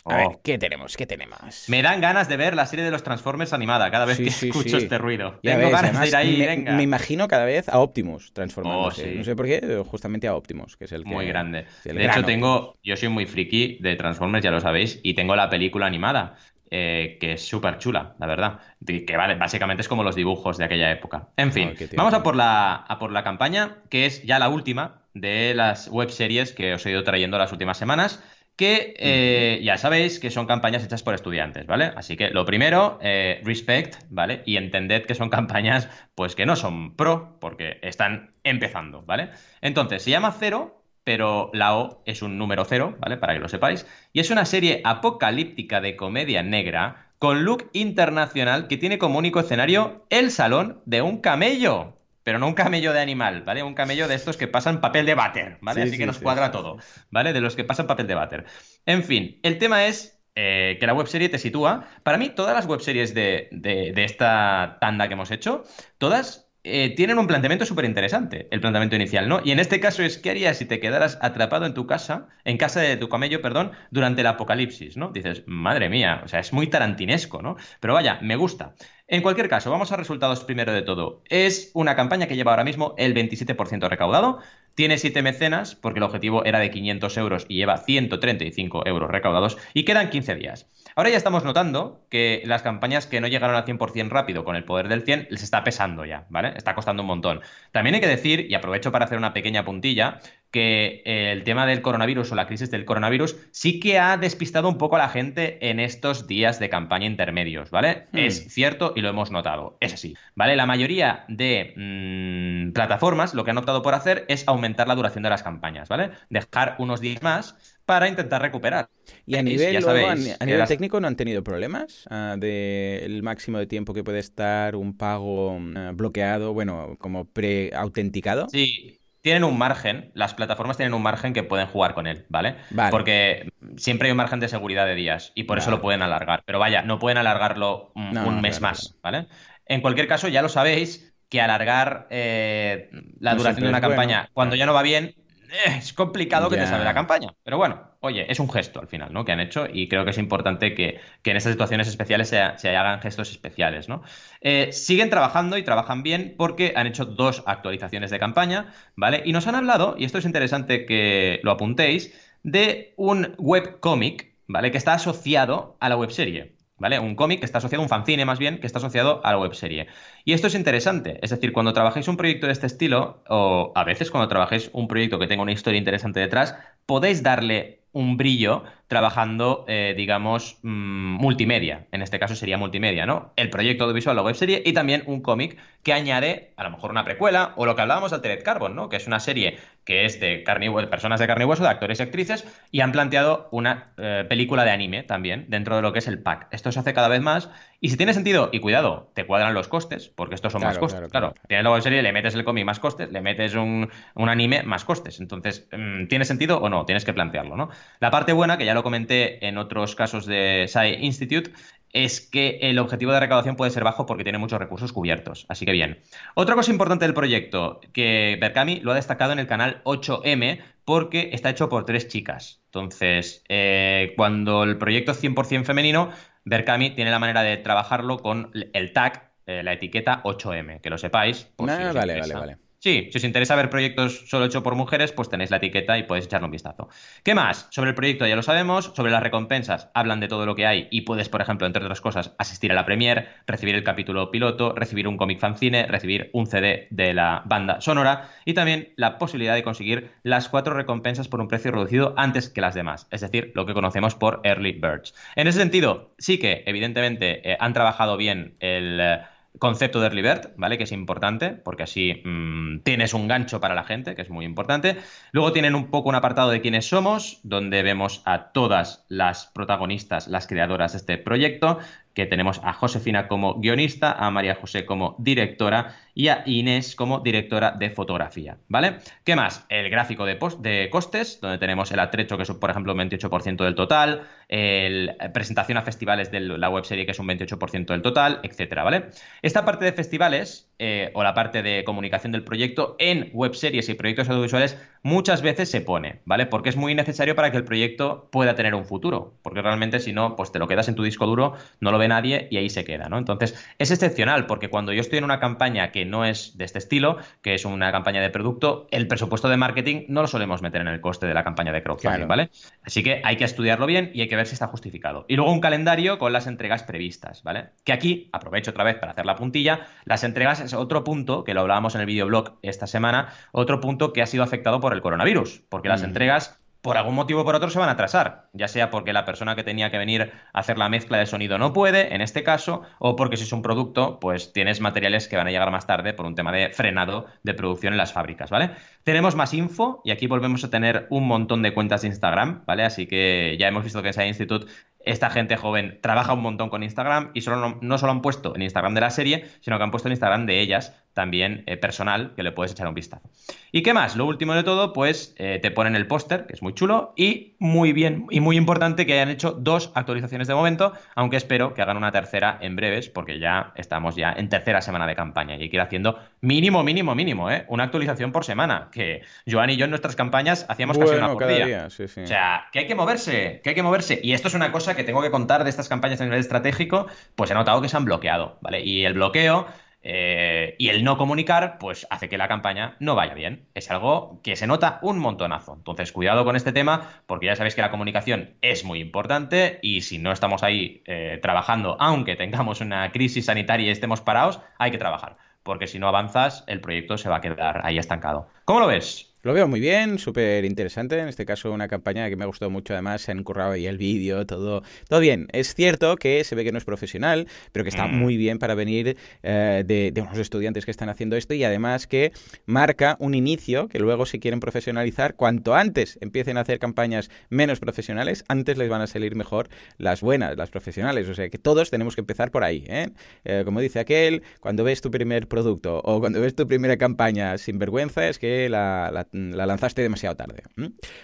A 0.04 0.16
ver, 0.16 0.26
oh. 0.28 0.40
¿qué 0.42 0.56
tenemos? 0.56 0.96
¿Qué 0.96 1.04
tenemos? 1.04 1.66
Me 1.66 1.82
dan 1.82 2.00
ganas 2.00 2.28
de 2.28 2.36
ver 2.36 2.54
la 2.54 2.64
serie 2.64 2.84
de 2.84 2.90
los 2.90 3.02
Transformers 3.02 3.52
animada 3.52 3.90
cada 3.90 4.06
vez 4.06 4.18
que 4.18 4.28
escucho 4.28 4.78
este 4.78 4.96
ruido. 4.96 5.40
Tengo 5.42 5.68
ganas 5.68 6.00
de 6.00 6.08
ir 6.08 6.16
ahí, 6.16 6.36
me, 6.38 6.46
venga. 6.46 6.72
Me 6.72 6.82
imagino 6.84 7.28
cada 7.28 7.44
vez 7.44 7.68
a 7.68 7.80
Optimus 7.80 8.32
transformándose. 8.32 9.12
Oh, 9.12 9.18
no 9.18 9.24
sé 9.24 9.36
por 9.36 9.46
qué, 9.46 9.82
justamente 9.86 10.28
a 10.28 10.34
Optimus, 10.34 10.76
que 10.76 10.84
es 10.84 10.92
el 10.92 11.02
que... 11.02 11.10
Muy 11.10 11.26
grande. 11.26 11.66
de 11.84 12.06
hecho, 12.06 12.22
tengo... 12.22 12.76
Yo 12.84 12.96
soy 12.96 13.08
muy 13.08 13.26
friki 13.26 13.78
de 13.80 13.96
Transformers, 13.96 14.44
ya 14.44 14.52
lo 14.52 14.60
sabéis, 14.60 15.00
y 15.02 15.14
tengo 15.14 15.34
la 15.34 15.50
película 15.50 15.86
animada. 15.86 16.36
Eh, 16.70 17.16
que 17.20 17.32
es 17.32 17.48
súper 17.48 17.78
chula, 17.78 18.14
la 18.18 18.26
verdad. 18.26 18.60
Que 18.84 19.16
vale, 19.16 19.36
básicamente 19.36 19.80
es 19.80 19.88
como 19.88 20.02
los 20.02 20.14
dibujos 20.14 20.58
de 20.58 20.64
aquella 20.64 20.90
época. 20.90 21.28
En 21.36 21.52
fin, 21.52 21.74
vamos 21.96 22.12
a 22.12 22.22
por, 22.22 22.36
la, 22.36 22.74
a 22.74 22.98
por 22.98 23.10
la 23.10 23.24
campaña, 23.24 23.78
que 23.88 24.06
es 24.06 24.22
ya 24.22 24.38
la 24.38 24.48
última 24.48 25.02
de 25.14 25.54
las 25.54 25.88
web 25.88 26.10
series 26.10 26.52
que 26.52 26.74
os 26.74 26.84
he 26.84 26.90
ido 26.90 27.04
trayendo 27.04 27.38
las 27.38 27.52
últimas 27.52 27.78
semanas 27.78 28.22
que 28.58 28.94
eh, 28.98 29.60
ya 29.62 29.78
sabéis 29.78 30.18
que 30.18 30.32
son 30.32 30.46
campañas 30.46 30.82
hechas 30.82 31.04
por 31.04 31.14
estudiantes, 31.14 31.64
¿vale? 31.68 31.92
Así 31.94 32.16
que 32.16 32.30
lo 32.30 32.44
primero, 32.44 32.98
eh, 33.00 33.40
respect, 33.44 34.02
¿vale? 34.10 34.42
Y 34.46 34.56
entended 34.56 35.06
que 35.06 35.14
son 35.14 35.30
campañas, 35.30 35.88
pues 36.16 36.34
que 36.34 36.44
no 36.44 36.56
son 36.56 36.96
pro, 36.96 37.38
porque 37.40 37.78
están 37.82 38.34
empezando, 38.42 39.02
¿vale? 39.02 39.30
Entonces, 39.60 40.02
se 40.02 40.10
llama 40.10 40.34
Cero, 40.36 40.77
pero 41.08 41.48
la 41.54 41.74
O 41.74 42.02
es 42.04 42.20
un 42.20 42.36
número 42.36 42.66
cero, 42.66 42.98
¿vale? 43.00 43.16
Para 43.16 43.32
que 43.32 43.40
lo 43.40 43.48
sepáis. 43.48 43.86
Y 44.12 44.20
es 44.20 44.28
una 44.28 44.44
serie 44.44 44.82
apocalíptica 44.84 45.80
de 45.80 45.96
comedia 45.96 46.42
negra 46.42 47.12
con 47.18 47.44
look 47.44 47.70
internacional 47.72 48.68
que 48.68 48.76
tiene 48.76 48.98
como 48.98 49.18
único 49.18 49.40
escenario 49.40 50.04
el 50.10 50.30
salón 50.30 50.82
de 50.84 51.00
un 51.00 51.22
camello 51.22 51.94
pero 52.24 52.38
no 52.38 52.46
un 52.46 52.52
camello 52.52 52.92
de 52.92 53.00
animal, 53.00 53.40
¿vale? 53.40 53.62
Un 53.62 53.72
camello 53.72 54.06
de 54.06 54.16
estos 54.16 54.36
que 54.36 54.48
pasan 54.48 54.82
papel 54.82 55.06
de 55.06 55.14
váter, 55.14 55.56
¿vale? 55.62 55.84
Así 55.84 55.96
que 55.96 56.04
nos 56.04 56.18
cuadra 56.18 56.50
todo, 56.50 56.76
¿vale? 57.10 57.32
De 57.32 57.40
los 57.40 57.56
que 57.56 57.64
pasan 57.64 57.86
papel 57.86 58.06
de 58.06 58.14
váter. 58.14 58.44
En 58.84 59.02
fin, 59.02 59.40
el 59.42 59.56
tema 59.56 59.86
es 59.86 60.20
eh, 60.34 60.76
que 60.78 60.86
la 60.86 60.92
webserie 60.92 61.30
te 61.30 61.38
sitúa. 61.38 61.88
Para 62.02 62.18
mí, 62.18 62.28
todas 62.28 62.54
las 62.54 62.66
webseries 62.66 63.14
de, 63.14 63.48
de, 63.50 63.92
de 63.94 64.04
esta 64.04 64.76
tanda 64.78 65.08
que 65.08 65.14
hemos 65.14 65.30
hecho, 65.30 65.64
todas 65.96 66.47
eh, 66.68 66.90
tienen 66.90 67.18
un 67.18 67.26
planteamiento 67.26 67.64
súper 67.64 67.84
interesante, 67.84 68.48
el 68.50 68.60
planteamiento 68.60 68.96
inicial, 68.96 69.28
¿no? 69.28 69.40
Y 69.44 69.52
en 69.52 69.58
este 69.58 69.80
caso 69.80 70.02
es, 70.02 70.18
¿qué 70.18 70.30
harías 70.30 70.58
si 70.58 70.66
te 70.66 70.80
quedaras 70.80 71.18
atrapado 71.22 71.66
en 71.66 71.74
tu 71.74 71.86
casa, 71.86 72.28
en 72.44 72.58
casa 72.58 72.80
de 72.80 72.96
tu 72.96 73.08
camello, 73.08 73.40
perdón, 73.40 73.72
durante 73.90 74.20
el 74.20 74.26
apocalipsis, 74.26 74.96
¿no? 74.96 75.10
Dices, 75.10 75.42
madre 75.46 75.88
mía, 75.88 76.22
o 76.24 76.28
sea, 76.28 76.40
es 76.40 76.52
muy 76.52 76.66
tarantinesco, 76.66 77.42
¿no? 77.42 77.56
Pero 77.80 77.94
vaya, 77.94 78.18
me 78.22 78.36
gusta. 78.36 78.74
En 79.10 79.22
cualquier 79.22 79.48
caso, 79.48 79.70
vamos 79.70 79.90
a 79.90 79.96
resultados 79.96 80.44
primero 80.44 80.72
de 80.74 80.82
todo. 80.82 81.22
Es 81.30 81.70
una 81.72 81.96
campaña 81.96 82.26
que 82.26 82.36
lleva 82.36 82.52
ahora 82.52 82.64
mismo 82.64 82.94
el 82.98 83.14
27% 83.14 83.88
recaudado. 83.88 84.40
Tiene 84.74 84.98
7 84.98 85.22
mecenas, 85.22 85.74
porque 85.74 85.98
el 85.98 86.04
objetivo 86.04 86.44
era 86.44 86.58
de 86.58 86.70
500 86.70 87.16
euros 87.16 87.46
y 87.48 87.56
lleva 87.56 87.78
135 87.78 88.86
euros 88.86 89.10
recaudados. 89.10 89.56
Y 89.72 89.84
quedan 89.84 90.10
15 90.10 90.34
días. 90.34 90.66
Ahora 90.94 91.10
ya 91.10 91.16
estamos 91.16 91.44
notando 91.44 92.06
que 92.10 92.42
las 92.44 92.62
campañas 92.62 93.06
que 93.06 93.20
no 93.20 93.28
llegaron 93.28 93.56
al 93.56 93.64
100% 93.64 94.08
rápido 94.08 94.44
con 94.44 94.56
el 94.56 94.64
poder 94.64 94.88
del 94.88 95.02
100 95.02 95.28
les 95.30 95.42
está 95.42 95.64
pesando 95.64 96.04
ya, 96.04 96.26
¿vale? 96.28 96.52
Está 96.56 96.74
costando 96.74 97.02
un 97.02 97.08
montón. 97.08 97.40
También 97.72 97.94
hay 97.94 98.00
que 98.00 98.08
decir, 98.08 98.46
y 98.48 98.54
aprovecho 98.54 98.92
para 98.92 99.04
hacer 99.04 99.18
una 99.18 99.32
pequeña 99.32 99.64
puntilla, 99.64 100.20
que 100.50 101.02
el 101.04 101.44
tema 101.44 101.66
del 101.66 101.82
coronavirus 101.82 102.32
o 102.32 102.34
la 102.34 102.46
crisis 102.46 102.70
del 102.70 102.84
coronavirus 102.84 103.36
sí 103.50 103.80
que 103.80 103.98
ha 103.98 104.16
despistado 104.16 104.68
un 104.68 104.78
poco 104.78 104.96
a 104.96 105.00
la 105.00 105.08
gente 105.08 105.58
en 105.68 105.78
estos 105.78 106.26
días 106.26 106.58
de 106.58 106.70
campaña 106.70 107.06
intermedios, 107.06 107.70
¿vale? 107.70 108.06
Hmm. 108.12 108.18
Es 108.18 108.52
cierto 108.52 108.94
y 108.96 109.02
lo 109.02 109.10
hemos 109.10 109.30
notado, 109.30 109.76
es 109.80 109.92
así, 109.92 110.16
¿vale? 110.34 110.56
La 110.56 110.66
mayoría 110.66 111.24
de 111.28 111.74
mm, 111.76 112.72
plataformas 112.72 113.34
lo 113.34 113.44
que 113.44 113.50
han 113.50 113.58
optado 113.58 113.82
por 113.82 113.94
hacer 113.94 114.24
es 114.28 114.48
aumentar 114.48 114.88
la 114.88 114.94
duración 114.94 115.22
de 115.22 115.30
las 115.30 115.42
campañas, 115.42 115.88
¿vale? 115.88 116.10
Dejar 116.30 116.76
unos 116.78 117.00
días 117.00 117.22
más 117.22 117.77
para 117.88 118.06
intentar 118.06 118.42
recuperar. 118.42 118.90
Y 119.24 119.36
a 119.36 119.42
nivel, 119.42 119.78
a, 119.78 120.44
nivel 120.44 120.68
técnico 120.68 121.00
no 121.00 121.08
han 121.08 121.16
tenido 121.16 121.42
problemas 121.42 122.06
uh, 122.10 122.38
del 122.38 123.22
máximo 123.22 123.56
de 123.58 123.66
tiempo 123.66 123.94
que 123.94 124.04
puede 124.04 124.18
estar 124.18 124.76
un 124.76 124.94
pago 124.94 125.58
ah, 125.74 125.92
bloqueado, 125.94 126.52
bueno, 126.52 126.96
como 126.98 127.24
pre-autenticado. 127.24 128.46
Sí, 128.50 129.00
tienen 129.22 129.42
un 129.42 129.56
margen, 129.56 130.10
las 130.12 130.34
plataformas 130.34 130.76
tienen 130.76 130.92
un 130.92 131.00
margen 131.00 131.32
que 131.32 131.44
pueden 131.44 131.66
jugar 131.66 131.94
con 131.94 132.06
él, 132.06 132.26
¿vale? 132.28 132.56
Porque 132.90 133.48
siempre 133.78 134.08
hay 134.08 134.12
un 134.12 134.18
margen 134.18 134.38
de 134.38 134.48
seguridad 134.48 134.84
de 134.84 134.94
días 134.94 135.32
y 135.34 135.44
por 135.44 135.56
eso 135.56 135.70
lo 135.70 135.80
pueden 135.80 136.02
alargar. 136.02 136.42
Pero 136.44 136.58
vaya, 136.58 136.82
no 136.82 136.98
pueden 136.98 137.16
alargarlo 137.16 137.92
un, 137.94 138.42
mes 138.42 138.60
más, 138.60 138.98
¿vale? 139.02 139.28
En 139.64 139.80
cualquier 139.80 140.08
caso, 140.08 140.28
ya 140.28 140.42
lo 140.42 140.50
sabéis 140.50 141.14
que 141.30 141.40
alargar 141.40 142.06
eh, 142.10 142.90
la 143.18 143.34
duración 143.34 143.64
de 143.64 143.70
una 143.70 143.80
campaña 143.80 144.28
cuando 144.34 144.56
ya 144.56 144.66
no 144.66 144.74
va 144.74 144.82
bien 144.82 145.14
es 145.78 145.92
complicado 145.92 146.48
que 146.48 146.56
te 146.56 146.66
salga 146.66 146.84
la 146.84 146.94
campaña. 146.94 147.34
Pero 147.42 147.56
bueno, 147.56 147.92
oye, 148.00 148.30
es 148.30 148.40
un 148.40 148.50
gesto 148.50 148.80
al 148.80 148.88
final, 148.88 149.12
¿no? 149.12 149.24
Que 149.24 149.32
han 149.32 149.40
hecho 149.40 149.66
y 149.72 149.88
creo 149.88 150.04
que 150.04 150.10
es 150.10 150.18
importante 150.18 150.74
que, 150.74 151.00
en 151.24 151.36
estas 151.36 151.52
situaciones 151.52 151.88
especiales 151.88 152.28
se, 152.28 152.38
hagan 152.76 153.00
gestos 153.00 153.30
especiales, 153.30 153.88
¿no? 153.88 154.02
Eh, 154.40 154.70
siguen 154.72 155.10
trabajando 155.10 155.56
y 155.58 155.62
trabajan 155.62 156.02
bien 156.02 156.34
porque 156.36 156.72
han 156.76 156.86
hecho 156.86 157.04
dos 157.04 157.42
actualizaciones 157.46 158.10
de 158.10 158.18
campaña, 158.18 158.72
¿vale? 158.96 159.22
Y 159.24 159.32
nos 159.32 159.46
han 159.46 159.54
hablado, 159.54 159.94
y 159.98 160.04
esto 160.04 160.18
es 160.18 160.24
interesante 160.24 160.86
que 160.86 161.40
lo 161.42 161.52
apuntéis, 161.52 162.14
de 162.42 162.94
un 162.96 163.34
webcomic, 163.38 164.32
¿vale? 164.46 164.70
Que 164.70 164.78
está 164.78 164.94
asociado 164.94 165.76
a 165.80 165.88
la 165.88 165.96
webserie. 165.96 166.57
¿Vale? 166.78 166.98
Un 166.98 167.14
cómic 167.14 167.40
que 167.40 167.46
está 167.46 167.58
asociado, 167.58 167.82
un 167.82 167.88
fanzine 167.88 168.24
más 168.24 168.38
bien, 168.38 168.58
que 168.60 168.66
está 168.66 168.78
asociado 168.78 169.20
a 169.24 169.32
la 169.32 169.38
webserie. 169.38 169.88
Y 170.24 170.32
esto 170.32 170.46
es 170.46 170.54
interesante, 170.54 171.18
es 171.22 171.30
decir, 171.30 171.52
cuando 171.52 171.72
trabajéis 171.72 172.08
un 172.08 172.16
proyecto 172.16 172.46
de 172.46 172.52
este 172.52 172.66
estilo, 172.66 173.22
o 173.28 173.72
a 173.74 173.84
veces 173.84 174.10
cuando 174.10 174.28
trabajéis 174.28 174.70
un 174.72 174.88
proyecto 174.88 175.18
que 175.18 175.26
tenga 175.26 175.42
una 175.42 175.52
historia 175.52 175.78
interesante 175.78 176.20
detrás, 176.20 176.54
podéis 176.86 177.22
darle 177.22 177.82
un 177.98 178.16
brillo 178.16 178.62
trabajando, 178.86 179.64
eh, 179.66 179.92
digamos, 179.96 180.58
mm, 180.62 181.16
multimedia. 181.16 181.88
En 181.90 182.00
este 182.00 182.20
caso 182.20 182.36
sería 182.36 182.56
multimedia, 182.56 183.06
¿no? 183.06 183.32
El 183.34 183.50
proyecto 183.50 183.84
audiovisual, 183.84 184.14
la 184.14 184.22
webserie 184.22 184.62
y 184.64 184.72
también 184.72 185.02
un 185.06 185.20
cómic 185.20 185.58
que 185.82 185.92
añade 185.92 186.52
a 186.56 186.62
lo 186.62 186.70
mejor 186.70 186.92
una 186.92 187.04
precuela 187.04 187.54
o 187.56 187.66
lo 187.66 187.74
que 187.74 187.82
hablábamos 187.82 188.12
Altered 188.12 188.44
Carbon, 188.44 188.76
¿no? 188.76 188.88
Que 188.88 188.96
es 188.96 189.08
una 189.08 189.18
serie 189.18 189.58
que 189.84 190.04
es 190.04 190.20
de 190.20 190.44
carne 190.44 190.70
personas 190.86 191.18
de 191.18 191.26
carne 191.26 191.44
y 191.44 191.46
hueso, 191.48 191.64
de 191.64 191.70
actores 191.70 191.98
y 191.98 192.02
actrices, 192.04 192.46
y 192.70 192.82
han 192.82 192.92
planteado 192.92 193.48
una 193.50 193.92
eh, 193.96 194.24
película 194.28 194.64
de 194.64 194.70
anime 194.70 195.02
también 195.02 195.46
dentro 195.48 195.74
de 195.74 195.82
lo 195.82 195.92
que 195.92 195.98
es 195.98 196.06
el 196.06 196.22
pack. 196.22 196.46
Esto 196.52 196.70
se 196.70 196.78
hace 196.78 196.94
cada 196.94 197.08
vez 197.08 197.20
más 197.20 197.50
Y 197.80 197.90
si 197.90 197.96
tiene 197.96 198.12
sentido, 198.12 198.50
y 198.52 198.58
cuidado, 198.58 199.12
te 199.14 199.24
cuadran 199.24 199.54
los 199.54 199.68
costes, 199.68 200.08
porque 200.08 200.34
estos 200.34 200.52
son 200.52 200.62
más 200.62 200.78
costes. 200.78 201.10
Claro, 201.12 201.34
tienes 201.46 201.62
la 201.62 201.70
web 201.70 201.80
serie, 201.80 202.02
le 202.02 202.12
metes 202.12 202.34
el 202.34 202.44
cómic 202.44 202.64
más 202.64 202.80
costes, 202.80 203.12
le 203.12 203.20
metes 203.20 203.54
un, 203.54 203.88
anime 204.16 204.64
más 204.64 204.84
costes. 204.84 205.20
Entonces, 205.20 205.68
mm, 205.70 206.06
¿tiene 206.08 206.24
sentido 206.24 206.58
o 206.58 206.68
no? 206.68 206.84
Tienes 206.86 207.04
que 207.04 207.12
plantearlo, 207.12 207.56
¿no? 207.56 207.68
La 208.00 208.10
parte 208.10 208.32
buena, 208.32 208.58
que 208.58 208.64
ya 208.64 208.74
lo 208.74 208.82
comenté 208.82 209.46
en 209.46 209.58
otros 209.58 209.94
casos 209.94 210.26
de 210.26 210.64
SAI 210.66 211.04
Institute, 211.04 211.52
es 211.92 212.20
que 212.20 212.58
el 212.62 212.78
objetivo 212.78 213.12
de 213.12 213.20
recaudación 213.20 213.56
puede 213.56 213.70
ser 213.70 213.84
bajo 213.84 214.06
porque 214.06 214.24
tiene 214.24 214.38
muchos 214.38 214.58
recursos 214.58 214.92
cubiertos. 214.92 215.46
Así 215.48 215.64
que 215.64 215.72
bien. 215.72 216.00
Otra 216.34 216.54
cosa 216.54 216.70
importante 216.70 217.04
del 217.04 217.14
proyecto, 217.14 217.80
que 217.92 218.36
Berkami 218.40 218.80
lo 218.80 218.92
ha 218.92 218.96
destacado 218.96 219.32
en 219.32 219.38
el 219.38 219.46
canal 219.46 219.82
8M 219.84 220.60
porque 220.84 221.30
está 221.32 221.50
hecho 221.50 221.68
por 221.68 221.84
tres 221.84 222.08
chicas. 222.08 222.62
Entonces, 222.66 223.44
eh, 223.48 224.12
cuando 224.16 224.64
el 224.64 224.78
proyecto 224.78 225.12
es 225.12 225.22
100% 225.22 225.64
femenino, 225.64 226.10
Berkami 226.44 226.90
tiene 226.90 227.10
la 227.10 227.18
manera 227.18 227.42
de 227.42 227.56
trabajarlo 227.56 228.18
con 228.18 228.50
el 228.72 228.92
tag, 228.92 229.32
eh, 229.46 229.62
la 229.62 229.72
etiqueta 229.72 230.22
8M, 230.24 230.80
que 230.80 230.90
lo 230.90 230.98
sepáis. 230.98 231.50
Ah, 231.58 231.92
vale, 231.94 232.18
vale, 232.20 232.34
vale. 232.34 232.67
Sí, 232.80 233.08
si 233.10 233.18
os 233.18 233.24
interesa 233.24 233.56
ver 233.56 233.70
proyectos 233.70 234.28
solo 234.28 234.44
hechos 234.44 234.62
por 234.62 234.76
mujeres, 234.76 235.10
pues 235.10 235.28
tenéis 235.28 235.50
la 235.50 235.56
etiqueta 235.56 235.98
y 235.98 236.04
podéis 236.04 236.26
echarle 236.26 236.44
un 236.44 236.52
vistazo. 236.52 236.88
¿Qué 237.24 237.34
más? 237.34 237.66
Sobre 237.70 237.90
el 237.90 237.96
proyecto 237.96 238.24
ya 238.24 238.36
lo 238.36 238.42
sabemos, 238.44 238.92
sobre 238.94 239.10
las 239.10 239.20
recompensas 239.20 239.90
hablan 239.94 240.20
de 240.20 240.28
todo 240.28 240.46
lo 240.46 240.54
que 240.54 240.64
hay 240.64 240.86
y 240.92 241.00
puedes, 241.00 241.28
por 241.28 241.40
ejemplo, 241.40 241.66
entre 241.66 241.82
otras 241.82 242.00
cosas, 242.00 242.36
asistir 242.38 242.70
a 242.70 242.76
la 242.76 242.86
premier, 242.86 243.30
recibir 243.48 243.74
el 243.74 243.82
capítulo 243.82 244.30
piloto, 244.30 244.74
recibir 244.76 245.08
un 245.08 245.16
cómic 245.16 245.40
fanzine, 245.40 245.86
recibir 245.86 246.30
un 246.32 246.46
CD 246.46 246.86
de 246.90 247.14
la 247.14 247.42
banda 247.46 247.80
sonora 247.80 248.30
y 248.44 248.54
también 248.54 248.92
la 248.94 249.18
posibilidad 249.18 249.56
de 249.56 249.64
conseguir 249.64 250.12
las 250.22 250.48
cuatro 250.48 250.72
recompensas 250.74 251.26
por 251.26 251.40
un 251.40 251.48
precio 251.48 251.72
reducido 251.72 252.14
antes 252.16 252.48
que 252.48 252.60
las 252.60 252.76
demás, 252.76 253.08
es 253.10 253.22
decir, 253.22 253.50
lo 253.56 253.66
que 253.66 253.74
conocemos 253.74 254.14
por 254.14 254.40
Early 254.44 254.72
Birds. 254.72 255.16
En 255.34 255.48
ese 255.48 255.58
sentido, 255.58 256.14
sí 256.18 256.38
que 256.38 256.62
evidentemente 256.64 257.50
eh, 257.50 257.56
han 257.58 257.72
trabajado 257.72 258.16
bien 258.16 258.54
el... 258.60 259.00
Eh, 259.00 259.18
concepto 259.58 260.00
de 260.00 260.08
bird, 260.08 260.50
¿vale? 260.56 260.78
Que 260.78 260.84
es 260.84 260.92
importante, 260.92 261.50
porque 261.50 261.82
así 261.82 262.22
mm, 262.24 262.80
tienes 262.80 263.14
un 263.14 263.28
gancho 263.28 263.60
para 263.60 263.74
la 263.74 263.84
gente, 263.84 264.14
que 264.14 264.22
es 264.22 264.30
muy 264.30 264.44
importante. 264.44 264.96
Luego 265.32 265.52
tienen 265.52 265.74
un 265.74 265.90
poco 265.90 266.08
un 266.08 266.14
apartado 266.14 266.50
de 266.50 266.60
quiénes 266.60 266.88
somos, 266.88 267.40
donde 267.42 267.82
vemos 267.82 268.22
a 268.24 268.52
todas 268.52 269.04
las 269.08 269.46
protagonistas, 269.46 270.28
las 270.28 270.46
creadoras 270.46 270.92
de 270.92 270.98
este 270.98 271.18
proyecto, 271.18 271.78
que 272.14 272.26
tenemos 272.26 272.60
a 272.64 272.72
Josefina 272.72 273.28
como 273.28 273.60
guionista, 273.60 274.12
a 274.12 274.30
María 274.30 274.56
José 274.56 274.84
como 274.84 275.14
directora 275.18 275.94
y 276.18 276.26
a 276.30 276.42
Inés 276.46 276.96
como 276.96 277.20
directora 277.20 277.70
de 277.70 277.90
fotografía, 277.90 278.58
¿vale? 278.66 278.96
¿Qué 279.22 279.36
más? 279.36 279.64
El 279.68 279.88
gráfico 279.88 280.26
de, 280.26 280.36
de 280.58 280.90
costes, 280.90 281.40
donde 281.40 281.58
tenemos 281.58 281.92
el 281.92 282.00
atrecho, 282.00 282.36
que 282.36 282.42
es, 282.42 282.50
por 282.50 282.70
ejemplo, 282.70 282.92
un 282.92 282.98
28% 282.98 283.62
del 283.62 283.76
total, 283.76 284.26
el 284.48 285.16
presentación 285.32 285.78
a 285.78 285.82
festivales 285.82 286.32
de 286.32 286.40
la 286.40 286.70
webserie, 286.70 287.06
que 287.06 287.12
es 287.12 287.18
un 287.20 287.28
28% 287.28 287.86
del 287.86 288.02
total, 288.02 288.40
etcétera, 288.42 288.82
¿vale? 288.82 289.10
Esta 289.42 289.64
parte 289.64 289.84
de 289.84 289.92
festivales 289.92 290.68
eh, 290.80 291.10
o 291.14 291.22
la 291.22 291.34
parte 291.34 291.62
de 291.62 291.84
comunicación 291.84 292.32
del 292.32 292.42
proyecto 292.42 292.96
en 292.98 293.30
webseries 293.32 293.88
y 293.88 293.94
proyectos 293.94 294.28
audiovisuales 294.28 294.76
muchas 295.02 295.42
veces 295.42 295.70
se 295.70 295.80
pone, 295.80 296.20
¿vale? 296.24 296.46
Porque 296.46 296.68
es 296.68 296.76
muy 296.76 296.94
necesario 296.94 297.36
para 297.36 297.50
que 297.50 297.56
el 297.56 297.64
proyecto 297.64 298.28
pueda 298.32 298.54
tener 298.54 298.74
un 298.74 298.84
futuro, 298.84 299.34
porque 299.42 299.62
realmente 299.62 300.00
si 300.00 300.12
no, 300.12 300.34
pues 300.34 300.50
te 300.50 300.58
lo 300.58 300.66
quedas 300.66 300.88
en 300.88 300.94
tu 300.94 301.02
disco 301.02 301.26
duro, 301.26 301.54
no 301.80 301.92
lo 301.92 301.98
ve 301.98 302.08
nadie 302.08 302.48
y 302.50 302.56
ahí 302.56 302.70
se 302.70 302.84
queda, 302.84 303.08
¿no? 303.08 303.18
Entonces, 303.18 303.54
es 303.78 303.90
excepcional 303.90 304.46
porque 304.46 304.68
cuando 304.68 304.92
yo 304.92 305.00
estoy 305.00 305.18
en 305.18 305.24
una 305.24 305.40
campaña 305.40 305.92
que 305.92 306.04
no 306.08 306.24
es 306.24 306.56
de 306.56 306.64
este 306.64 306.78
estilo, 306.78 307.18
que 307.42 307.54
es 307.54 307.64
una 307.64 307.92
campaña 307.92 308.20
de 308.20 308.30
producto, 308.30 308.86
el 308.90 309.06
presupuesto 309.06 309.48
de 309.48 309.56
marketing 309.56 310.04
no 310.08 310.22
lo 310.22 310.28
solemos 310.28 310.62
meter 310.62 310.80
en 310.80 310.88
el 310.88 311.00
coste 311.00 311.26
de 311.26 311.34
la 311.34 311.44
campaña 311.44 311.72
de 311.72 311.82
crowdfunding, 311.82 312.28
¿vale? 312.28 312.50
Así 312.84 313.02
que 313.02 313.20
hay 313.24 313.36
que 313.36 313.44
estudiarlo 313.44 313.86
bien 313.86 314.10
y 314.14 314.20
hay 314.20 314.28
que 314.28 314.36
ver 314.36 314.46
si 314.46 314.54
está 314.54 314.66
justificado. 314.66 315.24
Y 315.28 315.36
luego 315.36 315.52
un 315.52 315.60
calendario 315.60 316.18
con 316.18 316.32
las 316.32 316.46
entregas 316.46 316.82
previstas, 316.82 317.42
¿vale? 317.42 317.70
Que 317.84 317.92
aquí, 317.92 318.28
aprovecho 318.32 318.70
otra 318.70 318.84
vez 318.84 318.96
para 318.96 319.12
hacer 319.12 319.26
la 319.26 319.36
puntilla, 319.36 319.86
las 320.04 320.24
entregas 320.24 320.60
otro 320.74 321.04
punto, 321.04 321.44
que 321.44 321.54
lo 321.54 321.60
hablábamos 321.60 321.94
en 321.94 322.00
el 322.00 322.06
videoblog 322.06 322.58
esta 322.62 322.86
semana, 322.86 323.28
otro 323.52 323.80
punto 323.80 324.12
que 324.12 324.22
ha 324.22 324.26
sido 324.26 324.42
afectado 324.42 324.80
por 324.80 324.92
el 324.92 325.02
coronavirus, 325.02 325.62
porque 325.68 325.88
las 325.88 326.02
mm. 326.02 326.06
entregas 326.06 326.60
por 326.88 326.96
algún 326.96 327.16
motivo 327.16 327.42
o 327.42 327.44
por 327.44 327.54
otro 327.54 327.68
se 327.68 327.78
van 327.78 327.90
a 327.90 327.92
atrasar, 327.92 328.48
ya 328.54 328.66
sea 328.66 328.88
porque 328.88 329.12
la 329.12 329.26
persona 329.26 329.54
que 329.54 329.62
tenía 329.62 329.90
que 329.90 329.98
venir 329.98 330.32
a 330.54 330.58
hacer 330.58 330.78
la 330.78 330.88
mezcla 330.88 331.18
de 331.18 331.26
sonido 331.26 331.58
no 331.58 331.74
puede, 331.74 332.14
en 332.14 332.22
este 332.22 332.42
caso, 332.42 332.80
o 332.98 333.14
porque 333.14 333.36
si 333.36 333.42
es 333.42 333.52
un 333.52 333.60
producto, 333.60 334.18
pues 334.18 334.54
tienes 334.54 334.80
materiales 334.80 335.28
que 335.28 335.36
van 335.36 335.46
a 335.46 335.50
llegar 335.50 335.70
más 335.70 335.86
tarde 335.86 336.14
por 336.14 336.24
un 336.24 336.34
tema 336.34 336.50
de 336.50 336.70
frenado 336.70 337.26
de 337.42 337.52
producción 337.52 337.92
en 337.92 337.98
las 337.98 338.14
fábricas, 338.14 338.48
¿vale? 338.48 338.70
Tenemos 339.02 339.36
más 339.36 339.52
info 339.52 340.00
y 340.02 340.12
aquí 340.12 340.28
volvemos 340.28 340.64
a 340.64 340.70
tener 340.70 341.06
un 341.10 341.26
montón 341.26 341.60
de 341.60 341.74
cuentas 341.74 342.00
de 342.00 342.08
Instagram, 342.08 342.64
¿vale? 342.64 342.84
Así 342.84 343.06
que 343.06 343.58
ya 343.60 343.68
hemos 343.68 343.84
visto 343.84 344.00
que 344.00 344.08
en 344.08 344.10
ese 344.12 344.26
Institute 344.26 344.64
esta 345.10 345.30
gente 345.30 345.56
joven 345.56 345.98
trabaja 346.02 346.32
un 346.32 346.42
montón 346.42 346.68
con 346.70 346.82
Instagram 346.82 347.30
y 347.34 347.40
solo 347.40 347.78
no, 347.80 347.98
solo 347.98 348.12
han 348.12 348.22
puesto 348.22 348.54
en 348.54 348.62
Instagram 348.62 348.94
de 348.94 349.00
la 349.00 349.10
serie, 349.10 349.46
sino 349.60 349.78
que 349.78 349.84
han 349.84 349.90
puesto 349.90 350.08
en 350.08 350.12
Instagram 350.12 350.46
de 350.46 350.60
ellas 350.60 350.94
también 351.14 351.64
eh, 351.66 351.76
personal 351.76 352.32
que 352.36 352.44
le 352.44 352.52
puedes 352.52 352.70
echar 352.70 352.86
un 352.86 352.94
vistazo. 352.94 353.28
¿Y 353.72 353.82
qué 353.82 353.92
más? 353.92 354.14
Lo 354.14 354.24
último 354.24 354.54
de 354.54 354.62
todo, 354.62 354.92
pues 354.92 355.34
eh, 355.36 355.58
te 355.60 355.72
ponen 355.72 355.96
el 355.96 356.06
póster, 356.06 356.46
que 356.46 356.52
es 356.52 356.62
muy 356.62 356.74
chulo, 356.74 357.12
y 357.16 357.56
muy 357.58 357.92
bien, 357.92 358.26
y 358.30 358.38
muy 358.38 358.56
importante 358.56 359.04
que 359.04 359.14
hayan 359.14 359.28
hecho 359.28 359.50
dos 359.50 359.90
actualizaciones 359.94 360.46
de 360.46 360.54
momento, 360.54 360.92
aunque 361.16 361.36
espero 361.36 361.74
que 361.74 361.82
hagan 361.82 361.96
una 361.96 362.12
tercera 362.12 362.58
en 362.60 362.76
breves, 362.76 363.08
porque 363.08 363.40
ya 363.40 363.72
estamos 363.74 364.14
ya 364.14 364.32
en 364.32 364.48
tercera 364.48 364.80
semana 364.80 365.08
de 365.08 365.16
campaña 365.16 365.56
y 365.56 365.62
hay 365.62 365.70
que 365.70 365.76
ir 365.76 365.80
haciendo 365.80 366.20
mínimo, 366.40 366.84
mínimo, 366.84 367.16
mínimo, 367.16 367.50
¿eh? 367.50 367.64
Una 367.66 367.84
actualización 367.84 368.30
por 368.30 368.44
semana, 368.44 368.88
que 368.92 369.22
Joan 369.50 369.70
y 369.70 369.76
yo 369.76 369.86
en 369.86 369.90
nuestras 369.90 370.14
campañas 370.14 370.66
hacíamos 370.68 370.98
casi 370.98 371.16
una 371.16 371.32
por 371.32 371.46
día. 371.48 371.88
O 371.88 372.26
sea, 372.26 372.68
que 372.72 372.80
hay 372.80 372.86
que 372.86 372.94
moverse, 372.94 373.60
que 373.64 373.70
hay 373.70 373.74
que 373.74 373.82
moverse. 373.82 374.20
Y 374.22 374.34
esto 374.34 374.46
es 374.46 374.54
una 374.54 374.70
cosa 374.70 374.94
que 374.94 374.97
tengo 375.04 375.22
que 375.22 375.30
contar 375.30 375.64
de 375.64 375.70
estas 375.70 375.88
campañas 375.88 376.20
a 376.20 376.24
nivel 376.24 376.40
estratégico, 376.40 377.06
pues 377.34 377.50
he 377.50 377.54
notado 377.54 377.80
que 377.80 377.88
se 377.88 377.96
han 377.96 378.04
bloqueado, 378.04 378.58
¿vale? 378.60 378.82
Y 378.82 379.04
el 379.04 379.14
bloqueo 379.14 379.66
eh, 380.02 380.76
y 380.78 380.88
el 380.88 381.04
no 381.04 381.18
comunicar, 381.18 381.78
pues 381.78 382.06
hace 382.10 382.28
que 382.28 382.38
la 382.38 382.48
campaña 382.48 382.96
no 383.00 383.14
vaya 383.14 383.34
bien. 383.34 383.68
Es 383.74 383.90
algo 383.90 384.40
que 384.42 384.56
se 384.56 384.66
nota 384.66 384.98
un 385.02 385.18
montonazo. 385.18 385.74
Entonces, 385.74 386.12
cuidado 386.12 386.44
con 386.44 386.56
este 386.56 386.72
tema, 386.72 387.22
porque 387.26 387.46
ya 387.46 387.56
sabéis 387.56 387.74
que 387.74 387.82
la 387.82 387.90
comunicación 387.90 388.56
es 388.62 388.84
muy 388.84 389.00
importante 389.00 389.78
y 389.82 390.02
si 390.02 390.18
no 390.18 390.32
estamos 390.32 390.62
ahí 390.62 391.02
eh, 391.06 391.38
trabajando, 391.42 391.96
aunque 392.00 392.36
tengamos 392.36 392.80
una 392.80 393.10
crisis 393.12 393.46
sanitaria 393.46 393.88
y 393.88 393.90
estemos 393.90 394.20
parados, 394.20 394.60
hay 394.78 394.90
que 394.90 394.98
trabajar. 394.98 395.36
Porque 395.62 395.86
si 395.86 395.98
no 395.98 396.08
avanzas, 396.08 396.64
el 396.66 396.80
proyecto 396.80 397.18
se 397.18 397.28
va 397.28 397.36
a 397.36 397.40
quedar 397.40 397.84
ahí 397.84 397.98
estancado. 397.98 398.48
¿Cómo 398.64 398.80
lo 398.80 398.86
ves? 398.86 399.27
Lo 399.42 399.52
veo 399.52 399.68
muy 399.68 399.80
bien, 399.80 400.18
súper 400.18 400.64
interesante. 400.64 401.18
En 401.18 401.28
este 401.28 401.46
caso, 401.46 401.72
una 401.72 401.88
campaña 401.88 402.28
que 402.28 402.36
me 402.36 402.44
ha 402.44 402.46
gustado 402.46 402.70
mucho. 402.70 402.92
Además, 402.92 403.22
se 403.22 403.32
han 403.32 403.44
currado 403.44 403.72
ahí 403.72 403.86
el 403.86 403.98
vídeo, 403.98 404.46
todo, 404.46 404.82
todo 405.08 405.20
bien. 405.20 405.46
Es 405.52 405.74
cierto 405.74 406.16
que 406.16 406.42
se 406.44 406.54
ve 406.54 406.64
que 406.64 406.72
no 406.72 406.78
es 406.78 406.84
profesional, 406.84 407.46
pero 407.72 407.84
que 407.84 407.90
está 407.90 408.06
mm. 408.06 408.18
muy 408.18 408.36
bien 408.36 408.58
para 408.58 408.74
venir 408.74 409.16
eh, 409.42 409.84
de, 409.86 410.10
de, 410.12 410.20
unos 410.20 410.38
estudiantes 410.38 410.84
que 410.84 410.90
están 410.90 411.08
haciendo 411.08 411.36
esto 411.36 411.54
y 411.54 411.64
además 411.64 412.06
que 412.06 412.32
marca 412.66 413.16
un 413.20 413.34
inicio 413.34 413.88
que 413.88 413.98
luego, 413.98 414.26
si 414.26 414.40
quieren 414.40 414.60
profesionalizar, 414.60 415.34
cuanto 415.34 415.74
antes 415.74 416.18
empiecen 416.20 416.58
a 416.58 416.62
hacer 416.62 416.78
campañas 416.78 417.30
menos 417.48 417.80
profesionales, 417.80 418.44
antes 418.48 418.76
les 418.76 418.88
van 418.88 419.02
a 419.02 419.06
salir 419.06 419.36
mejor 419.36 419.68
las 419.98 420.20
buenas, 420.20 420.56
las 420.56 420.70
profesionales. 420.70 421.28
O 421.28 421.34
sea 421.34 421.48
que 421.48 421.58
todos 421.58 421.90
tenemos 421.90 422.14
que 422.14 422.22
empezar 422.22 422.50
por 422.50 422.64
ahí. 422.64 422.84
¿eh? 422.88 423.10
Eh, 423.44 423.62
como 423.64 423.80
dice 423.80 424.00
aquel, 424.00 424.42
cuando 424.60 424.84
ves 424.84 425.00
tu 425.00 425.10
primer 425.10 425.46
producto 425.46 426.00
o 426.04 426.20
cuando 426.20 426.40
ves 426.40 426.54
tu 426.54 426.66
primera 426.66 426.96
campaña 426.96 427.56
sin 427.58 427.78
vergüenza, 427.78 428.28
es 428.28 428.38
que 428.38 428.68
la 428.68 429.10
la 429.12 429.20
lanzaste 429.32 430.02
demasiado 430.02 430.36
tarde. 430.36 430.62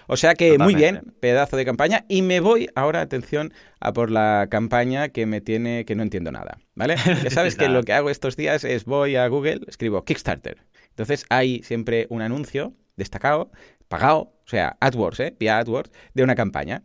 O 0.06 0.16
sea 0.16 0.34
que 0.34 0.58
muy 0.58 0.74
bien, 0.74 1.14
pedazo 1.20 1.56
de 1.56 1.64
campaña. 1.64 2.04
Y 2.08 2.22
me 2.22 2.40
voy 2.40 2.68
ahora, 2.74 3.00
atención, 3.00 3.52
a 3.80 3.92
por 3.92 4.10
la 4.10 4.48
campaña 4.50 5.08
que 5.08 5.26
me 5.26 5.40
tiene 5.40 5.84
que 5.84 5.94
no 5.94 6.02
entiendo 6.02 6.32
nada. 6.32 6.58
¿Vale? 6.74 6.96
Ya 7.24 7.30
sabes 7.30 7.56
que 7.56 7.68
lo 7.68 7.82
que 7.82 7.92
hago 7.92 8.10
estos 8.10 8.36
días 8.36 8.64
es 8.64 8.84
voy 8.84 9.16
a 9.16 9.26
Google, 9.28 9.60
escribo 9.66 10.04
Kickstarter. 10.04 10.58
Entonces 10.90 11.26
hay 11.28 11.62
siempre 11.62 12.06
un 12.10 12.22
anuncio 12.22 12.74
destacado, 12.96 13.50
pagado, 13.88 14.34
o 14.44 14.48
sea, 14.48 14.76
AdWords, 14.80 15.20
¿eh? 15.20 15.36
vía 15.38 15.58
AdWords, 15.58 15.90
de 16.14 16.22
una 16.22 16.34
campaña. 16.34 16.82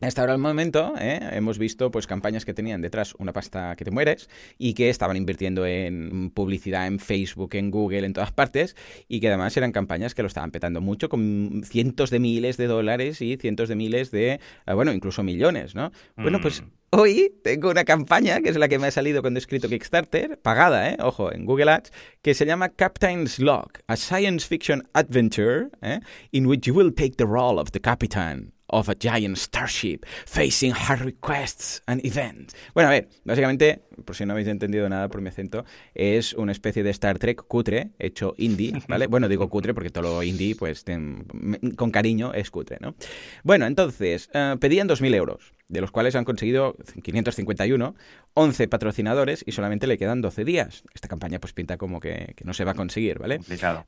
Hasta 0.00 0.20
ahora 0.20 0.34
el 0.34 0.38
momento 0.38 0.94
¿eh? 1.00 1.18
hemos 1.32 1.58
visto 1.58 1.90
pues 1.90 2.06
campañas 2.06 2.44
que 2.44 2.54
tenían 2.54 2.80
detrás 2.80 3.14
una 3.18 3.32
pasta 3.32 3.74
que 3.74 3.84
te 3.84 3.90
mueres 3.90 4.30
y 4.56 4.74
que 4.74 4.90
estaban 4.90 5.16
invirtiendo 5.16 5.66
en 5.66 6.30
publicidad 6.30 6.86
en 6.86 7.00
Facebook, 7.00 7.54
en 7.54 7.70
Google, 7.70 8.06
en 8.06 8.12
todas 8.12 8.30
partes 8.30 8.76
y 9.08 9.18
que 9.18 9.28
además 9.28 9.56
eran 9.56 9.72
campañas 9.72 10.14
que 10.14 10.22
lo 10.22 10.28
estaban 10.28 10.52
petando 10.52 10.80
mucho 10.80 11.08
con 11.08 11.62
cientos 11.64 12.10
de 12.10 12.20
miles 12.20 12.56
de 12.56 12.68
dólares 12.68 13.20
y 13.22 13.36
cientos 13.38 13.68
de 13.68 13.74
miles 13.74 14.12
de, 14.12 14.34
eh, 14.66 14.72
bueno, 14.72 14.92
incluso 14.92 15.24
millones, 15.24 15.74
¿no? 15.74 15.90
Bueno, 16.16 16.40
pues 16.40 16.62
mm. 16.62 16.66
Hoy 16.90 17.34
tengo 17.44 17.68
una 17.68 17.84
campaña, 17.84 18.40
que 18.40 18.48
es 18.48 18.56
la 18.56 18.66
que 18.66 18.78
me 18.78 18.86
ha 18.86 18.90
salido 18.90 19.20
cuando 19.20 19.36
he 19.36 19.42
escrito 19.42 19.68
Kickstarter, 19.68 20.38
pagada, 20.38 20.88
¿eh? 20.88 20.96
ojo, 21.00 21.30
en 21.30 21.44
Google 21.44 21.70
Ads, 21.70 21.92
que 22.22 22.32
se 22.32 22.46
llama 22.46 22.70
Captain's 22.70 23.38
Log, 23.38 23.72
a 23.88 23.96
science 23.96 24.46
fiction 24.46 24.88
adventure 24.94 25.68
¿eh? 25.82 26.00
in 26.32 26.46
which 26.46 26.66
you 26.66 26.74
will 26.74 26.94
take 26.94 27.16
the 27.16 27.26
role 27.26 27.60
of 27.60 27.72
the 27.72 27.80
captain 27.80 28.54
of 28.68 28.88
a 28.88 28.94
giant 28.94 29.36
starship 29.36 30.06
facing 30.24 30.72
hard 30.72 31.00
requests 31.00 31.82
and 31.86 32.02
events. 32.06 32.54
Bueno, 32.72 32.88
a 32.88 32.92
ver, 32.92 33.08
básicamente, 33.22 33.82
por 34.06 34.16
si 34.16 34.24
no 34.24 34.32
habéis 34.32 34.48
entendido 34.48 34.88
nada 34.88 35.08
por 35.08 35.20
mi 35.20 35.28
acento, 35.28 35.66
es 35.94 36.32
una 36.32 36.52
especie 36.52 36.82
de 36.82 36.90
Star 36.90 37.18
Trek 37.18 37.44
cutre, 37.46 37.90
hecho 37.98 38.34
indie, 38.38 38.72
¿vale? 38.88 39.08
Bueno, 39.08 39.28
digo 39.28 39.50
cutre 39.50 39.74
porque 39.74 39.90
todo 39.90 40.04
lo 40.04 40.22
indie, 40.22 40.54
pues 40.56 40.86
con 41.76 41.90
cariño 41.90 42.32
es 42.32 42.50
cutre, 42.50 42.78
¿no? 42.80 42.94
Bueno, 43.44 43.66
entonces, 43.66 44.30
uh, 44.32 44.58
pedían 44.58 44.88
2.000 44.88 45.14
euros. 45.14 45.57
De 45.68 45.80
los 45.80 45.90
cuales 45.90 46.16
han 46.16 46.24
conseguido 46.24 46.76
551, 47.02 47.94
11 48.34 48.68
patrocinadores 48.68 49.44
y 49.46 49.52
solamente 49.52 49.86
le 49.86 49.98
quedan 49.98 50.20
12 50.20 50.44
días. 50.44 50.82
Esta 50.94 51.08
campaña 51.08 51.38
pues 51.38 51.52
pinta 51.52 51.76
como 51.76 52.00
que, 52.00 52.34
no 52.44 52.54
se 52.54 52.64
va 52.64 52.72
a 52.72 52.74
conseguir, 52.74 53.18
¿vale? 53.18 53.40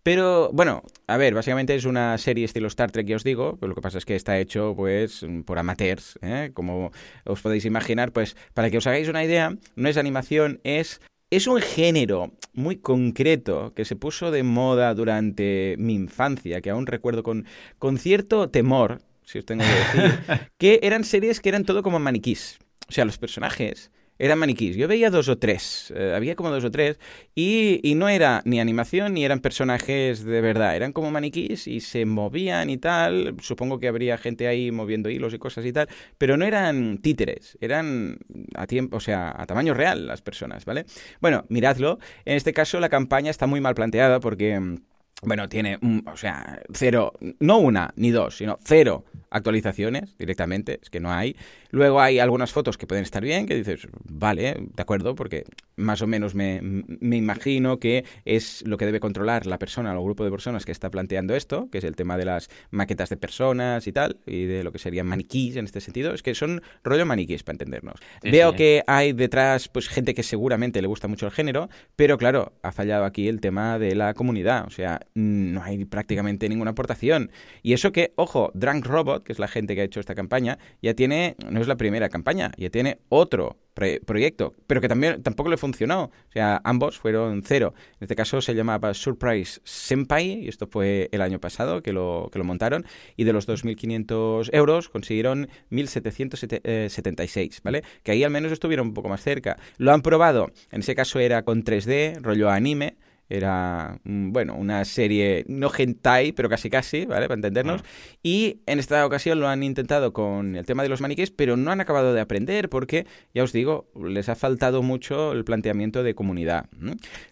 Pero 0.02 0.50
bueno, 0.52 0.82
a 1.06 1.16
ver, 1.16 1.34
básicamente 1.34 1.74
es 1.74 1.84
una 1.84 2.16
serie 2.18 2.44
estilo 2.44 2.68
Star 2.68 2.90
Trek 2.90 3.06
que 3.06 3.14
os 3.14 3.24
digo, 3.24 3.56
pero 3.58 3.68
lo 3.68 3.74
que 3.74 3.80
pasa 3.80 3.98
es 3.98 4.04
que 4.04 4.16
está 4.16 4.38
hecho 4.38 4.74
pues 4.76 5.24
por 5.46 5.58
amateurs, 5.58 6.18
¿eh? 6.22 6.50
como 6.52 6.92
os 7.24 7.40
podéis 7.40 7.64
imaginar, 7.64 8.12
pues 8.12 8.36
para 8.54 8.70
que 8.70 8.78
os 8.78 8.86
hagáis 8.86 9.08
una 9.08 9.24
idea, 9.24 9.56
no 9.76 9.88
es 9.88 9.96
animación, 9.96 10.60
es 10.64 11.00
es 11.30 11.46
un 11.46 11.60
género 11.60 12.32
muy 12.54 12.76
concreto 12.76 13.72
que 13.74 13.84
se 13.84 13.94
puso 13.94 14.32
de 14.32 14.42
moda 14.42 14.92
durante 14.94 15.76
mi 15.78 15.94
infancia, 15.94 16.60
que 16.60 16.70
aún 16.70 16.86
recuerdo 16.86 17.22
con, 17.22 17.46
con 17.78 17.98
cierto 17.98 18.50
temor, 18.50 19.00
si 19.30 19.38
os 19.38 19.46
tengo 19.46 19.62
que 19.62 20.00
decir, 20.00 20.20
que 20.58 20.80
eran 20.82 21.04
series 21.04 21.40
que 21.40 21.48
eran 21.48 21.64
todo 21.64 21.82
como 21.82 21.98
maniquís. 22.00 22.58
O 22.88 22.92
sea, 22.92 23.04
los 23.04 23.16
personajes 23.18 23.92
eran 24.18 24.38
maniquís. 24.38 24.76
Yo 24.76 24.88
veía 24.88 25.08
dos 25.08 25.28
o 25.28 25.38
tres, 25.38 25.92
eh, 25.96 26.12
había 26.14 26.34
como 26.34 26.50
dos 26.50 26.64
o 26.64 26.70
tres, 26.70 26.98
y, 27.34 27.80
no 27.94 28.08
era 28.08 28.42
ni 28.44 28.60
animación 28.60 29.14
ni 29.14 29.24
eran 29.24 29.40
personajes 29.40 30.24
de 30.24 30.40
verdad, 30.40 30.74
eran 30.74 30.92
como 30.92 31.10
maniquís 31.10 31.66
y 31.66 31.80
se 31.80 32.04
movían 32.04 32.70
y 32.70 32.76
tal. 32.76 33.36
Supongo 33.40 33.78
que 33.78 33.88
habría 33.88 34.18
gente 34.18 34.48
ahí 34.48 34.72
moviendo 34.72 35.08
hilos 35.10 35.32
y 35.32 35.38
cosas 35.38 35.64
y 35.64 35.72
tal, 35.72 35.88
pero 36.18 36.36
no 36.36 36.44
eran 36.44 36.98
títeres, 36.98 37.56
eran 37.60 38.18
a 38.54 38.66
tiempo, 38.66 38.96
o 38.96 39.00
sea, 39.00 39.34
a 39.36 39.46
tamaño 39.46 39.74
real 39.74 40.06
las 40.06 40.22
personas, 40.22 40.64
¿vale? 40.64 40.86
Bueno, 41.20 41.44
miradlo. 41.48 41.98
En 42.24 42.36
este 42.36 42.52
caso 42.52 42.80
la 42.80 42.88
campaña 42.88 43.30
está 43.30 43.46
muy 43.46 43.60
mal 43.60 43.74
planteada 43.74 44.20
porque 44.20 44.58
mm, 44.58 44.76
bueno, 45.22 45.48
tiene, 45.48 45.78
o 46.06 46.16
sea, 46.16 46.62
cero, 46.72 47.12
no 47.40 47.58
una 47.58 47.92
ni 47.96 48.10
dos, 48.10 48.36
sino 48.36 48.58
cero 48.64 49.04
actualizaciones 49.30 50.16
directamente, 50.18 50.80
es 50.82 50.90
que 50.90 51.00
no 51.00 51.12
hay. 51.12 51.36
Luego 51.70 52.00
hay 52.00 52.18
algunas 52.18 52.52
fotos 52.52 52.76
que 52.76 52.86
pueden 52.86 53.04
estar 53.04 53.22
bien, 53.22 53.46
que 53.46 53.54
dices, 53.54 53.86
vale, 54.04 54.56
de 54.58 54.82
acuerdo, 54.82 55.14
porque 55.14 55.44
más 55.76 56.02
o 56.02 56.06
menos 56.06 56.34
me, 56.34 56.60
me, 56.62 57.16
imagino 57.16 57.78
que 57.78 58.04
es 58.24 58.62
lo 58.66 58.76
que 58.76 58.86
debe 58.86 59.00
controlar 59.00 59.46
la 59.46 59.58
persona 59.58 59.92
o 59.92 59.98
el 59.98 60.04
grupo 60.04 60.24
de 60.24 60.30
personas 60.30 60.64
que 60.64 60.72
está 60.72 60.90
planteando 60.90 61.34
esto, 61.34 61.68
que 61.70 61.78
es 61.78 61.84
el 61.84 61.96
tema 61.96 62.16
de 62.18 62.24
las 62.24 62.50
maquetas 62.70 63.08
de 63.08 63.16
personas 63.16 63.86
y 63.86 63.92
tal, 63.92 64.18
y 64.26 64.44
de 64.44 64.64
lo 64.64 64.72
que 64.72 64.78
serían 64.78 65.06
maniquís 65.06 65.56
en 65.56 65.64
este 65.64 65.80
sentido. 65.80 66.12
Es 66.12 66.22
que 66.22 66.34
son 66.34 66.62
rollo 66.82 67.06
maniquís, 67.06 67.42
para 67.42 67.54
entendernos. 67.54 68.00
Veo 68.22 68.54
que 68.54 68.82
hay 68.86 69.12
detrás 69.12 69.68
pues 69.68 69.88
gente 69.88 70.14
que 70.14 70.22
seguramente 70.22 70.82
le 70.82 70.88
gusta 70.88 71.08
mucho 71.08 71.26
el 71.26 71.32
género, 71.32 71.68
pero 71.96 72.18
claro, 72.18 72.52
ha 72.62 72.72
fallado 72.72 73.04
aquí 73.04 73.28
el 73.28 73.40
tema 73.40 73.78
de 73.78 73.94
la 73.94 74.14
comunidad, 74.14 74.66
o 74.66 74.70
sea, 74.70 75.00
no 75.14 75.62
hay 75.62 75.84
prácticamente 75.84 76.48
ninguna 76.48 76.72
aportación. 76.72 77.30
Y 77.62 77.72
eso 77.72 77.92
que, 77.92 78.12
ojo, 78.16 78.50
Drunk 78.54 78.86
Robot, 78.86 79.19
que 79.22 79.32
es 79.32 79.38
la 79.38 79.48
gente 79.48 79.74
que 79.74 79.82
ha 79.82 79.84
hecho 79.84 80.00
esta 80.00 80.14
campaña, 80.14 80.58
ya 80.82 80.94
tiene, 80.94 81.36
no 81.48 81.60
es 81.60 81.68
la 81.68 81.76
primera 81.76 82.08
campaña, 82.08 82.52
ya 82.56 82.70
tiene 82.70 82.98
otro 83.08 83.58
proyecto, 84.04 84.54
pero 84.66 84.80
que 84.80 84.88
también 84.88 85.22
tampoco 85.22 85.48
le 85.48 85.56
funcionó. 85.56 86.04
O 86.04 86.32
sea, 86.32 86.60
ambos 86.64 86.98
fueron 86.98 87.42
cero. 87.44 87.72
En 87.94 88.04
este 88.04 88.14
caso 88.16 88.40
se 88.42 88.54
llamaba 88.54 88.92
Surprise 88.94 89.60
Senpai, 89.64 90.44
y 90.44 90.48
esto 90.48 90.66
fue 90.66 91.08
el 91.12 91.22
año 91.22 91.40
pasado 91.40 91.82
que 91.82 91.92
lo, 91.92 92.28
que 92.32 92.38
lo 92.38 92.44
montaron, 92.44 92.84
y 93.16 93.24
de 93.24 93.32
los 93.32 93.48
2.500 93.48 94.50
euros 94.52 94.88
consiguieron 94.88 95.48
1.776, 95.70 97.62
¿vale? 97.62 97.82
Que 98.02 98.12
ahí 98.12 98.24
al 98.24 98.30
menos 98.30 98.52
estuvieron 98.52 98.88
un 98.88 98.94
poco 98.94 99.08
más 99.08 99.22
cerca. 99.22 99.56
Lo 99.78 99.92
han 99.92 100.02
probado, 100.02 100.52
en 100.70 100.80
ese 100.80 100.94
caso 100.94 101.18
era 101.18 101.42
con 101.42 101.64
3D, 101.64 102.20
rollo 102.20 102.50
anime, 102.50 102.96
era, 103.30 104.00
bueno, 104.04 104.56
una 104.56 104.84
serie 104.84 105.44
no 105.48 105.70
hentai, 105.76 106.32
pero 106.32 106.48
casi 106.48 106.68
casi, 106.68 107.06
¿vale? 107.06 107.28
Para 107.28 107.36
entendernos. 107.36 107.80
Ah. 107.82 108.18
Y 108.22 108.60
en 108.66 108.80
esta 108.80 109.06
ocasión 109.06 109.38
lo 109.38 109.48
han 109.48 109.62
intentado 109.62 110.12
con 110.12 110.56
el 110.56 110.66
tema 110.66 110.82
de 110.82 110.88
los 110.88 111.00
maniquíes, 111.00 111.30
pero 111.30 111.56
no 111.56 111.70
han 111.70 111.80
acabado 111.80 112.12
de 112.12 112.20
aprender 112.20 112.68
porque, 112.68 113.06
ya 113.32 113.44
os 113.44 113.52
digo, 113.52 113.88
les 114.04 114.28
ha 114.28 114.34
faltado 114.34 114.82
mucho 114.82 115.32
el 115.32 115.44
planteamiento 115.44 116.02
de 116.02 116.14
comunidad. 116.14 116.66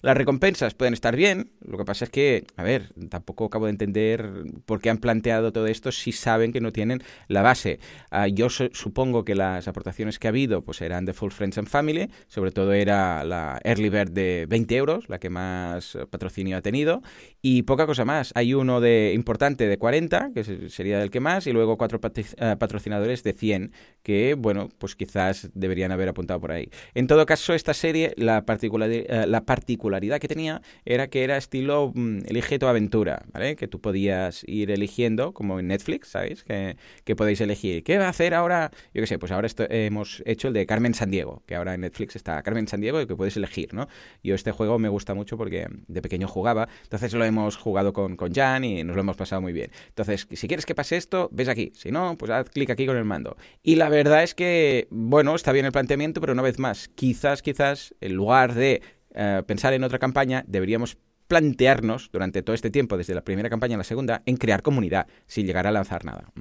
Las 0.00 0.16
recompensas 0.16 0.74
pueden 0.74 0.94
estar 0.94 1.16
bien, 1.16 1.50
lo 1.60 1.76
que 1.76 1.84
pasa 1.84 2.04
es 2.04 2.10
que, 2.10 2.44
a 2.56 2.62
ver, 2.62 2.92
tampoco 3.10 3.46
acabo 3.46 3.66
de 3.66 3.72
entender 3.72 4.30
por 4.66 4.80
qué 4.80 4.90
han 4.90 4.98
planteado 4.98 5.52
todo 5.52 5.66
esto 5.66 5.90
si 5.90 6.12
saben 6.12 6.52
que 6.52 6.60
no 6.60 6.72
tienen 6.72 7.02
la 7.26 7.42
base. 7.42 7.80
Ah, 8.10 8.28
yo 8.28 8.48
supongo 8.50 9.24
que 9.24 9.34
las 9.34 9.66
aportaciones 9.66 10.20
que 10.20 10.28
ha 10.28 10.30
habido 10.30 10.62
pues 10.62 10.80
eran 10.80 11.04
de 11.04 11.12
Full 11.12 11.32
Friends 11.32 11.58
and 11.58 11.68
Family, 11.68 12.08
sobre 12.28 12.52
todo 12.52 12.72
era 12.72 13.24
la 13.24 13.60
Early 13.64 13.88
Bird 13.88 14.12
de 14.12 14.46
20 14.48 14.76
euros, 14.76 15.08
la 15.08 15.18
que 15.18 15.28
más 15.28 15.87
eh, 15.94 16.06
patrocinio 16.06 16.56
ha 16.56 16.62
tenido. 16.62 17.02
Y 17.42 17.62
poca 17.62 17.86
cosa 17.86 18.04
más. 18.04 18.32
Hay 18.34 18.54
uno 18.54 18.80
de 18.80 19.12
importante 19.14 19.66
de 19.66 19.78
40, 19.78 20.30
que 20.34 20.68
sería 20.68 21.02
el 21.02 21.10
que 21.10 21.20
más, 21.20 21.46
y 21.46 21.52
luego 21.52 21.76
cuatro 21.76 22.00
eh, 22.02 22.56
patrocinadores 22.58 23.22
de 23.22 23.32
100, 23.32 23.72
que, 24.02 24.34
bueno, 24.34 24.68
pues 24.78 24.96
quizás 24.96 25.50
deberían 25.54 25.92
haber 25.92 26.08
apuntado 26.08 26.40
por 26.40 26.52
ahí. 26.52 26.70
En 26.94 27.06
todo 27.06 27.26
caso, 27.26 27.54
esta 27.54 27.74
serie, 27.74 28.14
la, 28.16 28.44
particularidad, 28.44 29.24
eh, 29.24 29.26
la 29.26 29.44
particularidad 29.44 30.18
que 30.18 30.28
tenía 30.28 30.62
era 30.84 31.08
que 31.08 31.24
era 31.24 31.36
estilo 31.36 31.92
mm, 31.94 32.20
elige 32.26 32.58
tu 32.58 32.66
aventura, 32.66 33.22
¿vale? 33.32 33.56
Que 33.56 33.68
tú 33.68 33.80
podías 33.80 34.44
ir 34.46 34.70
eligiendo, 34.70 35.32
como 35.32 35.60
en 35.60 35.68
Netflix, 35.68 36.08
¿sabéis? 36.08 36.44
Que, 36.44 36.76
que 37.04 37.16
podéis 37.16 37.40
elegir. 37.40 37.82
¿Qué 37.84 37.98
va 37.98 38.06
a 38.06 38.10
hacer 38.10 38.34
ahora? 38.34 38.70
Yo 38.94 39.02
qué 39.02 39.06
sé, 39.06 39.18
pues 39.18 39.32
ahora 39.32 39.46
esto, 39.46 39.66
hemos 39.68 40.22
hecho 40.26 40.48
el 40.48 40.54
de 40.54 40.66
Carmen 40.66 40.94
Sandiego, 40.94 41.42
que 41.46 41.54
ahora 41.54 41.74
en 41.74 41.82
Netflix 41.82 42.16
está 42.16 42.42
Carmen 42.42 42.68
Sandiego 42.68 43.00
y 43.00 43.06
que 43.06 43.16
puedes 43.16 43.36
elegir, 43.36 43.74
¿no? 43.74 43.88
Yo 44.22 44.34
este 44.34 44.52
juego 44.52 44.78
me 44.78 44.88
gusta 44.88 45.14
mucho 45.14 45.36
porque 45.36 45.66
de 45.86 46.02
pequeño 46.02 46.28
jugaba. 46.28 46.68
Entonces 46.82 47.12
lo 47.14 47.24
hemos 47.24 47.56
jugado 47.56 47.92
con, 47.92 48.16
con 48.16 48.32
Jan 48.32 48.64
y 48.64 48.84
nos 48.84 48.96
lo 48.96 49.02
hemos 49.02 49.16
pasado 49.16 49.40
muy 49.40 49.52
bien. 49.52 49.70
Entonces, 49.88 50.26
si 50.30 50.48
quieres 50.48 50.66
que 50.66 50.74
pase 50.74 50.96
esto, 50.96 51.28
ves 51.32 51.48
aquí. 51.48 51.72
Si 51.74 51.90
no, 51.90 52.16
pues 52.16 52.30
haz 52.30 52.50
clic 52.50 52.70
aquí 52.70 52.86
con 52.86 52.96
el 52.96 53.04
mando. 53.04 53.36
Y 53.62 53.76
la 53.76 53.88
verdad 53.88 54.22
es 54.22 54.34
que, 54.34 54.88
bueno, 54.90 55.34
está 55.34 55.52
bien 55.52 55.66
el 55.66 55.72
planteamiento, 55.72 56.20
pero 56.20 56.32
una 56.32 56.42
vez 56.42 56.58
más, 56.58 56.88
quizás, 56.88 57.42
quizás, 57.42 57.94
en 58.00 58.14
lugar 58.14 58.54
de 58.54 58.82
eh, 59.14 59.42
pensar 59.46 59.72
en 59.72 59.84
otra 59.84 59.98
campaña, 59.98 60.44
deberíamos 60.46 60.98
plantearnos 61.28 62.10
durante 62.10 62.42
todo 62.42 62.54
este 62.54 62.70
tiempo, 62.70 62.96
desde 62.96 63.14
la 63.14 63.22
primera 63.22 63.50
campaña 63.50 63.74
a 63.74 63.78
la 63.78 63.84
segunda, 63.84 64.22
en 64.24 64.36
crear 64.36 64.62
comunidad, 64.62 65.06
sin 65.26 65.46
llegar 65.46 65.66
a 65.66 65.70
lanzar 65.70 66.04
nada. 66.04 66.32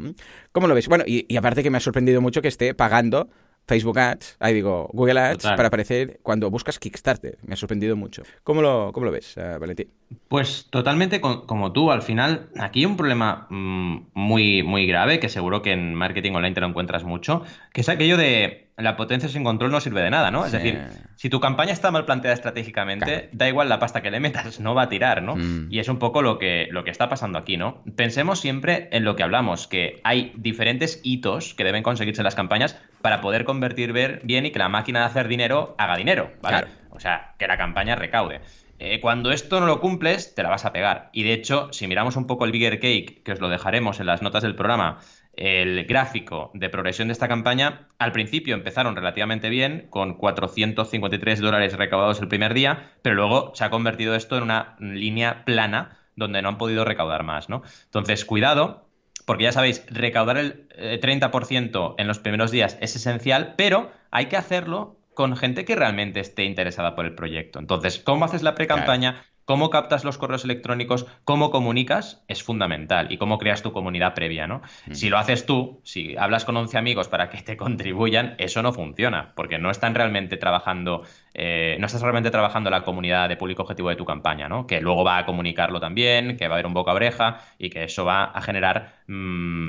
¿Cómo 0.54 0.68
lo 0.68 0.74
ves? 0.74 0.88
Bueno, 0.88 1.04
y, 1.06 1.26
y, 1.28 1.36
aparte 1.36 1.62
que 1.62 1.70
me 1.70 1.78
ha 1.78 1.82
sorprendido 1.82 2.22
mucho 2.22 2.42
que 2.42 2.48
esté 2.48 2.74
pagando 2.74 3.30
Facebook 3.68 4.00
Ads, 4.00 4.38
ahí 4.40 4.54
digo, 4.54 4.90
Google 4.94 5.20
Ads, 5.20 5.44
para 5.44 5.68
aparecer 5.68 6.20
cuando 6.24 6.50
buscas 6.50 6.80
Kickstarter. 6.80 7.38
Me 7.44 7.54
ha 7.54 7.58
sorprendido 7.58 7.96
mucho. 7.96 8.24
¿Cómo 8.44 8.62
lo, 8.62 8.92
cómo 8.94 9.06
lo 9.06 9.12
ves, 9.12 9.36
uh, 9.38 9.60
Valentín? 9.60 9.90
Pues 10.30 10.68
totalmente 10.70 11.22
como 11.22 11.72
tú. 11.74 11.92
Al 11.92 12.02
final, 12.02 12.50
aquí 12.60 12.80
hay 12.80 12.86
un 12.86 12.98
problema 12.98 13.48
mm, 13.50 14.08
muy, 14.14 14.64
muy 14.64 14.86
grave, 14.86 15.20
que 15.20 15.30
seguro 15.30 15.62
que 15.62 15.72
en 15.72 15.94
marketing 15.94 16.34
online 16.34 16.54
te 16.54 16.62
lo 16.62 16.68
encuentras 16.68 17.04
mucho, 17.04 17.44
que 17.74 17.82
es 17.82 17.90
aquello 17.90 18.18
de 18.18 18.68
la 18.78 18.96
potencia 18.96 19.28
sin 19.28 19.44
control 19.44 19.72
no 19.72 19.82
sirve 19.82 20.02
de 20.02 20.12
nada, 20.12 20.30
¿no? 20.30 20.46
Es 20.46 20.52
decir, 20.52 20.80
si 21.16 21.30
tu 21.30 21.40
campaña 21.40 21.74
está 21.74 21.90
mal 21.90 22.06
planteada 22.06 22.36
estratégicamente, 22.36 23.30
da 23.32 23.50
igual 23.50 23.70
la 23.70 23.80
pasta 23.80 24.02
que 24.02 24.12
le 24.12 24.20
metas, 24.20 24.60
no 24.60 24.76
va 24.76 24.84
a 24.84 24.90
tirar, 24.90 25.24
¿no? 25.24 25.36
Mm. 25.36 25.68
Y 25.72 25.80
es 25.80 25.90
un 25.90 25.98
poco 25.98 26.22
lo 26.22 26.38
que, 26.38 26.68
lo 26.70 26.84
que 26.84 26.92
está 26.92 27.10
pasando 27.10 27.40
aquí, 27.40 27.58
¿no? 27.58 27.84
Pensemos 27.96 28.40
siempre 28.40 28.88
en 28.92 29.04
lo 29.04 29.16
que 29.16 29.24
hablamos, 29.24 29.68
que 29.68 30.00
hay 30.04 30.32
diferentes 30.36 31.02
hitos 31.04 31.56
que 31.56 31.64
deben 31.64 31.82
conseguirse 31.82 32.22
en 32.22 32.26
las 32.26 32.36
campañas 32.36 32.80
para 33.02 33.20
poder 33.20 33.46
convertir 33.46 33.94
bien 33.94 34.46
y 34.46 34.52
que 34.52 34.60
la 34.60 34.70
máquina 34.70 35.00
de 35.00 35.06
hacer 35.06 35.28
dinero 35.28 35.74
haga 35.80 35.98
dinero, 35.98 36.32
¿vale? 36.42 36.68
O 36.92 37.00
sea, 37.00 37.34
que 37.40 37.48
la 37.48 37.58
campaña 37.58 37.96
recaude. 37.96 38.42
Eh, 38.80 39.00
cuando 39.02 39.32
esto 39.32 39.60
no 39.60 39.66
lo 39.66 39.80
cumples, 39.80 40.36
te 40.36 40.44
la 40.44 40.50
vas 40.50 40.66
a 40.66 40.72
pegar. 40.72 41.10
Y 41.12 41.24
de 41.24 41.34
hecho, 41.34 41.70
si 41.72 41.88
miramos 41.88 42.16
un 42.16 42.28
poco 42.28 42.46
el 42.46 42.52
Bigger 42.52 42.80
Cake, 42.80 43.24
que 43.24 43.32
os 43.32 43.40
lo 43.40 43.50
dejaremos 43.50 44.00
en 44.00 44.06
las 44.06 44.22
notas 44.22 44.44
del 44.44 44.56
programa, 44.56 45.00
el 45.34 45.86
gráfico 45.86 46.52
de 46.54 46.70
progresión 46.70 47.08
de 47.08 47.14
esta 47.14 47.28
campaña, 47.28 47.88
al 48.00 48.12
principio 48.12 48.56
empezaron 48.56 48.96
relativamente 48.96 49.50
bien, 49.50 49.88
con 49.90 50.16
453 50.16 51.40
dólares 51.40 51.74
recaudados 51.74 52.20
el 52.22 52.28
primer 52.28 52.54
día, 52.54 52.92
pero 53.02 53.16
luego 53.16 53.52
se 53.56 53.64
ha 53.64 53.70
convertido 53.70 54.16
esto 54.16 54.38
en 54.38 54.44
una 54.44 54.76
línea 54.80 55.46
plana 55.46 55.98
donde 56.16 56.42
no 56.42 56.50
han 56.50 56.58
podido 56.58 56.86
recaudar 56.86 57.24
más, 57.24 57.50
¿no? 57.50 57.62
Entonces, 57.86 58.26
cuidado, 58.26 58.90
porque 59.26 59.44
ya 59.44 59.52
sabéis, 59.52 59.86
recaudar 59.90 60.38
el 60.38 60.68
30% 61.02 61.92
eh, 61.92 61.96
en 61.98 62.08
los 62.08 62.20
primeros 62.20 62.50
días 62.50 62.78
es 62.82 62.96
esencial, 62.96 63.54
pero 63.58 63.92
hay 64.10 64.28
que 64.28 64.38
hacerlo 64.38 64.97
con 65.18 65.36
gente 65.36 65.66
que 65.66 65.76
realmente 65.76 66.20
esté 66.20 66.44
interesada 66.44 66.94
por 66.94 67.08
el 67.08 67.16
proyecto. 67.16 67.58
Entonces, 67.58 67.98
¿cómo 67.98 68.26
haces 68.26 68.44
la 68.44 68.54
pre-campaña? 68.54 69.26
Cómo 69.48 69.70
captas 69.70 70.04
los 70.04 70.18
correos 70.18 70.44
electrónicos, 70.44 71.06
cómo 71.24 71.52
comunicas, 71.52 72.22
es 72.28 72.44
fundamental 72.44 73.14
y 73.14 73.18
cómo 73.18 73.38
creas 73.38 73.64
tu 73.64 73.72
comunidad 73.72 74.14
previa, 74.14 74.46
¿no? 74.46 74.62
Mm. 74.88 74.94
Si 74.94 75.10
lo 75.10 75.18
haces 75.18 75.46
tú, 75.46 75.80
si 75.86 76.18
hablas 76.18 76.44
con 76.44 76.58
11 76.58 76.78
amigos 76.78 77.08
para 77.08 77.30
que 77.30 77.42
te 77.42 77.56
contribuyan, 77.56 78.36
eso 78.40 78.62
no 78.62 78.74
funciona, 78.74 79.32
porque 79.36 79.58
no 79.58 79.72
están 79.72 79.96
realmente 79.96 80.36
trabajando 80.36 81.04
eh, 81.40 81.78
no 81.80 81.86
estás 81.86 82.02
realmente 82.02 82.32
trabajando 82.32 82.72
la 82.72 82.82
comunidad 82.82 83.30
de 83.30 83.38
público 83.38 83.62
objetivo 83.62 83.90
de 83.90 83.96
tu 83.96 84.06
campaña, 84.06 84.50
¿no? 84.50 84.66
Que 84.66 84.82
luego 84.82 85.04
va 85.04 85.20
a 85.20 85.26
comunicarlo 85.26 85.80
también, 85.80 86.36
que 86.36 86.48
va 86.48 86.56
a 86.56 86.58
haber 86.58 86.66
un 86.66 86.74
boca 86.74 86.94
oreja 86.94 87.42
y 87.60 87.70
que 87.70 87.84
eso 87.84 88.06
va 88.06 88.24
a 88.24 88.42
generar 88.42 88.96
mm, 89.06 89.14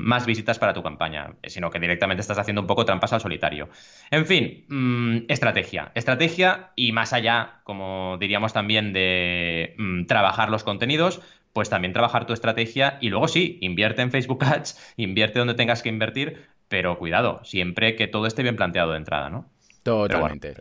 más 0.07 0.25
visitas 0.25 0.57
para 0.57 0.73
tu 0.73 0.81
campaña, 0.81 1.35
sino 1.43 1.69
que 1.69 1.79
directamente 1.79 2.21
estás 2.21 2.39
haciendo 2.39 2.61
un 2.61 2.67
poco 2.67 2.85
trampas 2.85 3.13
al 3.13 3.21
solitario. 3.21 3.69
En 4.09 4.25
fin, 4.25 4.65
mm, 4.67 5.25
estrategia. 5.27 5.91
Estrategia 5.93 6.71
y 6.75 6.91
más 6.91 7.13
allá, 7.13 7.59
como 7.63 8.17
diríamos 8.19 8.51
también, 8.51 8.91
de 8.91 9.68
mm, 9.77 10.05
trabajar 10.05 10.49
los 10.49 10.63
contenidos, 10.63 11.21
pues 11.53 11.69
también 11.69 11.93
trabajar 11.93 12.25
tu 12.25 12.33
estrategia 12.33 12.97
y 13.01 13.09
luego 13.09 13.27
sí, 13.27 13.57
invierte 13.61 14.01
en 14.01 14.11
Facebook 14.11 14.43
Ads, 14.43 14.93
invierte 14.97 15.39
donde 15.39 15.53
tengas 15.53 15.81
que 15.81 15.89
invertir, 15.89 16.45
pero 16.67 16.97
cuidado, 16.97 17.41
siempre 17.43 17.95
que 17.95 18.07
todo 18.07 18.27
esté 18.27 18.43
bien 18.43 18.55
planteado 18.55 18.91
de 18.91 18.97
entrada, 18.97 19.29
¿no? 19.29 19.49
Totalmente. 19.83 20.53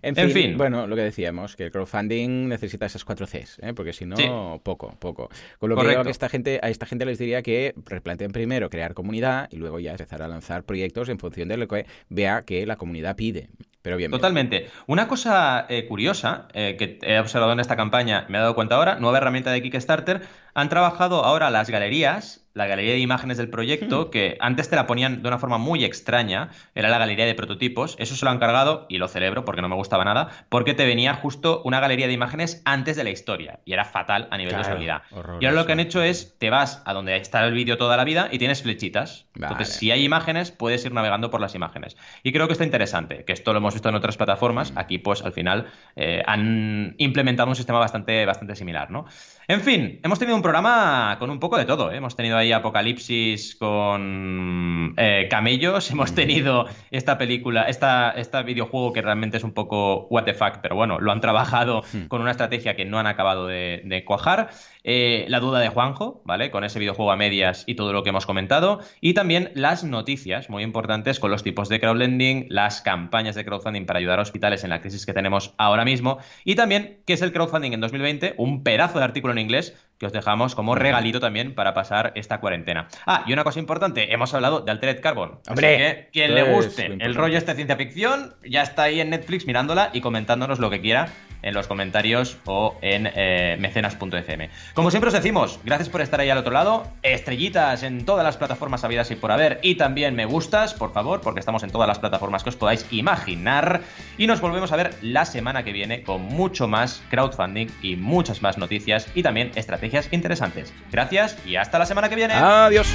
En, 0.00 0.30
fin, 0.30 0.56
bueno, 0.56 0.86
lo 0.86 0.96
que 0.96 1.02
decíamos, 1.02 1.56
que 1.56 1.64
el 1.64 1.70
crowdfunding 1.70 2.48
necesita 2.48 2.86
esas 2.86 3.04
cuatro 3.04 3.26
Cs, 3.26 3.60
¿eh? 3.62 3.74
porque 3.74 3.92
si 3.92 4.06
no, 4.06 4.60
poco, 4.62 4.96
poco. 4.98 5.28
Con 5.58 5.70
lo 5.70 5.76
que 5.76 6.02
que 6.02 6.10
esta 6.10 6.28
gente, 6.28 6.58
a 6.62 6.68
esta 6.68 6.86
gente 6.86 7.04
les 7.04 7.18
diría 7.18 7.42
que 7.42 7.74
replanteen 7.84 8.32
primero 8.32 8.70
crear 8.70 8.94
comunidad 8.94 9.48
y 9.52 9.56
luego 9.56 9.78
ya 9.78 9.92
empezar 9.92 10.22
a 10.22 10.28
lanzar 10.28 10.64
proyectos 10.64 11.08
en 11.10 11.18
función 11.18 11.48
de 11.48 11.58
lo 11.58 11.68
que 11.68 11.86
vea 12.08 12.42
que 12.42 12.66
la 12.66 12.76
comunidad 12.76 13.14
pide. 13.14 13.48
Pero 13.82 13.96
bien. 13.96 14.10
Totalmente. 14.10 14.70
Una 14.86 15.08
cosa 15.08 15.66
eh, 15.68 15.86
curiosa 15.86 16.46
eh, 16.54 16.76
que 16.78 16.98
he 17.02 17.18
observado 17.18 17.52
en 17.52 17.60
esta 17.60 17.76
campaña, 17.76 18.26
me 18.28 18.38
he 18.38 18.40
dado 18.40 18.54
cuenta 18.54 18.76
ahora, 18.76 18.96
nueva 18.96 19.18
herramienta 19.18 19.50
de 19.50 19.60
Kickstarter, 19.60 20.22
han 20.54 20.68
trabajado 20.68 21.24
ahora 21.24 21.50
las 21.50 21.68
galerías 21.68 22.41
la 22.54 22.66
galería 22.66 22.92
de 22.92 22.98
imágenes 22.98 23.38
del 23.38 23.48
proyecto, 23.48 24.06
hmm. 24.06 24.10
que 24.10 24.36
antes 24.40 24.68
te 24.68 24.76
la 24.76 24.86
ponían 24.86 25.22
de 25.22 25.28
una 25.28 25.38
forma 25.38 25.58
muy 25.58 25.84
extraña, 25.84 26.50
era 26.74 26.88
la 26.88 26.98
galería 26.98 27.26
de 27.26 27.34
prototipos, 27.34 27.96
eso 27.98 28.14
se 28.14 28.24
lo 28.24 28.30
han 28.30 28.38
cargado 28.38 28.86
y 28.88 28.98
lo 28.98 29.08
celebro 29.08 29.44
porque 29.44 29.62
no 29.62 29.68
me 29.68 29.74
gustaba 29.74 30.04
nada, 30.04 30.28
porque 30.48 30.74
te 30.74 30.86
venía 30.86 31.14
justo 31.14 31.62
una 31.64 31.80
galería 31.80 32.06
de 32.06 32.12
imágenes 32.12 32.62
antes 32.64 32.96
de 32.96 33.04
la 33.04 33.10
historia 33.10 33.60
y 33.64 33.72
era 33.72 33.84
fatal 33.84 34.28
a 34.30 34.36
nivel 34.36 34.54
de 34.54 34.60
usabilidad. 34.60 35.02
Y 35.40 35.46
ahora 35.46 35.60
lo 35.60 35.66
que 35.66 35.72
han 35.72 35.80
hecho 35.80 36.02
es, 36.02 36.38
te 36.38 36.50
vas 36.50 36.82
a 36.84 36.92
donde 36.92 37.16
está 37.16 37.44
el 37.44 37.54
vídeo 37.54 37.76
toda 37.76 37.96
la 37.96 38.04
vida 38.04 38.28
y 38.30 38.38
tienes 38.38 38.62
flechitas. 38.62 39.26
Entonces, 39.34 39.68
si 39.68 39.90
hay 39.90 40.04
imágenes, 40.04 40.50
puedes 40.50 40.84
ir 40.84 40.92
navegando 40.92 41.30
por 41.30 41.40
las 41.40 41.54
imágenes. 41.54 41.96
Y 42.22 42.32
creo 42.32 42.46
que 42.46 42.52
está 42.52 42.64
interesante, 42.64 43.24
que 43.24 43.32
esto 43.32 43.52
lo 43.52 43.58
hemos 43.58 43.74
visto 43.74 43.88
en 43.88 43.94
otras 43.94 44.16
plataformas, 44.16 44.72
hmm. 44.72 44.78
aquí 44.78 44.98
pues 44.98 45.22
al 45.22 45.32
final 45.32 45.66
eh, 45.96 46.22
han 46.26 46.94
implementado 46.98 47.48
un 47.48 47.56
sistema 47.56 47.78
bastante, 47.78 48.24
bastante 48.26 48.56
similar, 48.56 48.90
¿no? 48.90 49.06
En 49.48 49.60
fin, 49.60 50.00
hemos 50.02 50.18
tenido 50.18 50.36
un 50.36 50.42
programa 50.42 51.16
con 51.18 51.30
un 51.30 51.40
poco 51.40 51.58
de 51.58 51.64
todo. 51.64 51.90
¿eh? 51.90 51.96
Hemos 51.96 52.16
tenido 52.16 52.36
ahí 52.42 52.52
Apocalipsis 52.52 53.56
con 53.56 54.94
eh, 54.96 55.26
camellos, 55.30 55.90
hemos 55.92 56.14
tenido 56.14 56.66
esta 56.90 57.18
película, 57.18 57.64
esta, 57.64 58.10
este 58.10 58.42
videojuego 58.42 58.92
que 58.92 59.02
realmente 59.02 59.36
es 59.36 59.44
un 59.44 59.52
poco 59.52 60.06
what 60.10 60.24
the 60.24 60.34
fuck, 60.34 60.58
pero 60.62 60.76
bueno, 60.76 60.98
lo 61.00 61.12
han 61.12 61.20
trabajado 61.20 61.82
hmm. 61.92 62.06
con 62.08 62.20
una 62.20 62.30
estrategia 62.30 62.76
que 62.76 62.84
no 62.84 62.98
han 62.98 63.06
acabado 63.06 63.46
de 63.46 64.02
cuajar. 64.06 64.50
Eh, 64.84 65.26
la 65.28 65.38
duda 65.38 65.60
de 65.60 65.68
Juanjo, 65.68 66.22
¿vale? 66.24 66.50
Con 66.50 66.64
ese 66.64 66.78
videojuego 66.78 67.12
a 67.12 67.16
medias 67.16 67.64
y 67.66 67.76
todo 67.76 67.92
lo 67.92 68.02
que 68.02 68.10
hemos 68.10 68.26
comentado. 68.26 68.80
Y 69.00 69.14
también 69.14 69.52
las 69.54 69.84
noticias 69.84 70.50
muy 70.50 70.64
importantes 70.64 71.20
con 71.20 71.30
los 71.30 71.42
tipos 71.42 71.68
de 71.68 71.78
crowdlending, 71.78 72.46
las 72.48 72.80
campañas 72.80 73.34
de 73.34 73.44
crowdfunding 73.44 73.86
para 73.86 74.00
ayudar 74.00 74.18
a 74.18 74.22
hospitales 74.22 74.64
en 74.64 74.70
la 74.70 74.80
crisis 74.80 75.06
que 75.06 75.12
tenemos 75.12 75.54
ahora 75.56 75.84
mismo. 75.84 76.18
Y 76.44 76.56
también 76.56 76.98
qué 77.06 77.12
es 77.12 77.22
el 77.22 77.32
crowdfunding 77.32 77.72
en 77.72 77.80
2020, 77.80 78.34
un 78.38 78.64
pedazo 78.64 78.98
de 78.98 79.04
artículo 79.04 79.32
en 79.32 79.38
inglés 79.38 79.76
que 80.02 80.06
os 80.06 80.12
dejamos 80.12 80.56
como 80.56 80.74
regalito 80.74 81.20
también 81.20 81.54
para 81.54 81.74
pasar 81.74 82.10
esta 82.16 82.40
cuarentena. 82.40 82.88
Ah, 83.06 83.22
y 83.24 83.32
una 83.32 83.44
cosa 83.44 83.60
importante, 83.60 84.12
hemos 84.12 84.34
hablado 84.34 84.60
de 84.60 84.72
Altered 84.72 85.00
Carbon. 85.00 85.38
Hombre, 85.48 85.76
que 85.76 86.08
quien 86.12 86.34
le 86.34 86.42
guste 86.42 86.96
el 86.98 87.14
rollo 87.14 87.38
este 87.38 87.52
de 87.52 87.54
ciencia 87.54 87.76
ficción, 87.76 88.34
ya 88.44 88.62
está 88.62 88.82
ahí 88.82 89.00
en 89.00 89.10
Netflix 89.10 89.46
mirándola 89.46 89.90
y 89.92 90.00
comentándonos 90.00 90.58
lo 90.58 90.70
que 90.70 90.80
quiera 90.80 91.06
en 91.42 91.54
los 91.54 91.66
comentarios 91.66 92.38
o 92.46 92.76
en 92.80 93.10
eh, 93.14 93.56
mecenas.fm. 93.58 94.50
Como 94.74 94.90
siempre 94.90 95.08
os 95.08 95.14
decimos, 95.14 95.60
gracias 95.64 95.88
por 95.88 96.00
estar 96.00 96.20
ahí 96.20 96.30
al 96.30 96.38
otro 96.38 96.52
lado, 96.52 96.86
estrellitas 97.02 97.82
en 97.82 98.04
todas 98.04 98.24
las 98.24 98.36
plataformas 98.36 98.84
habidas 98.84 99.10
y 99.10 99.16
por 99.16 99.32
haber, 99.32 99.58
y 99.62 99.74
también 99.74 100.14
me 100.14 100.24
gustas, 100.24 100.74
por 100.74 100.92
favor, 100.92 101.20
porque 101.20 101.40
estamos 101.40 101.62
en 101.62 101.70
todas 101.70 101.88
las 101.88 101.98
plataformas 101.98 102.42
que 102.42 102.50
os 102.50 102.56
podáis 102.56 102.86
imaginar, 102.90 103.82
y 104.18 104.26
nos 104.26 104.40
volvemos 104.40 104.72
a 104.72 104.76
ver 104.76 104.94
la 105.02 105.24
semana 105.24 105.64
que 105.64 105.72
viene 105.72 106.02
con 106.02 106.22
mucho 106.22 106.68
más 106.68 107.02
crowdfunding 107.10 107.68
y 107.82 107.96
muchas 107.96 108.42
más 108.42 108.58
noticias 108.58 109.08
y 109.14 109.22
también 109.22 109.50
estrategias 109.92 110.12
interesantes. 110.12 110.72
Gracias 110.90 111.36
y 111.44 111.56
hasta 111.56 111.78
la 111.78 111.86
semana 111.86 112.08
que 112.08 112.16
viene. 112.16 112.34
Adiós. 112.34 112.88